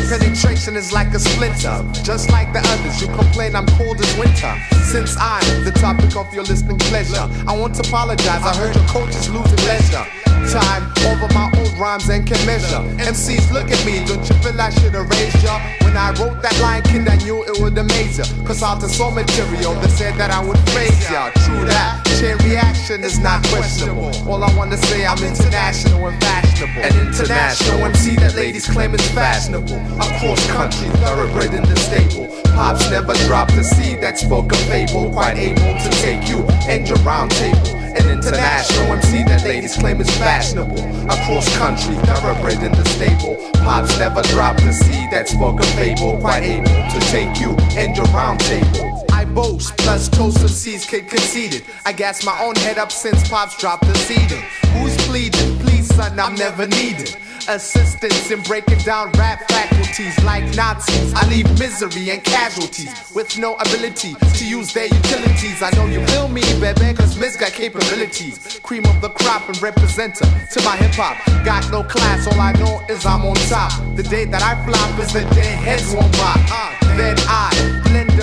penetration 0.08 0.74
is 0.76 0.92
like 0.92 1.12
a 1.14 1.18
splinter. 1.18 1.84
Just 2.02 2.30
like 2.30 2.52
the 2.52 2.60
others, 2.60 3.00
you 3.00 3.08
complain 3.08 3.54
I'm 3.54 3.66
cold 3.78 4.00
as 4.00 4.18
winter. 4.18 4.54
Since 4.84 5.16
I'm 5.20 5.64
the 5.64 5.72
topic 5.72 6.16
of 6.16 6.32
your 6.34 6.44
listening 6.44 6.78
pleasure, 6.78 7.28
I 7.46 7.56
want 7.56 7.74
to 7.76 7.82
apologize. 7.86 8.42
I 8.42 8.56
heard 8.56 8.74
your 8.74 8.86
coach 8.86 9.10
is 9.10 9.28
losing 9.28 9.58
leisure. 9.68 10.27
Time 10.48 10.88
over 11.04 11.28
my 11.34 11.52
old 11.58 11.76
rhymes 11.78 12.08
and 12.08 12.26
can 12.26 12.40
measure. 12.46 12.80
MCs 12.96 13.52
look 13.52 13.70
at 13.70 13.84
me, 13.84 14.02
don't 14.06 14.26
you 14.26 14.34
feel 14.40 14.58
I 14.58 14.70
should 14.70 14.94
have 14.94 15.08
raised 15.10 15.42
ya? 15.44 15.60
When 15.82 15.94
I 15.94 16.08
wrote 16.16 16.40
that 16.40 16.58
line, 16.60 16.82
kid, 16.84 17.06
I 17.06 17.16
knew 17.16 17.44
it 17.44 17.60
would 17.60 17.76
amaze 17.76 18.16
ya. 18.16 18.24
Cause 18.46 18.62
out 18.62 18.82
of 18.82 18.90
so 18.90 19.10
material 19.10 19.74
that 19.74 19.90
said 19.90 20.14
that 20.16 20.30
I 20.30 20.42
would 20.42 20.56
praise 20.72 21.10
ya. 21.10 21.28
True 21.44 21.66
that, 21.66 22.00
chain 22.18 22.38
reaction 22.48 23.04
is 23.04 23.18
not 23.18 23.44
questionable. 23.48 24.08
All 24.26 24.42
I 24.42 24.50
wanna 24.56 24.78
say, 24.78 25.04
I'm 25.04 25.22
international 25.22 26.06
and 26.08 26.18
fashionable. 26.22 26.80
An 26.80 26.96
international 26.96 27.84
MC 27.84 28.16
that 28.16 28.34
ladies 28.34 28.66
claim 28.66 28.94
is 28.94 29.06
fashionable. 29.10 29.76
Across 30.00 30.46
country, 30.48 30.88
thoroughbred 31.04 31.52
in 31.52 31.62
the 31.62 31.76
stable. 31.76 32.26
Pops 32.56 32.90
never 32.90 33.12
dropped 33.28 33.52
a 33.52 33.64
seed 33.64 34.00
that 34.00 34.18
spoke 34.18 34.50
a 34.52 34.56
fable. 34.64 35.12
Quite 35.12 35.36
able 35.36 35.76
to 35.78 35.90
take 36.00 36.26
you 36.26 36.40
and 36.66 36.88
your 36.88 36.98
round 37.04 37.32
table. 37.32 37.77
International 38.08 38.92
MC 38.92 39.22
that 39.24 39.44
ladies 39.44 39.76
claim 39.76 40.00
is 40.00 40.10
fashionable. 40.16 40.78
Across 41.10 41.56
country, 41.56 41.94
thoroughbred 42.06 42.62
in 42.62 42.72
the 42.72 42.84
stable. 42.88 43.36
Pops 43.64 43.98
never 43.98 44.22
dropped 44.22 44.62
a 44.62 44.72
seed 44.72 45.10
that 45.10 45.28
spoke 45.28 45.60
a 45.60 45.66
fable. 45.76 46.18
Quite 46.18 46.42
able 46.42 46.66
to 46.66 47.00
take 47.10 47.38
you 47.38 47.54
and 47.76 47.96
your 47.96 48.06
round 48.06 48.40
table. 48.40 49.04
I 49.12 49.24
boast, 49.24 49.76
plus 49.76 50.08
toast 50.08 50.38
MCs 50.38 50.88
kid 50.88 51.08
conceited. 51.08 51.64
I 51.84 51.92
gas 51.92 52.24
my 52.24 52.38
own 52.40 52.56
head 52.56 52.78
up 52.78 52.92
since 52.92 53.28
Pops 53.28 53.58
dropped 53.58 53.86
the 53.86 53.94
seeding. 53.94 54.42
Who's 54.74 54.96
pleading? 55.06 55.58
Please, 55.58 55.94
son, 55.94 56.18
I'm 56.18 56.34
never 56.34 56.66
needed. 56.66 57.16
Assistance 57.48 58.30
in 58.30 58.42
breaking 58.42 58.76
down 58.80 59.10
rap 59.12 59.48
faculties 59.48 60.22
like 60.22 60.44
Nazis. 60.54 61.14
I 61.14 61.26
leave 61.30 61.48
misery 61.58 62.10
and 62.10 62.22
casualties 62.22 63.10
with 63.14 63.38
no 63.38 63.54
ability 63.54 64.14
to 64.34 64.46
use 64.46 64.74
their 64.74 64.84
utilities. 64.84 65.62
I 65.62 65.70
know 65.70 65.86
you 65.86 66.04
feel 66.08 66.28
me, 66.28 66.42
baby, 66.60 66.92
cause 66.92 67.18
Miz 67.18 67.38
got 67.38 67.52
capabilities. 67.52 68.60
Cream 68.62 68.84
of 68.84 69.00
the 69.00 69.08
crop 69.08 69.48
and 69.48 69.56
representer 69.58 70.28
to 70.52 70.62
my 70.62 70.76
hip 70.76 70.92
hop. 70.92 71.16
Got 71.42 71.70
no 71.72 71.82
class, 71.84 72.26
all 72.26 72.38
I 72.38 72.52
know 72.52 72.82
is 72.90 73.06
I'm 73.06 73.24
on 73.24 73.36
top. 73.48 73.72
The 73.96 74.02
day 74.02 74.26
that 74.26 74.42
I 74.42 74.62
flop 74.66 75.00
is 75.00 75.14
the 75.14 75.20
day 75.34 75.56
heads 75.64 75.90
won't 75.94 76.12
bop. 76.12 76.36
Uh, 76.50 76.96
then 76.98 77.16
I 77.28 77.78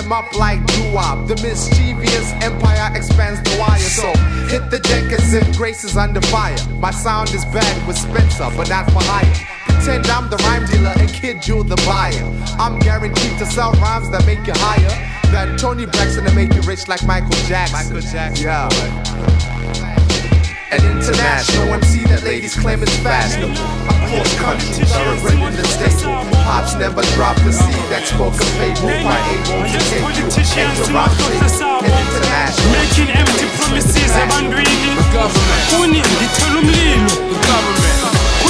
them 0.06 0.12
up 0.12 0.32
like 0.36 0.64
doo-wop. 0.66 1.26
The 1.26 1.34
mischievous 1.42 2.32
empire 2.42 2.94
expands 2.94 3.42
the 3.42 3.58
wire. 3.58 3.78
So 3.78 4.12
hit 4.46 4.70
the 4.70 4.78
deck 4.78 5.10
as 5.12 5.34
if 5.34 5.56
Grace 5.56 5.82
is 5.84 5.96
under 5.96 6.20
fire. 6.20 6.56
My 6.78 6.90
sound 6.90 7.30
is 7.30 7.44
bad 7.46 7.86
with 7.86 7.98
Spencer, 7.98 8.48
but 8.56 8.68
not 8.68 8.86
for 8.92 9.02
hire. 9.02 9.34
Pretend 9.66 10.06
I'm 10.06 10.30
the 10.30 10.36
rhyme 10.36 10.66
dealer 10.66 10.94
and 10.96 11.08
kid 11.12 11.46
you 11.46 11.64
the 11.64 11.76
buyer. 11.86 12.24
I'm 12.58 12.78
guaranteed 12.78 13.38
to 13.38 13.46
sell 13.46 13.72
rhymes 13.72 14.10
that 14.10 14.24
make 14.26 14.46
you 14.46 14.54
higher. 14.56 15.12
Than 15.32 15.58
Toni 15.58 15.86
Braxton 15.86 16.24
to 16.24 16.32
make 16.34 16.54
you 16.54 16.62
rich 16.62 16.86
like 16.86 17.04
Michael 17.04 17.30
Jackson. 17.48 17.94
Michael 17.94 18.08
Jackson. 18.08 18.44
Yeah. 18.44 20.05
An 20.68 20.82
international 20.82 21.74
MC 21.74 22.02
that 22.10 22.24
ladies 22.24 22.58
claim 22.58 22.82
is 22.82 22.90
fashionable. 22.98 23.54
Across 23.86 24.34
country, 24.42 24.82
thoroughbred 24.82 25.38
in 25.38 25.54
the 25.54 25.62
stable. 25.62 26.10
Pops 26.42 26.74
never 26.74 27.06
dropped 27.14 27.38
a 27.46 27.52
seed 27.54 27.86
that 27.86 28.02
spoke 28.02 28.34
a 28.34 28.46
fable. 28.58 28.90
Quite 28.90 29.26
able 29.30 29.62
to 29.62 29.78
take 29.86 30.10
you 30.18 30.26
and 30.26 30.70
your 30.74 30.90
rock. 30.90 31.14
An 31.86 31.94
international 31.94 32.66
Making 32.74 33.14
empty 33.14 33.46
promises 33.62 34.10
ebantwini 34.18 34.76
kuni 35.70 36.02
ngithela 36.02 36.58
umlilo 36.58 37.85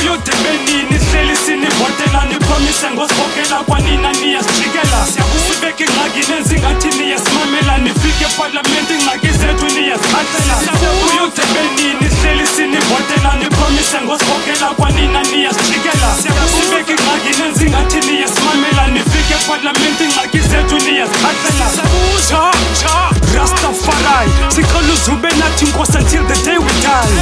kuyodebenini 0.07 0.99
hleli 1.11 1.37
sinivotela 1.37 2.25
nipromise 2.29 2.91
ngosibokela 2.95 3.59
kwanina 3.67 4.13
niyasijikela 4.13 5.07
sibeke 5.47 5.85
ingxaki 5.85 6.33
ezingathi 6.33 6.89
niyasimamela. 6.99 7.79
Nifike 7.79 8.25
epalamente 8.25 8.93
iingxaki 8.95 9.31
zethu 9.39 9.67
niyazikhatlela 9.75 10.57
kuyodebenini 11.01 12.07
hleli 12.15 12.47
sinivotela 12.47 13.31
nipromise 13.41 13.99
ngosibokela 14.05 14.69
kwanina 14.79 15.23
niyasijikela 15.23 16.11
sibeke 16.55 16.93
ingxaki 16.93 17.43
ezingathi 17.47 17.99
niyasimamela. 18.07 18.87
Nifike 18.95 19.35
epalamente 19.35 20.05
iingxaki 20.05 20.41
zethu 20.41 20.77
niyazikhatlela 20.85 21.67
cha 22.81 23.07
uzube 25.07 25.29
nathi 25.29 25.65
inkosi 25.65 25.99
until 25.99 26.25
the 26.27 26.35
day 26.45 26.59
we 26.59 26.73
die. 26.81 27.17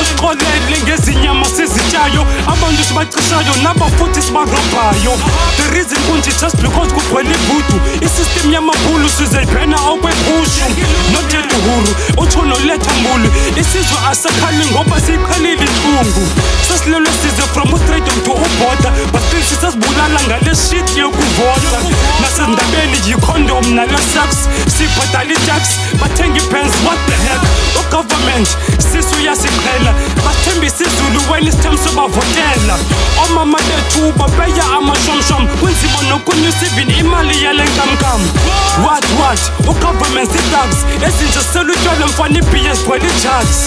Usixolele 0.00 0.78
ngezinyama 0.84 1.44
sizityayo 1.44 2.26
abantu 2.46 2.84
sibacishayo 2.84 3.54
naba 3.62 3.86
futhi 3.98 4.22
sibarobhayo. 4.22 5.12
The 5.56 5.64
reason 5.74 5.98
kunje 6.06 6.30
just 6.40 6.56
because 6.62 6.92
kugcwele 6.94 7.30
ibhudu 7.34 7.76
isystem 8.06 8.52
yamabhulu 8.52 9.08
sizayibhena 9.08 9.76
okwebhushu 9.76 10.64
nojeduhuru 11.12 11.92
utsho 12.16 12.42
noletha 12.42 12.92
mbulu 13.00 13.28
isizwe 13.60 13.98
asakhali 14.10 14.66
ngoba 14.66 15.00
siyiqhelile 15.00 15.64
intlungu 15.66 16.24
sesilelwe 16.68 17.12
size 17.22 17.42
from 17.52 17.72
ustradom 17.74 18.20
to 18.24 18.32
uboda 18.32 18.90
but 19.12 19.22
still 19.22 19.42
sisazibulala 19.42 20.20
ngale 20.26 20.52
shit 20.56 20.96
yokuvota. 20.96 21.78
Nasezindabeni 22.20 22.98
yikhondom 23.06 23.74
nale 23.74 23.98
sax 24.14 24.30
sibhatala 24.76 25.32
itax 25.32 25.62
bathenga 26.00 26.38
ipens 26.40 26.74
what 26.84 26.98
the 27.08 27.16
heck? 27.26 27.42
Ugovernment 27.80 28.48
sisu 28.78 29.16
uyasiqhela 29.20 29.92
bathembisa 30.24 30.84
izulu 30.84 31.20
when 31.30 31.48
isitime 31.48 31.78
sobavotela. 31.84 32.76
Omama 33.24 33.58
bethu 33.58 34.12
babeya 34.18 34.64
amashomshom 34.76 35.48
kunzima 35.60 36.02
nokunyusa 36.08 36.66
even 36.66 36.90
imali 36.98 37.44
yale 37.44 37.64
nkamnkam 37.64 38.20
what 38.84 39.04
what? 39.18 39.40
Ugovernment 39.70 40.30
itax 40.34 40.68
ezinje 41.06 41.40
selutywala 41.52 42.06
mfana 42.06 42.38
ibhiye 42.38 42.74
zigcwele 42.74 43.06
ijugs 43.06 43.58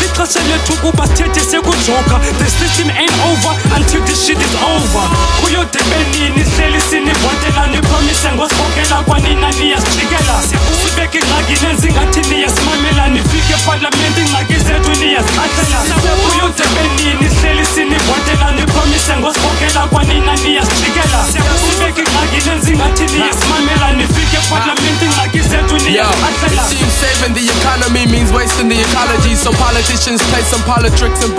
lixesha 0.00 0.40
lethu 0.48 0.72
ukuba 0.72 1.06
sithethe 1.06 1.40
sekujoka 1.40 2.16
the 2.38 2.46
system 2.50 2.90
ain't 2.90 3.16
over 3.30 3.54
until 3.76 4.00
this 4.06 4.26
shit 4.26 4.38
is 4.38 4.54
over. 4.74 5.06
Kuyode 5.42 5.78
benini 5.90 6.42
hleli 6.50 6.80
sinivotela 6.80 7.66
nipromise 7.66 8.32
ngosibokela 8.34 9.02
kwanina 9.06 9.50
niyasijikela 9.52 10.36
sibeke 10.82 11.18
ingxaki 11.18 11.64
nenzingathi 11.66 12.20
niyasimamela 12.20 13.08
nifike 13.08 13.52
epalamente 13.54 14.20
ingxaki 14.20 14.56
zethu 14.66 14.90
niyazikhatlela 15.00 15.78
kuyode 16.22 16.64
benini 16.74 17.28
hleli 17.40 17.66
sinivotela 17.74 18.50
nipromise 18.52 19.16
ngosibokela 19.20 19.86
kwanina 19.86 20.36
niyasijikela 20.36 21.20
sibeke 21.64 22.00
ingxaki 22.00 22.48
nenzingathi 22.48 23.02
niyasimamela 23.02 23.92
nifike 23.92 24.38
epalamente 24.60 25.04
ingxaki 25.06 25.40
zethu 25.40 25.76
Yo, 25.90 26.06
it 26.06 26.60
seems 26.68 26.92
saving 27.00 27.32
the 27.34 27.48
economy 27.58 28.04
means 28.06 28.30
wasting 28.30 28.68
the 28.68 28.78
ecology. 28.78 29.34
So 29.34 29.50
politicians 29.56 30.20
play 30.30 30.44
some 30.44 30.62
politics 30.62 31.24
and 31.24 31.32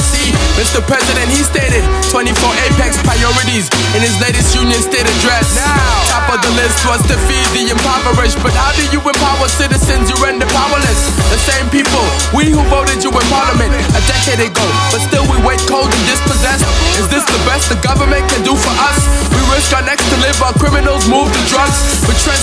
see. 0.00 0.30
Mr. 0.56 0.80
President, 0.86 1.28
he 1.28 1.42
stated 1.42 1.82
24 2.08 2.32
apex 2.70 2.96
priorities 3.02 3.68
in 3.92 4.00
his 4.00 4.14
latest 4.22 4.54
Union 4.54 4.80
State 4.80 5.04
address. 5.04 5.52
Now, 5.58 6.06
top 6.08 6.26
of 6.32 6.38
the 6.40 6.52
list 6.56 6.80
was 6.86 7.02
to 7.10 7.16
feed 7.26 7.48
the 7.52 7.74
impoverished. 7.74 8.38
But 8.40 8.54
how 8.54 8.72
do 8.78 8.84
you 8.94 9.00
empower 9.02 9.48
citizens 9.50 10.08
you 10.08 10.16
render 10.22 10.46
powerless? 10.48 11.00
The 11.28 11.40
same 11.44 11.66
people, 11.68 12.04
we 12.32 12.48
who 12.48 12.62
voted 12.70 13.02
you 13.02 13.10
in 13.10 13.26
parliament 13.28 13.72
a 13.92 14.00
decade 14.08 14.40
ago. 14.40 14.64
But 14.94 15.04
still 15.10 15.26
we 15.28 15.36
wait 15.44 15.60
cold 15.66 15.90
and 15.90 16.04
dispossessed. 16.08 16.64
Is 16.96 17.08
this 17.12 17.26
the 17.26 17.40
best 17.44 17.68
the 17.68 17.80
government 17.84 18.24
can 18.30 18.40
do 18.46 18.54
for 18.54 18.74
us? 18.88 19.00
We 19.34 19.40
risk 19.52 19.74
our 19.76 19.84
necks 19.84 20.06
to 20.08 20.16
live 20.22 20.38
while 20.40 20.54
criminals 20.56 21.04
move 21.10 21.28
to 21.28 21.42
drugs. 21.52 21.76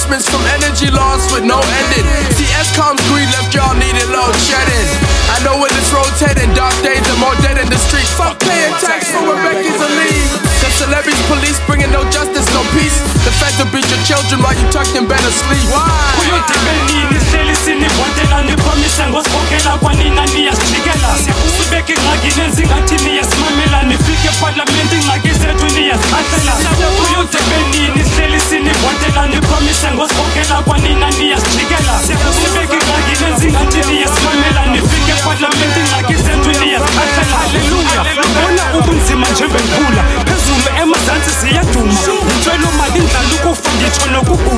Retrenchments 0.07 0.31
from 0.31 0.43
energy 0.55 0.87
laws 0.89 1.19
with 1.35 1.43
no 1.43 1.59
ending. 1.59 2.07
See, 2.39 2.47
Eskom's 2.55 3.03
greed 3.11 3.27
left 3.35 3.51
y'all 3.51 3.75
needing 3.75 4.07
load 4.07 4.31
shedding. 4.39 4.87
I 5.35 5.43
know 5.43 5.59
when 5.59 5.67
it's 5.75 5.91
rotating, 5.91 6.47
dark 6.55 6.71
days 6.79 7.03
are 7.11 7.19
more 7.19 7.35
dead 7.43 7.59
in 7.59 7.67
the 7.67 7.75
street. 7.75 8.07
Fuck 8.15 8.39
paying 8.39 8.71
tax 8.79 9.11
for 9.11 9.19
Rebecca's 9.27 9.75
a 9.75 9.89
leave. 9.99 10.31
Cause 10.63 10.75
celebrities, 10.79 11.19
police 11.27 11.59
bringing 11.67 11.91
no 11.91 12.07
justice, 12.07 12.47
no 12.55 12.63
peace. 12.71 12.95
The 13.27 13.35
feds 13.35 13.59
will 13.59 13.67
beat 13.75 13.83
your 13.91 13.99
children 14.07 14.39
while 14.39 14.55
you 14.55 14.63
tucked 14.71 14.95
in 14.95 15.11
bed 15.11 15.19
asleep. 15.27 15.67
kuyode 16.15 16.55
benini 16.65 17.19
hleli 17.31 17.55
sinivotela 17.55 18.43
nipromise 18.43 19.03
ngosibokela 19.09 19.77
kwanina 19.77 20.25
niyasijikela 20.25 21.11
sibeke 21.57 21.93
ingxaki 21.93 22.39
nenzingathi 22.39 22.95
niyasimamela 22.95 23.83
nifike 23.83 24.27
epalamente 24.27 24.95
ingxaki 24.95 25.31
zethu 25.41 25.67
niyazikhatlela 25.75 26.53
kuyode 26.97 27.39
benini 27.49 28.03
hleli 28.15 28.39
sinivotela 28.49 29.27
nipromise 29.27 29.91
ngosibokela 29.97 30.61
kwanina 30.61 31.09
niyasijikela 31.09 31.93
sibeke 32.39 32.77
ingxaki 32.77 33.23
nenzingathi 33.23 33.79
niyasimamela 33.89 34.65
nifike 34.71 35.11
epalamente 35.11 35.79
ingxaki 35.79 36.15
zethu 36.23 36.51
niyazikhatlela 36.59 37.37
halleluya 37.41 38.01
bona 38.35 38.63
ubunzima 38.77 39.27
njengenkula 39.33 40.03
phezulu 40.27 40.69
emazantsi 40.81 41.31
ziyaduma 41.39 41.93
yintswelo 42.29 42.69
mali 42.77 42.99
ndlala 42.99 43.33
ukufa 43.35 43.69
ngitsho 43.75 44.05
nokugula 44.11 44.56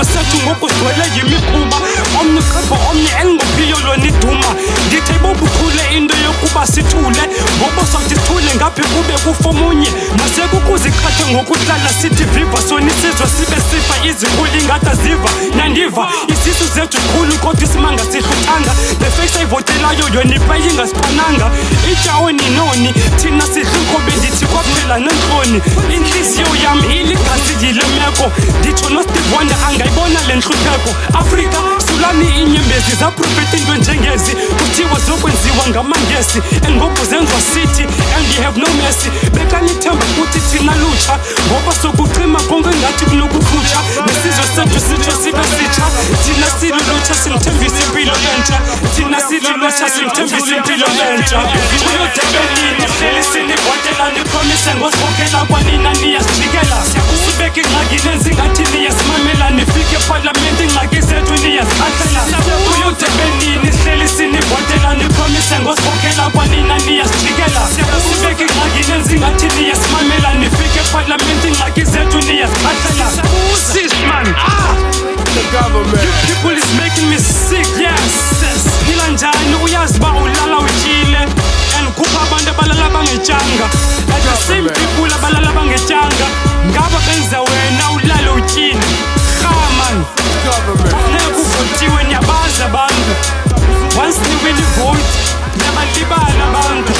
basathi 0.00 0.36
ngokugcwele 0.44 1.04
yimikhuba. 1.16 1.78
Omniqebo 2.20 2.76
omniengophiyo 2.90 3.78
lona 3.86 4.06
iduma 4.08 4.50
ndithe 4.86 5.14
bobukhule 5.22 5.84
into 5.96 6.16
yokuba 6.24 6.66
sithule 6.66 7.22
ngoku 7.58 7.82
sothi 7.92 8.14
sithule 8.14 8.54
ngaphi 8.56 8.82
kube 8.92 9.14
kufomunye. 9.24 9.90
Nasekukuziqhathe 10.18 11.24
ngokuhlala 11.32 11.90
sithi 12.00 12.24
viva 12.24 12.58
sona 12.68 12.90
isizwe 12.92 13.26
sibe 13.36 13.58
sifa. 13.68 13.94
Izikhuli 14.08 14.62
ngada 14.64 14.94
ziva 15.02 15.30
nandiva. 15.56 16.08
Isisu 16.32 16.64
zethu 16.74 16.98
khulu 17.10 17.34
kodwa 17.42 17.64
isimanga 17.64 18.04
sihluthanga. 18.12 18.72
Nefeksi 19.00 19.38
ayivotelayo 19.38 20.06
yona 20.14 20.34
ipeyingasiqonanga 20.36 21.46
ityaweni 21.92 22.46
noni 22.56 22.90
thina 23.20 23.44
sidlinko 23.52 23.96
bendithi 24.06 24.46
kwaphela 24.46 24.98
nentloni. 24.98 25.58
Intliziyo 25.94 26.52
yam 26.64 26.80
iligasi 26.90 27.54
yile 27.62 27.84
meko. 27.96 28.32
Nditsho 28.60 28.88
nosteve 28.90 29.36
wonder 29.36 29.58
angayibona 29.90 30.20
le 30.28 30.36
ntlupheko 30.36 30.90
afrika 31.18 31.79
sulani 32.00 32.24
iinyembezi 32.38 32.96
zaprofeta 33.00 33.56
into 33.56 33.74
njengezi. 33.74 34.32
Kuthiwa 34.58 35.00
zokwenziwa 35.06 35.68
ngamangesi 35.68 36.38
and 36.66 36.76
ngoku 36.76 37.04
zenziwa 37.04 37.40
city 37.52 37.84
and 38.16 38.26
you 38.34 38.42
have 38.42 38.60
no 38.60 38.66
mercy. 38.80 39.10
Bekanithemba 39.34 40.04
kuthi 40.16 40.40
thina 40.40 40.72
lutsha 40.76 41.18
ngoba 41.46 41.72
sokucima 41.82 42.40
konke 42.40 42.68
ngathi 42.68 43.04
kunokufutsha. 43.04 43.80
Nesizwe 44.06 44.44
sethu 44.54 44.80
sitsho 44.80 45.12
sibe 45.22 45.44
sitsha. 45.56 45.84
Thina 46.24 46.46
silulutsha 46.60 47.14
simthembisa 47.22 47.80
impilo 47.86 48.14
entsha. 48.32 48.58
Thina 48.96 49.20
silulutsha 49.20 49.86
simthembisa 49.94 50.56
impilo 50.56 50.86
entsha. 51.14 51.38
Uyodebenini 51.88 52.84
hleli 52.98 53.22
sinivotela 53.32 54.06
nipromise 54.14 54.74
ngosibokela 54.78 55.44
kwanina 55.48 55.92
niyasijikela 55.92 56.76
sibeke 57.24 57.60
ingxaki 57.60 58.08
nenzingathi 58.08 58.62
niyasimamela 58.72 59.50
nifike 59.50 59.96
epalamente 59.96 60.64
ingxaki 60.64 61.00
zethu 61.00 61.34
niyazikhatlela 61.90 62.56
uyodebenini 62.70 63.70
hleli 63.82 64.08
sinivotela 64.08 64.94
nipromise 64.94 65.58
ngosibokela 65.58 66.30
kwanina 66.30 66.78
niyasijikela 66.78 67.68
sibeke 68.08 68.42
ingxaki 68.42 68.92
nenzingathi 68.92 69.46
niyasimamela. 69.56 70.34
Nifike 70.34 70.80
epalamente 70.80 71.48
ingxaki 71.48 71.84
zethu 71.84 72.18
niyazikhatlela 72.18 73.06
sisman. 73.72 74.34
Ah 74.38 74.74
The 75.30 75.44
government. 75.54 76.02
You 76.02 76.12
people 76.26 76.58
is 76.58 76.70
making 76.74 77.08
me 77.08 77.18
sick, 77.18 77.66
yes. 77.78 78.14
Phila 78.86 79.08
njani? 79.08 79.54
Uyazi 79.64 79.98
uba 79.98 80.12
ulala 80.12 80.58
utyile 80.58 81.18
and 81.78 81.88
kupha 81.94 82.20
abantu 82.26 82.50
abalala 82.50 82.90
bangetyanga 82.90 83.66
like 84.08 84.22
the 84.22 84.36
same 84.36 84.68
people 84.68 85.14
abalala 85.14 85.52
bangetyanga 85.52 86.26
ngaba 86.70 86.98
benza 87.06 87.40
wena 87.40 87.90
ulale 87.94 88.30
utyile 88.30 88.80
rhaman 91.60 91.68
funeka 91.68 91.90
kuvotiwe 91.90 92.04
niyabazi 92.04 92.62
abantu 92.62 93.12
once 94.02 94.20
niwini 94.28 94.62
vote 94.76 95.10
niyabalibala 95.56 96.44
abantu 96.48 96.92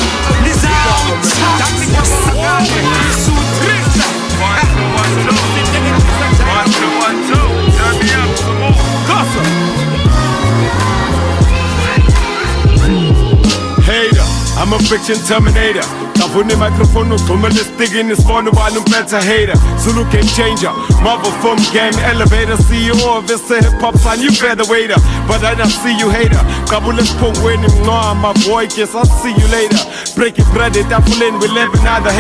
Hater, 13.83 14.23
I'm 14.61 14.73
a 14.73 14.79
fiction 14.79 15.17
terminator. 15.27 16.10
Ngavuna 16.21 16.57
microphone 16.57 17.15
ugxumela 17.15 17.55
esitikini 17.55 18.17
sibona 18.17 18.51
ubani 18.51 18.79
umpetha 18.79 19.21
hater. 19.23 19.57
Zulu 19.85 20.05
game 20.05 20.29
changer, 20.37 20.73
Marvel 21.03 21.33
film 21.41 21.59
game 21.73 21.97
elevator 22.11 22.57
CEO 22.69 23.17
of 23.19 23.27
this 23.27 23.49
hip 23.49 23.81
hop 23.81 23.97
sign, 23.97 24.21
you 24.21 24.31
better 24.33 24.65
waiter. 24.71 25.01
But 25.27 25.43
I 25.45 25.55
don't 25.55 25.71
see 25.71 25.97
you 25.99 26.11
hater. 26.11 26.45
Qabula 26.69 27.01
esiphongweni 27.03 27.67
mnqwa 27.69 28.15
my 28.15 28.33
boy 28.47 28.67
guess 28.67 28.95
I'll 28.95 29.07
see 29.07 29.31
you 29.33 29.49
later 29.49 29.81
Breaking 30.17 30.45
bread 30.53 30.77
etafuleni 30.77 31.39
we 31.39 31.49
living 31.49 31.87
out 31.87 32.03
the 32.05 32.11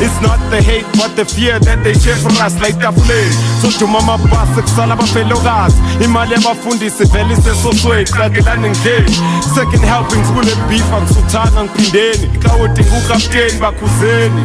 It's 0.00 0.20
not 0.22 0.38
the 0.50 0.62
hate 0.62 0.86
but 0.96 1.16
the 1.16 1.24
fear 1.24 1.58
that 1.60 1.82
they 1.84 1.94
share 1.94 2.16
for 2.16 2.30
us 2.44 2.54
like 2.60 2.78
tafuleni 2.78 3.34
Soduma 3.62 3.98
amabhasi 3.98 4.62
kusala 4.62 4.94
abafelokazi 4.94 5.76
Imali 6.04 6.32
yabafundisi 6.32 7.04
vele 7.04 7.34
isesosweni 7.34 8.04
Qakelani 8.10 8.70
ngidleni 8.70 9.16
Second 9.54 9.84
helpings 9.84 10.28
kule 10.28 10.54
beef 10.68 10.92
angisuthanga 10.94 11.64
ngiphindeni 11.64 12.34
Ikawoti 12.34 12.82
ngukapteni 12.84 13.60
bakhuzeni 13.60 14.42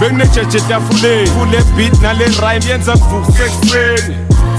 Bekunejeje 0.00 0.58
etafuleni 0.58 1.30
Kule 1.30 1.62
beat 1.76 2.02
nale 2.02 2.24
rhyme 2.24 2.66
yenza 2.68 2.92
kuvuka 2.92 3.44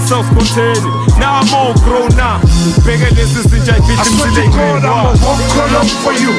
South 0.04 0.28
Container 0.36 1.04
now 1.18 1.40
I'm 1.40 1.54
all 1.54 1.74
grown 1.84 2.12
up 2.20 2.42
bheke 2.84 3.08
lesi 3.16 3.40
sintsha 3.48 3.74
I 3.74 4.02
swear 4.04 4.30
to 4.36 4.44
God, 4.52 4.84
I'ma 4.84 5.16
walk 5.24 5.40
all 5.56 5.76
over 5.80 5.96
for 6.02 6.12
you. 6.12 6.32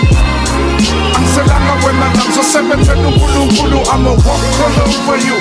Angiselanga 1.16 1.74
wena 1.86 2.08
ngizosebenzela 2.12 3.08
uNkulunkulu, 3.08 3.80
I'ma 3.94 4.12
walk 4.12 4.60
all 4.62 4.78
over 4.86 5.18
you. 5.18 5.38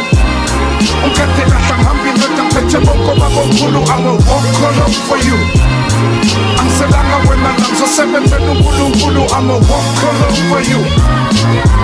Ungikhethe 1.04 1.42
kahle 1.50 1.74
ngihambe 1.76 2.08
indoda 2.10 2.42
ngiphethe 2.44 2.78
bonke 2.86 3.20
bakomkhulu, 3.20 3.80
I'ma 3.92 4.12
walk 4.12 4.62
all 4.64 4.80
over 4.84 5.18
you. 5.26 5.36
i'm 5.36 6.60
Angiselanga 6.60 7.16
wena 7.28 7.50
ngizosebenzela 7.58 8.50
uNkulunkulu, 8.50 9.22
I'ma 9.36 9.54
walk 9.54 10.02
all 10.08 10.22
over 10.24 10.62
you. 10.70 10.80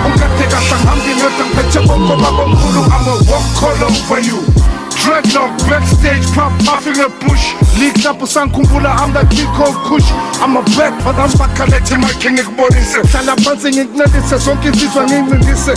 Ungikhethe 0.05 0.45
kahle 0.51 0.75
ngihambe 0.79 1.11
indoda 1.11 1.45
ngiphethe 1.45 1.79
bonke 1.87 2.15
bakomkhulu, 2.23 2.81
I'ma 2.85 3.13
walk 3.29 3.63
all 3.63 3.83
over 3.83 4.19
you. 4.19 4.70
Dreadlock 5.01 5.57
backstage, 5.69 6.25
pop 6.35 6.51
puffing 6.63 6.99
a 6.99 7.09
push. 7.09 7.53
Leaked 7.79 8.05
up 8.05 8.19
usankhumbula 8.19 8.93
I'm 9.01 9.13
the 9.13 9.23
king 9.33 9.49
of 9.57 9.75
Kush. 9.87 10.05
I'm 10.41 10.55
a 10.57 10.61
black 10.75 10.93
but 11.03 11.15
I'm 11.15 11.29
bakalethi 11.31 11.95
makhe 11.97 12.31
ngikubonise. 12.31 13.01
Hlala 13.11 13.35
phansi 13.35 13.69
ngikuncedise 13.71 14.37
zonke 14.37 14.67
insizwa 14.67 15.03
ngiyincindise. 15.03 15.73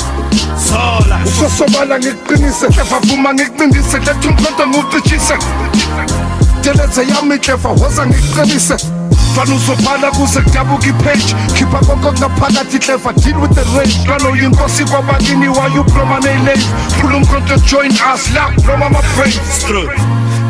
Sola 0.69 1.21
usosobala 1.25 1.99
ngikuqinise. 1.99 2.67
Clever 2.67 3.01
vuma 3.01 3.35
ngikuncindise. 3.35 3.99
Letha 3.99 4.29
umkhonto 4.29 4.67
ngiwucishise. 4.67 5.35
Teleze 6.63 7.07
yami 7.09 7.39
clever 7.39 7.71
woza 7.71 8.07
ngikuqinise. 8.07 8.77
Fana 9.35 9.55
uzobhala 9.55 10.11
kuze 10.11 10.41
ipage 10.87 11.35
khipha 11.55 11.79
konke 11.87 12.09
okungaphakathi 12.09 12.79
clever 12.79 13.13
deal 13.13 13.41
with 13.41 13.55
the 13.55 13.65
rage. 13.77 13.99
Qalo 14.07 14.37
yinkosi 14.37 14.85
kwabakini 14.85 15.49
wayubloma 15.49 16.21
neyilave 16.21 16.67
phula 17.01 17.17
umkhonto 17.17 17.57
join 17.67 17.91
us 17.91 18.31
la 18.35 18.51
bloma 18.63 18.87
ama-brains 18.87 19.65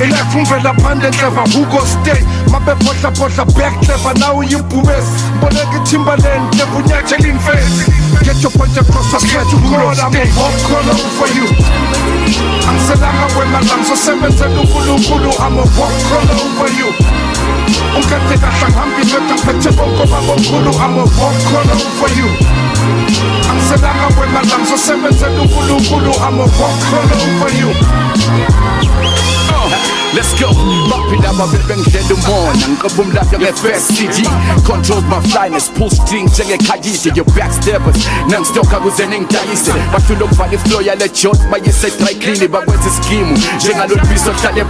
ilife 0.00 0.38
umvela 0.38 0.74
phandle 0.82 1.10
clever 1.10 1.46
who 1.54 1.64
go 1.70 1.84
stay? 1.84 2.20
Mabephohlaphohla 2.50 3.44
back 3.54 3.74
clever 3.82 4.14
now 4.18 4.42
itimbaland 5.76 6.50
clever 6.52 6.78
unyathela 6.82 7.28
infesi 7.28 7.92
get 8.24 8.42
your 8.42 8.50
point 8.52 8.76
across 8.76 9.14
I 9.14 9.18
swear 9.18 9.44
to 9.44 9.56
God 9.70 9.98
I'm 9.98 10.14
a 10.14 10.24
all 10.40 10.90
over 10.90 11.28
you 11.36 11.46
angiselanga 13.44 13.60
wena 13.60 13.60
la 13.60 13.76
ngizosebenzela 13.76 14.60
unkulunkulu 14.60 15.30
I'm 15.38 15.58
a 15.58 15.64
walk 15.78 16.12
all 16.12 16.30
over 16.40 16.70
you. 16.78 16.88
Ngihambe 17.98 18.36
indoda 19.02 19.34
ngiphethe 19.34 19.70
bonke 19.76 20.06
bakomkhulu 20.06 20.70
I'm 20.70 20.98
a 20.98 21.04
walk 21.04 21.44
all 21.52 21.70
over 21.70 22.10
you. 22.16 22.28
I'm 23.48 23.56
angiselanga 23.56 24.20
wena 24.20 24.40
la 24.42 24.58
ngizosebenzela 24.58 25.42
unkulunkulu 25.42 26.10
I'm 26.10 26.40
a 26.40 26.44
walk 26.44 26.84
all 26.92 27.12
over 27.12 27.50
you 27.60 27.74
them 32.14 32.22
on 32.30 32.54
And 32.62 32.78
go 32.78 32.88
boom 32.94 33.10
like 33.14 33.30
your 33.32 33.52
first 33.56 33.94
CD 33.96 34.24
Controls 34.64 35.04
my 35.10 35.20
flyness, 35.30 35.68
pull 35.68 35.90
string 35.90 36.28
Jenge 36.28 36.58
kajisi, 36.66 37.14
your 37.16 37.24
backstabbers. 37.34 37.98
Nang 38.28 38.44
stoka 38.44 38.80
kuzening 38.80 39.26
dayise 39.28 39.72
Bafilo 39.92 40.26
vale 40.36 40.58
flow 40.58 40.80
ya 40.80 40.94
le 40.94 41.08
chot 41.08 41.38
Ma 41.50 41.58
yese 41.58 41.90
try 41.98 42.14
clean 42.14 42.42
it 42.42 42.50
Bagwenze 42.50 42.90
skimu 42.90 43.34
Jenga 43.58 43.86
lo 43.88 43.96
biso 44.08 44.32
hlale 44.32 44.64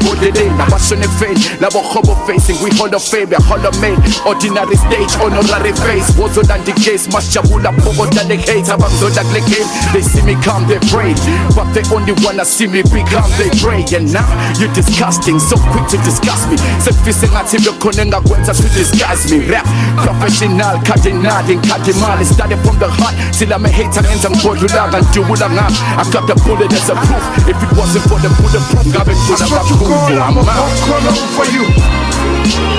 fame 1.18 1.38
Labo 1.61 1.82
hobo 1.82 2.14
facing 2.26 2.57
We 2.62 2.70
hall 2.76 2.95
of 2.95 3.03
fame 3.03 3.32
hall 3.49 3.64
of 3.66 3.74
made 3.80 3.99
Ordinary 4.26 4.76
stage 4.76 5.14
Honorary 5.20 5.72
face. 5.84 6.11
Wozo 6.16 6.42
than 6.47 6.64
the 6.64 6.72
case 6.72 7.07
Mashabula 7.09 7.72
pogo 7.82 8.09
than 8.14 8.28
the 8.28 8.36
hate 8.36 8.66
Abangzoda 8.70 9.22
kle 9.28 9.40
game 9.49 9.68
They 9.92 10.03
see 10.03 10.22
me 10.22 10.34
come 10.42 10.66
they 10.66 10.78
pray. 10.88 11.14
But 11.55 11.72
they 11.74 11.84
only 11.95 12.14
wanna 12.24 12.45
see 12.45 12.66
me 12.66 12.82
become 12.82 13.28
they 13.36 13.51
pray. 13.61 13.84
And 13.95 14.12
now 14.12 14.26
you 14.59 14.72
disgusting 14.72 15.34
So 15.39 15.57
quick 15.72 15.87
to 15.89 15.97
discuss 16.05 16.47
me. 16.49 16.57
Sefise 16.78 17.28
ngathi 17.28 17.59
lokhona 17.59 18.03
engakwenza 18.03 18.55
to 18.55 18.68
disguise 18.74 19.30
me. 19.30 19.47
Rap 19.51 19.66
professional 19.97 20.78
cardinal 20.87 21.51
incardinal 21.51 22.24
Started 22.24 22.59
from 22.64 22.78
the 22.78 22.89
heart. 22.89 23.14
Till 23.32 23.53
I'm 23.53 23.64
a 23.64 23.68
hater 23.68 24.03
ngenza 24.03 24.30
ngibodlula 24.30 24.89
ngandubula 24.89 25.49
ngami 25.51 25.76
I 25.99 26.05
got 26.12 26.26
the 26.26 26.35
bullet 26.45 26.72
as 26.72 26.89
a 26.91 26.95
proof. 26.95 27.24
If 27.49 27.62
it 27.62 27.72
wasn't 27.76 28.05
for 28.09 28.18
the 28.22 28.30
bulletproof 28.39 28.87
ngabe 28.87 29.12
ngifuna 29.14 29.47
kakhulu 29.49 30.20
I'm 30.20 30.39
over 30.39 31.47
you. 31.53 31.64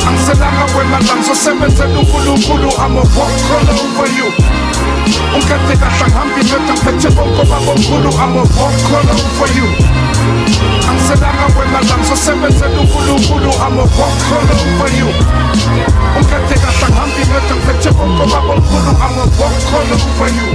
Angiselanga 0.07 0.65
wena 0.77 0.99
la 0.99 1.15
ngizosebenzela 1.15 1.99
unkulunkulu 1.99 2.69
I'm 2.77 2.97
a 2.97 3.03
walk 3.15 3.35
all 3.51 3.69
over 3.69 4.07
you 4.17 4.64
ngihambe 5.05 6.41
indoda 6.41 6.73
ngiphethe 6.73 7.09
bonke 7.15 7.43
bakomkhulu 7.49 8.09
I'm 8.09 8.37
a 8.37 8.41
walk 8.57 8.91
all 8.95 9.09
over 9.13 9.49
you 9.57 9.67
angiselanga 10.89 11.45
wena 11.57 11.79
la 11.87 11.95
ngizosebenzela 11.97 12.79
unkulunkulu 12.81 13.51
I'm 13.65 13.77
a 13.79 13.83
walk 13.97 14.21
all 14.35 14.49
over 14.55 14.89
you 14.97 15.09
ngihambe 16.19 17.21
indoda 17.21 17.55
ngiphethe 17.55 17.89
bonke 17.97 18.25
bakomkhulu 18.33 18.91
I'm 19.05 19.17
a 19.19 19.25
walk 19.39 19.73
all 19.73 19.89
over 19.93 20.29
you 20.37 20.47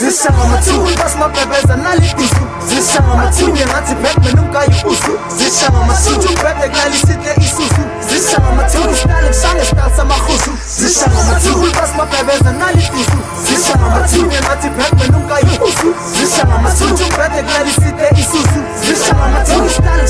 zishaya 0.00 0.42
amathuli 0.44 0.96
basimabhebeza 0.96 1.76
nalitisu 1.76 2.42
zishaya 2.68 3.12
amathuli 3.12 3.60
ngathi 3.64 3.94
batman 4.02 4.38
umkayibusu 4.38 5.12
zishaya 5.38 5.78
amathuli 5.82 6.26
ubhede 6.34 6.68
kulalisite 6.72 7.30
isusu. 7.40 7.82
Zishaya 8.08 8.48
amathuli 8.52 8.96
style 8.96 9.28
kushange 9.28 9.64
style 9.64 9.90
samahusu. 9.96 10.50
Zishaya 10.78 11.20
amathuli 11.20 11.72
basimabhebeza 11.80 12.52
nalitisu 12.60 13.18
zishaya 13.46 13.86
amathuli 13.86 14.36
ngathi 14.44 14.68
batman 14.78 15.14
umkayibusu 15.20 15.88
zishaya 16.16 16.54
amathuli 16.58 16.92
ubhede 16.92 17.40
kulalisite 17.46 18.06
isusu. 18.20 18.60
Zishaya 18.86 19.24
amathuli 19.24 19.70
style 19.70 20.06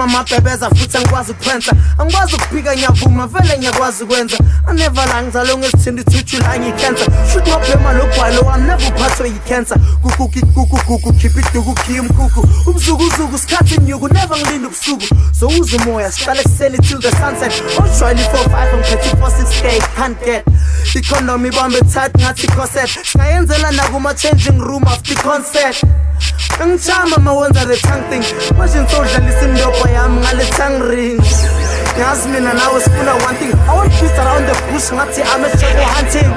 ukukhoma 0.00 0.04
amabhebeza 0.04 0.70
futhi 0.70 0.96
angikwazi 0.96 1.32
ukuphensa. 1.32 1.72
Angikwazi 1.98 2.34
ukuphika 2.34 2.74
ngiyavuma 2.74 3.26
vele 3.26 3.58
ngiyakwazi 3.58 4.04
ukwenza. 4.04 4.36
Anevela 4.66 5.22
ngizalo 5.22 5.58
ngesithindi 5.58 6.04
thuthula 6.04 6.58
ngikhensa 6.58 7.04
shuthi 7.32 7.50
ngobhema 7.50 7.92
lobhalo 7.92 8.40
waneva 8.42 8.88
uphathwe 8.88 9.28
yikhensa 9.28 9.76
kukukukukuku 10.02 11.12
khipha 11.12 11.40
iduku 11.40 11.74
khiya 11.74 12.02
umkhukhu 12.02 12.48
umzukuzuku 12.66 13.38
sikhathi 13.38 13.80
nyuku 13.80 14.08
neva 14.08 14.36
ngilinda 14.36 14.68
ubusuku. 14.68 15.14
Zowuza 15.32 15.76
umoya 15.76 16.12
sihlale 16.12 16.42
kuseni 16.42 16.78
till 16.78 17.00
the 17.00 17.10
sunset. 17.10 17.52
Ojwayele 17.78 18.22
i-4-5 18.22 18.76
ngiphethe 18.76 19.08
i-4-6k 19.10 19.82
can't 19.96 20.24
get. 20.24 20.44
Ikhondomu 20.94 21.46
ibambe 21.46 21.80
tight 21.80 22.12
ngathi 22.20 22.46
corset. 22.46 22.90
Singayenzela 23.04 23.70
nakuma-changing 23.72 24.60
room 24.60 24.84
after 24.84 25.16
i-concert 26.24 27.06
Ngijama 27.08 27.16
mawenza 27.18 27.60
the 27.66 27.76
tongue 27.76 28.04
thing 28.10 28.24
manje 28.58 28.80
ngisodlalisa 28.80 29.42
imdopo 29.44 29.88
yami 29.88 30.20
ngale 30.20 30.44
tongue 30.44 30.94
ring 30.96 31.20
ngazi 31.98 32.28
mina 32.28 32.52
nawe 32.52 32.80
sifuna 32.80 33.12
one 33.14 33.36
thing 33.38 33.52
i 33.68 33.76
want 33.76 33.92
peace 33.92 34.18
around 34.18 34.46
the 34.46 34.72
bush 34.72 34.92
ngathi 34.92 35.20
i'm 35.20 35.44
a 35.44 35.48
jago 35.56 35.84
hunting 35.94 36.30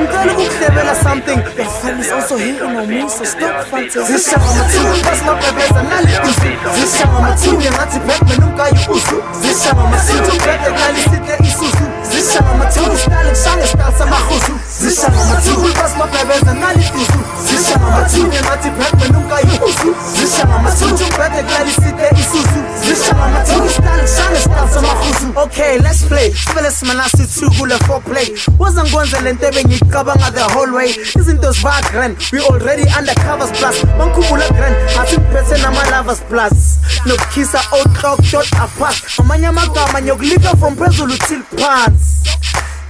ngicela 0.00 0.32
ukukuhlebela 0.32 0.94
something 1.02 1.38
your 1.56 1.70
friend 1.80 2.00
is 2.00 2.12
also 2.12 2.36
here 2.36 2.64
on 2.64 2.86
me 2.88 3.08
so 3.08 3.24
stop 3.24 3.66
fantasy 3.70 4.12
zishaya 4.12 4.42
amathuli 4.46 5.02
basimabhebeza 5.02 5.82
nalitusu 5.82 6.48
zishaya 6.80 7.16
amathuli 7.18 7.70
ngathi 7.70 7.98
batman 7.98 8.44
umkayibusu 8.48 9.22
zishaya 9.40 9.76
amathuli 9.84 10.20
ubhede 10.36 10.70
kulalisite 10.74 11.32
isusu 11.48 11.85
zishaya 12.22 12.50
amathuli 12.50 12.96
style 12.98 13.30
kushange 13.30 13.66
style 13.66 13.92
samahusu 13.98 14.52
zishaya 14.80 15.20
amathuli 15.22 15.74
basimabhebeza 15.74 16.54
nalitusu 16.54 17.18
zishaya 17.48 17.86
amathuli 17.86 18.36
ngathi 18.44 18.70
batman 18.78 19.16
umkayibusu 19.16 19.88
zishaya 20.14 20.54
amathuli 20.56 20.92
ubhede 20.92 21.42
kulalisite 21.46 22.04
isusu 22.20 22.60
zishaya 22.88 23.24
amathuli 23.24 23.68
style 23.70 24.00
kushange 24.00 24.40
style 24.40 24.68
samahusu 24.74 25.32
okay 25.36 25.78
let's 25.78 26.02
play. 26.04 26.32
Sivele 26.32 26.70
simanasi 26.70 27.26
two 27.40 27.50
kule 27.58 27.78
foreplay 27.78 28.28
waza 28.58 28.82
ngikwenze 28.82 29.20
le 29.20 29.32
nto 29.32 29.46
ebengiyicabanga 29.46 30.30
the 30.30 30.44
whole 30.54 30.72
way. 30.72 30.90
Izinto 31.18 31.52
ziba 31.52 31.80
grand 31.92 32.16
we 32.32 32.40
already 32.40 32.84
undercovers 32.98 33.50
plus. 33.58 33.84
Bangikhumbula 33.98 34.48
grand. 34.48 34.76
Ngathi 34.94 35.16
ngiphethe 35.16 35.62
nama-lovers 35.62 36.20
plus. 36.28 36.78
Nokukhisa 37.06 37.60
outclock 37.72 38.20
dot 38.32 38.48
apas 38.52 39.20
amanye 39.20 39.46
amagama 39.46 40.00
nyokulika 40.00 40.56
from 40.58 40.76
phezulu 40.76 41.16
till 41.28 41.42
phansi 41.42 42.16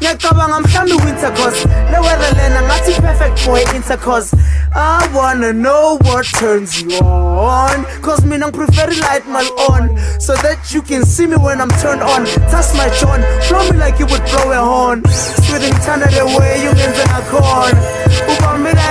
ngiyacabanga 0.00 0.60
mhlawumbe 0.60 1.04
winter 1.04 1.30
cause 1.34 1.64
le 1.90 1.98
weather 2.00 2.32
lena 2.36 2.62
ngathi 2.62 2.92
perfect 3.00 3.46
boy 3.46 3.62
intercourse 3.74 4.34
I 4.74 5.08
wanna 5.14 5.54
know 5.54 5.96
what 6.02 6.26
turns 6.26 6.82
you 6.82 6.98
on. 6.98 7.84
Cause 8.02 8.26
mina 8.26 8.50
ngiprefer 8.50 8.92
light 9.00 9.26
mal 9.26 9.48
on 9.70 9.96
So 10.20 10.34
that 10.44 10.70
you 10.74 10.82
can 10.82 11.02
see 11.04 11.26
me 11.26 11.36
when 11.36 11.62
I'm 11.62 11.70
turned 11.80 12.02
on. 12.02 12.26
Touch 12.52 12.74
my 12.76 12.90
John, 13.00 13.24
blow 13.48 13.64
me 13.72 13.78
like 13.78 13.98
you 13.98 14.04
would 14.06 14.22
blow 14.28 14.52
a 14.52 14.60
horn. 14.60 15.02
Sweet 15.08 15.62
ngithanda 15.62 16.08
the 16.12 16.26
way 16.38 16.62
you 16.62 16.70
ngenze 16.76 17.04
ngakhona 17.08 18.06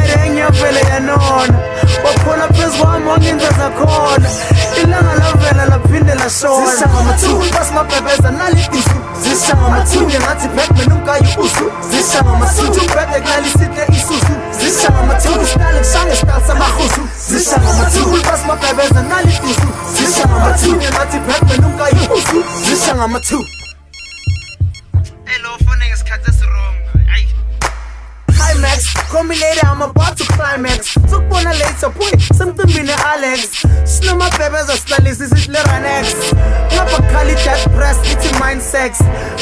irenye 0.05 0.24
vele 0.49 0.79
yanona 0.89 1.59
wakhona 2.05 2.47
phezu 2.53 2.77
kwami 2.83 3.07
wangenza 3.07 3.49
zakhona 3.49 4.29
ilanga 4.83 5.13
lavela 5.13 5.65
laphinde 5.65 6.13
amathuli 6.99 7.51
basimabhebeza 7.51 8.31
nalitisu 8.31 8.95
ngathi 10.19 10.47
Batman 10.47 10.91
ungayi 10.97 11.27
usu 11.37 11.65
Zisha 11.89 12.23
ngamathutu 12.23 12.81
Bebe 12.81 13.21
kulalisile 13.21 13.85
isusu 13.97 14.33
Zisha 14.59 14.89
ngamathutu 14.91 15.47
Style 15.47 15.79
kushange 15.79 16.15
style 16.15 16.41
samahusu 16.47 17.01
Zisha 17.29 17.57
ngamathutu 17.57 18.23
Bas 18.31 18.45
mabebeza 18.47 19.01
nalitusu 19.01 19.67
ngathi 20.93 21.19
Batman 21.19 21.65
ungayi 21.65 22.09
usu 22.17 22.43
Zisha 22.65 22.95
boy, 32.05 32.19
semcimbini 32.37 32.93
Alex. 33.13 33.39
Sinomabhebeza 33.83 34.73
silalisi 34.77 35.27
sithi 35.27 35.51
le 35.51 35.59
Ranex. 35.63 36.07
Ngapha 36.73 37.03
khali 37.11 37.35
that 37.45 37.69
press, 37.75 37.97
ithi 38.11 38.39
mind 38.39 38.61
sex. 38.61 38.99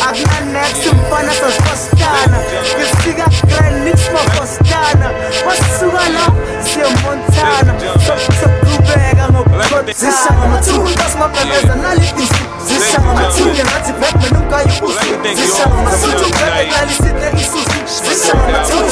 Akuna 0.07 0.39
next, 0.53 0.85
mfana 0.85 1.33
sasifastana. 1.33 2.37
Ngisifika 2.77 3.25
grand 3.47 3.83
nix 3.85 3.99
mafastana. 4.13 5.09
Wasisuka 5.47 6.09
la, 6.15 6.25
siya 6.63 6.89
Montana. 7.03 7.73
Sokuqhubeka 8.05 9.29
ngokukhothana. 9.31 9.93
Zishanga 9.93 10.43
amathulu, 10.43 10.89
basimabhebeza 10.97 11.75
nalitusu. 11.75 12.43
Zishanga 12.67 13.11
amathulu, 13.11 13.53
ngathi 13.53 13.93
Batman 14.01 14.43
ungayibusu. 14.43 14.99
Zishanga 15.35 15.77
amathulu, 15.79 16.13
bebe 16.13 16.65
kulalisile 16.65 17.27
isusu. 17.41 17.77
Zishanga 18.09 18.43
amathulu, 18.43 18.91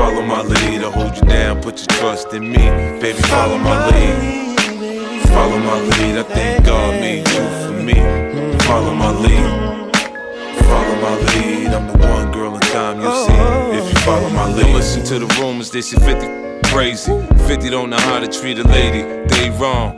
Follow 0.00 0.22
my 0.22 0.40
lead, 0.40 0.82
I'll 0.82 0.90
hold 0.90 1.14
you 1.14 1.22
down, 1.28 1.60
put 1.60 1.76
your 1.78 1.86
trust 2.00 2.32
in 2.32 2.48
me, 2.48 2.56
baby, 3.02 3.20
follow 3.28 3.58
my 3.58 3.86
lead. 3.90 4.58
Follow 5.28 5.58
my 5.58 5.78
lead, 5.78 6.16
I 6.16 6.22
think 6.22 6.64
God 6.64 6.94
made 7.02 7.28
you 7.28 7.44
for 7.66 7.82
me. 7.82 7.98
Follow 8.60 8.94
my 8.94 9.12
lead. 9.12 9.94
Follow 10.64 10.96
my 11.02 11.16
lead, 11.28 11.66
I'm 11.74 11.86
the 11.86 11.98
one 11.98 12.32
girl 12.32 12.54
in 12.54 12.60
time 12.72 13.02
you'll 13.02 13.26
see 13.26 13.76
if 13.76 13.92
you 13.92 14.00
follow 14.00 14.30
my 14.30 14.50
lead. 14.50 14.74
Listen 14.74 15.04
to 15.04 15.18
the 15.18 15.26
rumors, 15.38 15.70
they 15.70 15.82
say 15.82 15.98
50 15.98 16.70
crazy. 16.70 17.12
50 17.46 17.68
don't 17.68 17.90
know 17.90 17.98
how 17.98 18.20
to 18.20 18.26
treat 18.26 18.58
a 18.58 18.66
lady, 18.68 19.02
they 19.28 19.50
wrong. 19.50 19.94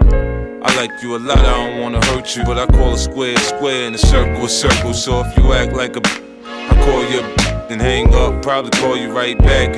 I 0.65 0.75
like 0.75 1.01
you 1.01 1.15
a 1.15 1.21
lot, 1.21 1.39
I 1.39 1.71
don't 1.71 1.81
wanna 1.81 2.05
hurt 2.07 2.35
you, 2.35 2.43
but 2.43 2.59
I 2.59 2.67
call 2.67 2.95
a 2.95 2.99
square 2.99 3.37
a 3.37 3.41
square 3.41 3.87
and 3.87 3.95
a 3.95 3.99
circle 3.99 4.47
a 4.47 4.49
circle. 4.49 4.95
So 4.95 5.21
if 5.25 5.39
you 5.39 5.53
act 5.53 5.75
like 5.75 5.95
a, 5.95 6.03
I 6.45 6.75
call 6.85 7.05
you 7.09 7.21
a 7.21 7.42
and 7.73 7.81
hang 7.81 8.15
up, 8.15 8.43
probably 8.43 8.71
call 8.73 8.97
you 8.97 9.11
right 9.11 9.39
back. 9.39 9.75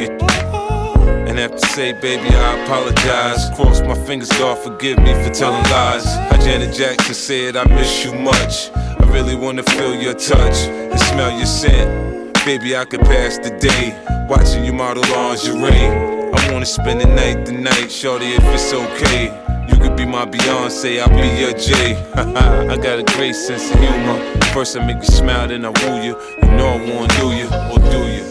And 1.29 1.39
have 1.39 1.53
to 1.53 1.67
say, 1.69 1.93
baby, 1.93 2.29
I 2.29 2.65
apologize. 2.65 3.51
Cross 3.55 3.83
my 3.83 3.95
fingers, 3.95 4.29
God 4.31 4.59
forgive 4.59 4.99
me 4.99 5.15
for 5.23 5.31
telling 5.33 5.63
lies. 5.71 6.05
How 6.05 6.37
Janet 6.39 6.75
Jackson 6.75 7.15
said, 7.15 7.57
I 7.57 7.65
miss 7.65 8.05
you 8.05 8.13
much. 8.13 8.71
I 8.75 9.05
really 9.13 9.37
wanna 9.37 9.63
feel 9.63 9.95
your 9.95 10.15
touch 10.15 10.57
and 10.67 11.01
smell 11.01 11.31
your 11.37 11.47
scent. 11.47 12.35
Baby, 12.45 12.77
I 12.77 12.85
could 12.85 13.01
pass 13.01 13.39
the 13.39 13.51
day 13.59 13.97
watching 14.29 14.65
you 14.65 14.73
model 14.73 15.05
lingerie. 15.13 16.33
I 16.35 16.53
wanna 16.53 16.67
spend 16.67 17.01
the 17.01 17.07
night, 17.07 17.47
the 17.47 17.53
night, 17.53 17.91
shorty, 17.91 18.27
if 18.27 18.45
it's 18.45 18.73
okay. 18.73 19.27
You 19.69 19.77
could 19.79 19.97
be 19.97 20.05
my 20.05 20.27
Beyonce, 20.27 21.01
I'll 21.01 21.09
be 21.09 21.41
your 21.41 21.53
Jay. 21.53 21.95
I 22.15 22.77
got 22.77 22.99
a 22.99 23.05
great 23.17 23.35
sense 23.35 23.71
of 23.71 23.79
humor. 23.79 24.44
First 24.55 24.77
I 24.77 24.87
make 24.87 24.99
you 24.99 25.03
smile, 25.03 25.49
then 25.49 25.65
I 25.65 25.71
woo 25.71 26.01
you. 26.01 26.15
You 26.41 26.49
know 26.57 26.69
I 26.69 26.79
wanna 26.89 27.09
do 27.19 27.27
you, 27.35 27.47
or 27.73 27.79
do 27.91 28.01
you? 28.07 28.25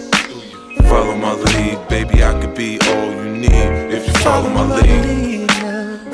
Follow 0.87 1.17
my 1.17 1.33
lead, 1.33 1.85
baby, 1.89 2.23
I 2.23 2.31
could 2.39 2.55
be 2.55 2.79
all 2.79 3.11
you 3.11 3.29
need 3.43 3.91
if 3.91 4.07
you 4.07 4.13
follow 4.23 4.49
my 4.49 4.63
lead. 4.79 5.51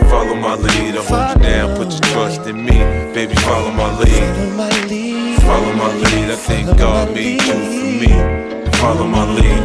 Follow 0.09 0.33
my 0.33 0.55
lead, 0.55 0.95
I'll 0.95 1.03
hold 1.03 1.37
you 1.37 1.43
down, 1.43 1.77
put 1.77 1.91
your 1.91 2.01
trust 2.11 2.41
in 2.47 2.65
me, 2.65 2.79
baby, 3.13 3.35
follow 3.35 3.71
my 3.71 3.99
lead. 3.99 5.41
Follow 5.41 5.73
my 5.73 5.93
lead, 5.93 6.31
I 6.31 6.35
think 6.35 6.75
God 6.75 7.13
made 7.13 7.43
you 7.43 7.53
for 7.53 7.91
me. 8.01 8.71
Follow 8.81 9.07
my 9.07 9.25
lead. 9.31 9.63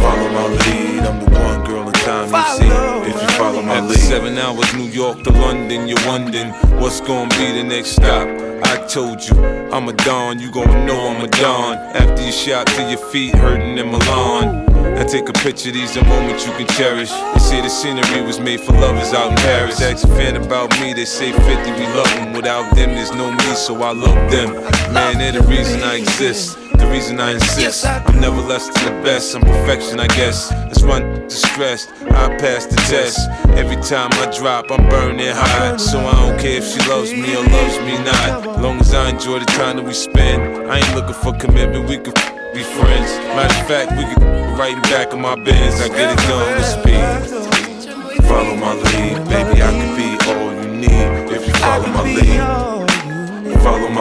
Follow 0.00 0.28
my 0.32 0.46
lead, 0.56 1.00
I'm 1.04 1.20
the 1.20 1.30
one 1.38 1.47
girl 1.68 1.86
in 1.86 1.92
time 1.92 2.32
you 2.32 2.56
see 2.56 3.10
if 3.10 3.22
you 3.22 3.28
follow 3.36 3.62
my 3.62 3.80
lead. 3.80 3.98
Seven 3.98 4.38
hours, 4.38 4.72
New 4.74 4.88
York 4.88 5.22
to 5.24 5.30
London, 5.30 5.86
you're 5.86 6.06
wondering 6.06 6.50
what's 6.80 7.00
gonna 7.00 7.28
be 7.36 7.52
the 7.52 7.62
next 7.62 7.90
stop. 7.90 8.26
I 8.64 8.86
told 8.86 9.22
you, 9.26 9.36
I'm 9.70 9.88
a 9.88 9.92
Don, 9.92 10.38
you 10.38 10.50
gon' 10.50 10.86
know 10.86 10.98
I'm 11.08 11.22
a 11.22 11.28
Don. 11.28 11.76
After 12.02 12.22
you 12.24 12.32
shot 12.32 12.66
to 12.66 12.82
your 12.88 12.98
feet, 13.10 13.34
hurting 13.34 13.76
in 13.76 13.90
Milan. 13.90 14.64
Now 14.94 15.04
take 15.04 15.28
a 15.28 15.32
picture, 15.32 15.70
these 15.70 15.96
are 15.96 16.04
moments 16.04 16.46
you 16.46 16.52
can 16.52 16.66
cherish. 16.68 17.10
They 17.10 17.38
say 17.38 17.60
the 17.60 17.68
scenery 17.68 18.22
was 18.22 18.40
made 18.40 18.60
for 18.60 18.72
lovers 18.72 19.12
out 19.12 19.30
in 19.30 19.36
Paris. 19.36 19.80
Ask 19.80 20.04
a 20.04 20.08
fan 20.08 20.36
about 20.36 20.70
me, 20.80 20.94
they 20.94 21.04
say 21.04 21.32
50, 21.32 21.72
we 21.72 21.86
love 21.98 22.10
them. 22.16 22.32
Without 22.32 22.74
them, 22.74 22.94
there's 22.94 23.12
no 23.12 23.30
me, 23.30 23.54
so 23.54 23.82
I 23.82 23.92
love 23.92 24.30
them. 24.30 24.54
Man, 24.92 25.18
they're 25.18 25.32
the 25.32 25.42
reason 25.42 25.82
I 25.82 25.96
exist. 25.96 26.67
The 26.78 26.88
reason 26.90 27.20
I 27.20 27.32
insist, 27.32 27.86
I'm 27.86 28.20
never 28.20 28.40
less 28.40 28.68
than 28.68 28.94
the 28.94 29.02
best. 29.02 29.34
I'm 29.34 29.42
perfection, 29.42 30.00
I 30.00 30.06
guess. 30.08 30.52
Run 30.88 31.02
to 31.02 31.30
stress. 31.30 31.86
I 32.00 32.34
pass 32.38 32.64
the 32.64 32.76
test. 32.88 33.28
Every 33.58 33.76
time 33.82 34.08
I 34.12 34.32
drop, 34.34 34.70
I'm 34.70 34.88
burning 34.88 35.28
hot. 35.28 35.78
So 35.78 35.98
I 35.98 36.12
don't 36.12 36.40
care 36.40 36.56
if 36.56 36.64
she 36.64 36.80
loves 36.88 37.12
me 37.12 37.36
or 37.36 37.44
loves 37.44 37.78
me 37.80 37.98
not. 38.02 38.62
Long 38.62 38.80
as 38.80 38.94
I 38.94 39.10
enjoy 39.10 39.40
the 39.40 39.44
time 39.44 39.76
that 39.76 39.84
we 39.84 39.92
spend, 39.92 40.66
I 40.66 40.78
ain't 40.78 40.94
looking 40.94 41.12
for 41.12 41.34
commitment. 41.36 41.86
We 41.86 41.98
could 41.98 42.14
be 42.54 42.62
friends. 42.62 43.10
Matter 43.36 43.60
of 43.60 43.68
fact, 43.68 43.92
we 43.98 44.04
could 44.14 44.22
right 44.58 44.72
in 44.72 44.82
back 44.82 45.12
of 45.12 45.18
my 45.18 45.34
Benz. 45.34 45.78
I 45.82 45.88
get 45.88 46.08
it 46.10 46.20
done 46.26 46.56
with 46.56 46.64
speed. 46.64 48.24
Follow 48.24 48.56
my 48.56 48.72
lead, 48.72 49.28
baby. 49.28 49.60
I 49.60 49.70
can 49.70 49.92
be 49.94 50.08
all 50.24 50.54
you 50.62 50.68
need 50.72 51.32
if 51.36 51.46
you 51.46 51.52
follow 51.52 51.86
my 51.88 52.02
lead. 52.02 52.77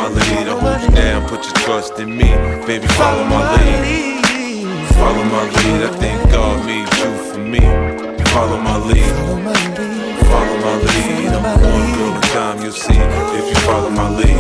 My 0.08 0.14
lead, 0.14 0.48
you 0.84 0.96
down, 0.96 1.28
put 1.28 1.44
your 1.44 1.54
trust 1.66 2.00
in 2.00 2.16
me, 2.16 2.30
baby. 2.66 2.88
Follow 2.88 3.26
my 3.26 3.58
lead. 3.58 4.24
Follow 4.96 5.24
my 5.26 5.44
lead, 5.44 5.84
I 5.84 5.98
think 5.98 6.32
God 6.32 6.66
made 6.66 6.88
you 6.96 7.18
for 7.28 7.40
me. 7.40 7.60
Follow 8.32 8.58
my 8.58 8.78
lead. 8.78 9.04
Follow 10.32 10.58
my 10.62 10.76
lead, 10.78 11.28
I'm 11.28 11.44
the 11.44 11.68
one 11.68 11.92
girl 11.98 12.16
in 12.16 12.22
time 12.22 12.62
you'll 12.62 12.72
see 12.72 12.94
if 12.94 13.50
you 13.50 13.56
follow 13.66 13.90
my 13.90 14.10
lead. 14.10 14.38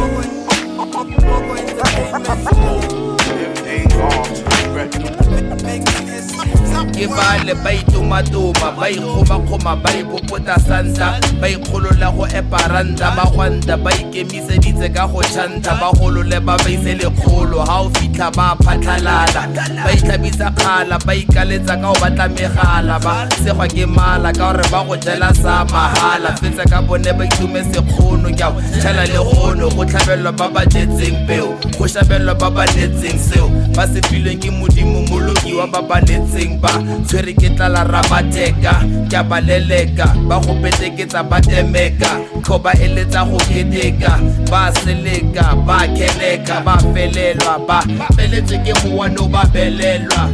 Ke 6.93 7.07
bale 7.07 7.53
ba 7.63 7.71
itumatuma 7.73 8.71
ba 8.77 8.89
ikgomakgoma 8.89 9.75
ba 9.81 9.89
ipopota 9.93 10.59
santa 10.59 11.19
ba 11.39 11.47
ikgolola 11.49 12.11
go 12.15 12.25
eparanta 12.27 13.11
ba 13.15 13.25
gwanta 13.33 13.77
ba 13.77 13.91
ikemiseditse 13.91 14.89
ka 14.93 15.07
go 15.07 15.21
tšhanta 15.21 15.75
ba 15.79 15.91
golole 15.99 16.39
ba 16.39 16.57
ba 16.57 16.69
ise 16.69 16.95
lekgolo 16.97 17.63
ga 17.65 17.75
o 17.81 17.89
fitlha 17.89 18.31
ba 18.31 18.55
phatlhalala 18.63 19.47
ba 19.83 19.89
itlhabisa 19.93 20.51
kgala 20.57 20.97
ba 21.05 21.13
ikaletsa 21.15 21.75
ka 21.77 21.93
go 21.93 21.99
batla 22.01 22.27
megala 22.29 22.99
ba 22.99 23.27
segwa 23.43 23.67
ke 23.67 23.85
mala 23.85 24.31
ka 24.33 24.53
gore 24.53 24.65
ba 24.71 24.83
go 24.83 24.95
jela 24.97 25.33
sa 25.33 25.65
mahala. 25.65 26.35
Fetsa 26.37 26.63
ka 26.69 26.81
bone 26.81 27.11
ba 27.13 27.23
itume 27.25 27.61
sekgono 27.71 28.29
ke 28.35 28.43
ao 28.43 28.57
tšhela 28.79 29.05
le 29.05 29.19
gono 29.21 29.69
go 29.75 29.85
tlhabelwa 29.85 30.31
ba 30.31 30.47
ba 30.49 30.65
jetseng 30.65 31.25
peo 31.27 31.53
go 31.77 31.85
šabelwa 31.87 32.33
ba 32.39 32.49
ba 32.49 32.65
netseng 32.75 33.19
seo. 33.19 33.49
Ba 33.75 33.87
se 33.87 34.01
filweng 34.09 34.39
ke 34.39 34.49
modimo 34.51 35.01
molokiwa 35.09 35.67
ba 35.71 35.81
ba 35.81 36.01
netseng 36.01 36.56
ba 36.61 36.71
tshwere 37.07 37.33
ke 37.33 37.49
tlala 37.55 37.83
ramateka 37.83 38.73
ke 39.09 39.17
a 39.17 39.23
ba 39.23 39.39
leleka 39.41 40.07
ba 40.27 40.39
peteketsa 40.39 41.23
ba 41.23 41.41
temeka 41.41 42.11
tlhoba 42.43 42.71
eletsa 42.79 43.25
go 43.29 43.37
keteka 43.49 44.19
ba 44.51 44.71
seleka 44.83 45.55
ba 45.67 45.87
keleka 45.97 46.61
ba 46.65 46.77
felelwa 46.93 47.59
ba 47.67 47.79
feletse 48.15 48.57
ke 48.65 48.73
mowane 48.83 49.23
ba 49.31 49.43
belelwa. 49.53 50.29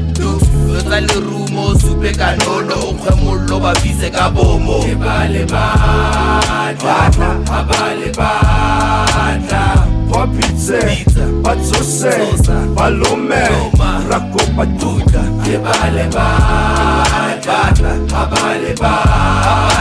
Tsa 0.84 1.00
lerumo 1.00 1.74
supe 1.80 2.12
ka 2.12 2.36
nono 2.44 2.76
o 2.76 2.94
kgwe 2.94 3.14
mollo 3.24 3.60
ba 3.60 3.74
fise 3.82 4.10
ka 4.12 4.30
bomo. 4.30 4.84
Ke 4.84 4.96
ba 5.00 5.26
le 5.32 5.44
batla 5.48 7.30
ba 7.48 7.60
ba 7.70 7.82
le 8.00 8.10
batla 8.18 9.93
Popitse, 10.14 10.80
batsose, 11.42 12.14
balome, 12.76 13.44
rako 14.10 14.42
batuta, 14.56 15.24
ke 15.44 15.58
ba 15.58 15.74
le 15.90 16.06
batla 16.14 17.92
ba 18.12 18.24
ba 18.32 18.44
le 18.62 18.74
batla 18.76 19.74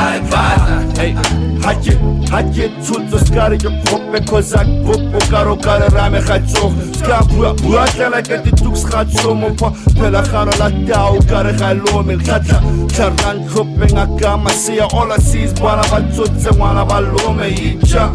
Ha 1.62 1.72
ke 1.84 1.92
ha 2.30 2.40
ke 2.54 2.66
tshotso 2.80 3.18
skare 3.24 3.56
ke 3.58 3.70
khope 3.86 4.18
cause 4.26 4.54
I 4.54 4.64
book 4.82 5.14
o 5.14 5.20
karo 5.30 5.54
kare 5.56 5.88
rame 5.90 6.20
tsogo 6.20 6.82
ska 6.96 7.22
bua 7.28 7.54
bua 7.54 7.84
tlela 7.92 8.20
ke 8.22 8.42
di 8.42 8.50
tux 8.50 8.84
ga 8.90 9.04
tsomo 9.04 9.54
pa 9.54 9.70
phela 9.94 10.22
gano 10.30 10.52
la 10.58 10.68
tao 10.88 11.18
kare 11.28 11.52
ga 11.58 11.72
lome. 11.74 12.16
Tlhatla 12.18 12.58
tlarang 12.88 13.46
khope 13.52 13.86
ngaka 13.94 14.36
masia 14.42 14.86
all 14.92 15.12
I 15.12 15.18
see 15.18 15.42
is 15.44 15.52
bana 15.52 15.82
ba 15.90 16.02
tsotse 16.10 16.50
ngwana 16.56 16.84
ba 16.88 17.00
lome. 17.00 17.78
Cha 17.86 18.10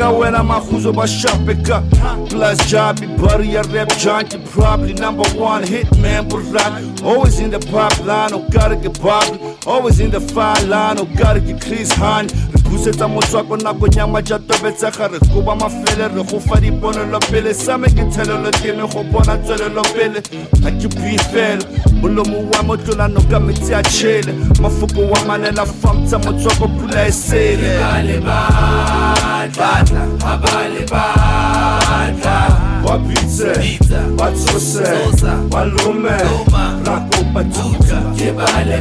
ka 0.00 0.10
wena 0.10 0.42
mahuzo 0.42 0.92
ba 0.92 1.06
shapeka 1.06 1.82
Plus 2.28 2.58
Jabi 2.70 3.06
buddy 3.18 3.54
a 3.56 3.62
rap 3.62 3.88
junkie 3.98 4.38
Probably 4.50 4.94
number 4.94 5.28
one 5.38 5.62
hit 5.62 5.86
man 5.98 6.28
Burak 6.28 7.02
Always 7.04 7.38
in 7.38 7.50
the 7.50 7.58
pop 7.70 7.96
line 8.04 8.32
Oh 8.32 8.46
gotta 8.50 8.76
get 8.76 9.00
Bobby 9.00 9.38
Always 9.66 10.00
in 10.00 10.10
the 10.10 10.20
fine 10.20 10.68
line 10.68 10.98
Oh 10.98 11.04
gotta 11.16 11.40
get 11.40 11.60
Chris 11.60 11.92
Han 11.92 12.26
Re 12.49 12.49
busetsa 12.70 13.08
motswako 13.08 13.56
nako 13.56 13.88
nyama 13.88 14.22
ja 14.22 14.38
tobetsega 14.38 15.08
re 15.08 15.18
koba 15.18 15.56
mafele 15.56 16.08
re 16.08 16.22
go 16.22 16.40
fa 16.40 16.60
diponelo 16.60 17.18
pele. 17.30 17.54
Sa 17.54 17.78
me 17.78 17.88
ke 17.88 18.04
go 18.92 19.02
bona 19.12 19.36
tswelelo 19.38 19.82
pele. 19.94 20.22
Ga 20.62 20.70
ke 20.70 20.88
bui 20.94 21.18
fela 21.18 21.64
molomo 22.00 22.38
wa 22.50 22.62
motlolano 22.62 23.20
ka 23.30 23.40
metsi 23.40 23.74
a 23.74 23.82
tšhele. 23.82 24.32
Mafoko 24.60 25.00
wa 25.10 25.24
manela 25.26 25.66
famtsa 25.66 26.18
motswako 26.18 26.68
pula 26.68 27.06
e 27.06 27.12
wapitse 32.90 33.78
batsose 34.16 34.82
balume 35.50 36.10
rakopa 36.86 37.44
tuka 37.44 37.98
ke 38.18 38.32
bale 38.32 38.78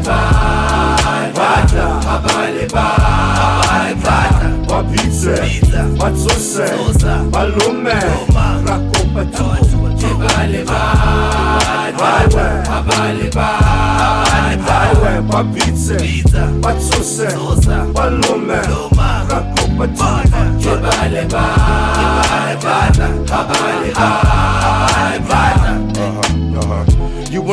batla 1.36 1.86
abale 2.14 2.66
batla 2.74 4.50
wapitse 4.70 5.36
batsose 6.00 6.66
balume 7.32 7.98
rakopa 8.66 9.26
tuka 9.26 9.90
ke 10.00 10.12
bale 10.20 10.62
batla 11.98 12.48
abale 12.78 13.30
batla 13.36 15.12
wapitse 15.34 15.98
batsose 16.62 17.28
balume 17.94 18.60
rakopa 19.80 20.28
tuka 20.62 20.92
ke 20.92 21.40
bale 25.24 25.69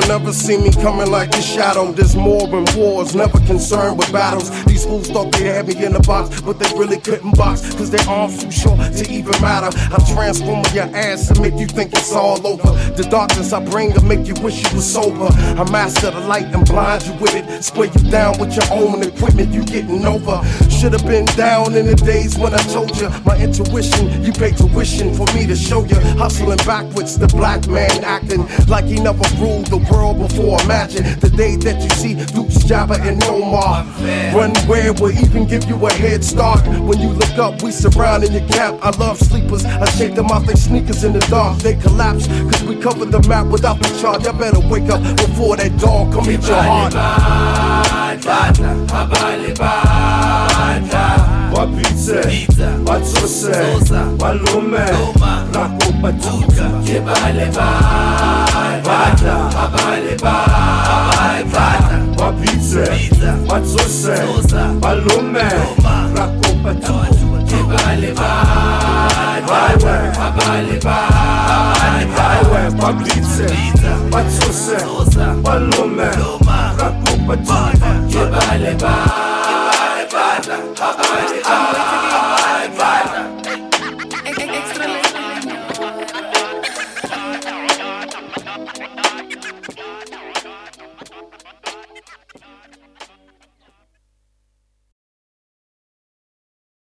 never 0.09 0.33
see 0.33 0.57
me 0.57 0.71
coming 0.71 1.11
like 1.11 1.35
a 1.35 1.43
shadow. 1.43 1.93
There's 1.93 2.15
more 2.15 2.47
than 2.47 2.65
wars, 2.77 3.15
never 3.15 3.39
concerned 3.41 3.99
with 3.99 4.13
battles. 4.13 4.51
These 4.65 4.85
fools 4.85 5.09
thought 5.09 5.33
they 5.33 5.47
had 5.47 5.67
me 5.67 5.85
in 5.85 5.95
a 5.95 6.01
box, 6.01 6.41
but 6.41 6.59
they 6.59 6.69
really 6.79 6.99
couldn't 6.99 7.37
box, 7.37 7.75
cause 7.75 7.91
their 7.91 8.07
arms 8.09 8.43
too 8.43 8.51
short 8.51 8.79
to 8.79 9.11
even 9.11 9.35
matter. 9.41 9.71
I 9.77 9.99
transform 10.15 10.65
your 10.73 10.85
ass 10.97 11.31
and 11.31 11.41
make 11.41 11.55
you 11.55 11.67
think 11.67 11.93
it's 11.93 12.13
all 12.13 12.45
over. 12.47 12.71
The 12.93 13.05
darkness 13.11 13.53
I 13.53 13.65
bring 13.65 13.93
will 13.95 14.05
make 14.05 14.27
you 14.27 14.35
wish 14.43 14.63
you 14.63 14.77
was 14.77 14.91
sober. 14.91 15.29
I 15.31 15.69
master 15.71 16.11
the 16.11 16.21
light 16.21 16.47
and 16.55 16.65
blind 16.67 17.07
you 17.07 17.15
with 17.15 17.35
it. 17.35 17.65
Spray 17.65 17.91
you 17.95 18.11
down 18.11 18.39
with 18.39 18.55
your 18.55 18.67
own 18.73 19.03
equipment, 19.03 19.53
you 19.53 19.65
getting 19.65 20.05
over. 20.07 20.41
Should've 20.71 21.07
been 21.07 21.25
down 21.37 21.75
in 21.75 21.87
the 21.87 21.97
days 21.97 22.39
when 22.39 22.55
I 22.55 22.63
told 22.75 22.97
you 22.99 23.09
my 23.25 23.37
intuition. 23.39 24.23
You 24.23 24.33
pay 24.33 24.53
tuition 24.53 25.15
for 25.15 25.27
me 25.35 25.47
to 25.47 25.57
show 25.57 25.85
you. 25.85 25.97
Hustling 26.17 26.59
backwards, 26.59 27.19
the 27.19 27.29
black 27.29 27.67
man 27.67 28.05
acting 28.05 28.47
like 28.67 28.85
he 28.85 29.01
never 29.01 29.25
ruled 29.39 29.67
the 29.67 29.79
world 29.91 29.96
before. 29.97 30.61
Imagine 30.63 31.05
the 31.21 31.31
day 31.31 31.57
that 31.57 31.83
you 31.83 31.91
see 31.91 32.15
Dukes, 32.15 32.65
Jabba, 32.65 32.99
and 33.01 33.23
Omar. 33.25 33.85
Run 34.35 34.55
where 34.69 34.93
will 34.93 35.13
even 35.13 35.47
give 35.47 35.65
you 35.65 35.77
a 35.87 35.93
head 35.93 36.25
start. 36.25 36.67
When 36.81 37.01
you 37.01 37.09
look 37.11 37.39
up, 37.39 37.63
we 37.63 37.71
surrounding 37.71 38.33
your 38.33 38.47
cap. 38.49 38.75
I 38.83 38.91
love 38.97 39.19
sleepers. 39.19 39.65
I 39.65 39.89
shake 39.91 40.15
them 40.15 40.27
off 40.27 40.47
their 40.47 40.57
sneakers 40.57 41.05
in 41.05 41.13
the 41.13 41.21
dark. 41.21 41.59
They 41.59 41.75
collapse, 41.75 42.27
cause 42.27 42.63
we 42.65 42.77
cover 42.77 43.05
the 43.05 43.21
map 43.29 43.47
without 43.47 43.79
the 43.81 43.89
charge. 44.01 44.27
I 44.27 44.33
better 44.33 44.61
wake 44.61 44.89
up 44.91 45.03
before 45.17 45.57
that 45.57 45.79
dog 45.79 46.13
come 46.13 46.31
eat 46.31 46.47
your 46.47 46.63
heart. 46.63 46.93
batla 48.27 48.73
abale 49.01 49.53
batla 49.55 51.05
wapitse 51.53 52.47
batsose 52.85 53.53
balume 54.19 54.85
rakopa 55.53 56.13
tuka 56.13 56.67
Wata, 58.87 59.35
abaleba 59.65 60.35
Abalebata 60.95 61.97
Wapizze 62.19 62.85
Watsosse 63.49 64.17
Balume 64.81 65.43
Rakopa 66.15 66.75
tu 66.75 66.95
Ebaleba 67.57 68.29
Highway 69.47 70.07
Abaleba 70.27 70.97
Highway 72.17 72.69
Wapizze 72.83 73.47
Watsosse 74.13 74.77
Balume 75.43 76.11
Rakopa 76.79 77.37
tu 77.37 78.19
Ebaleba 78.19 78.95
Ebalebata 80.03 80.57
Abaleba 80.89 81.86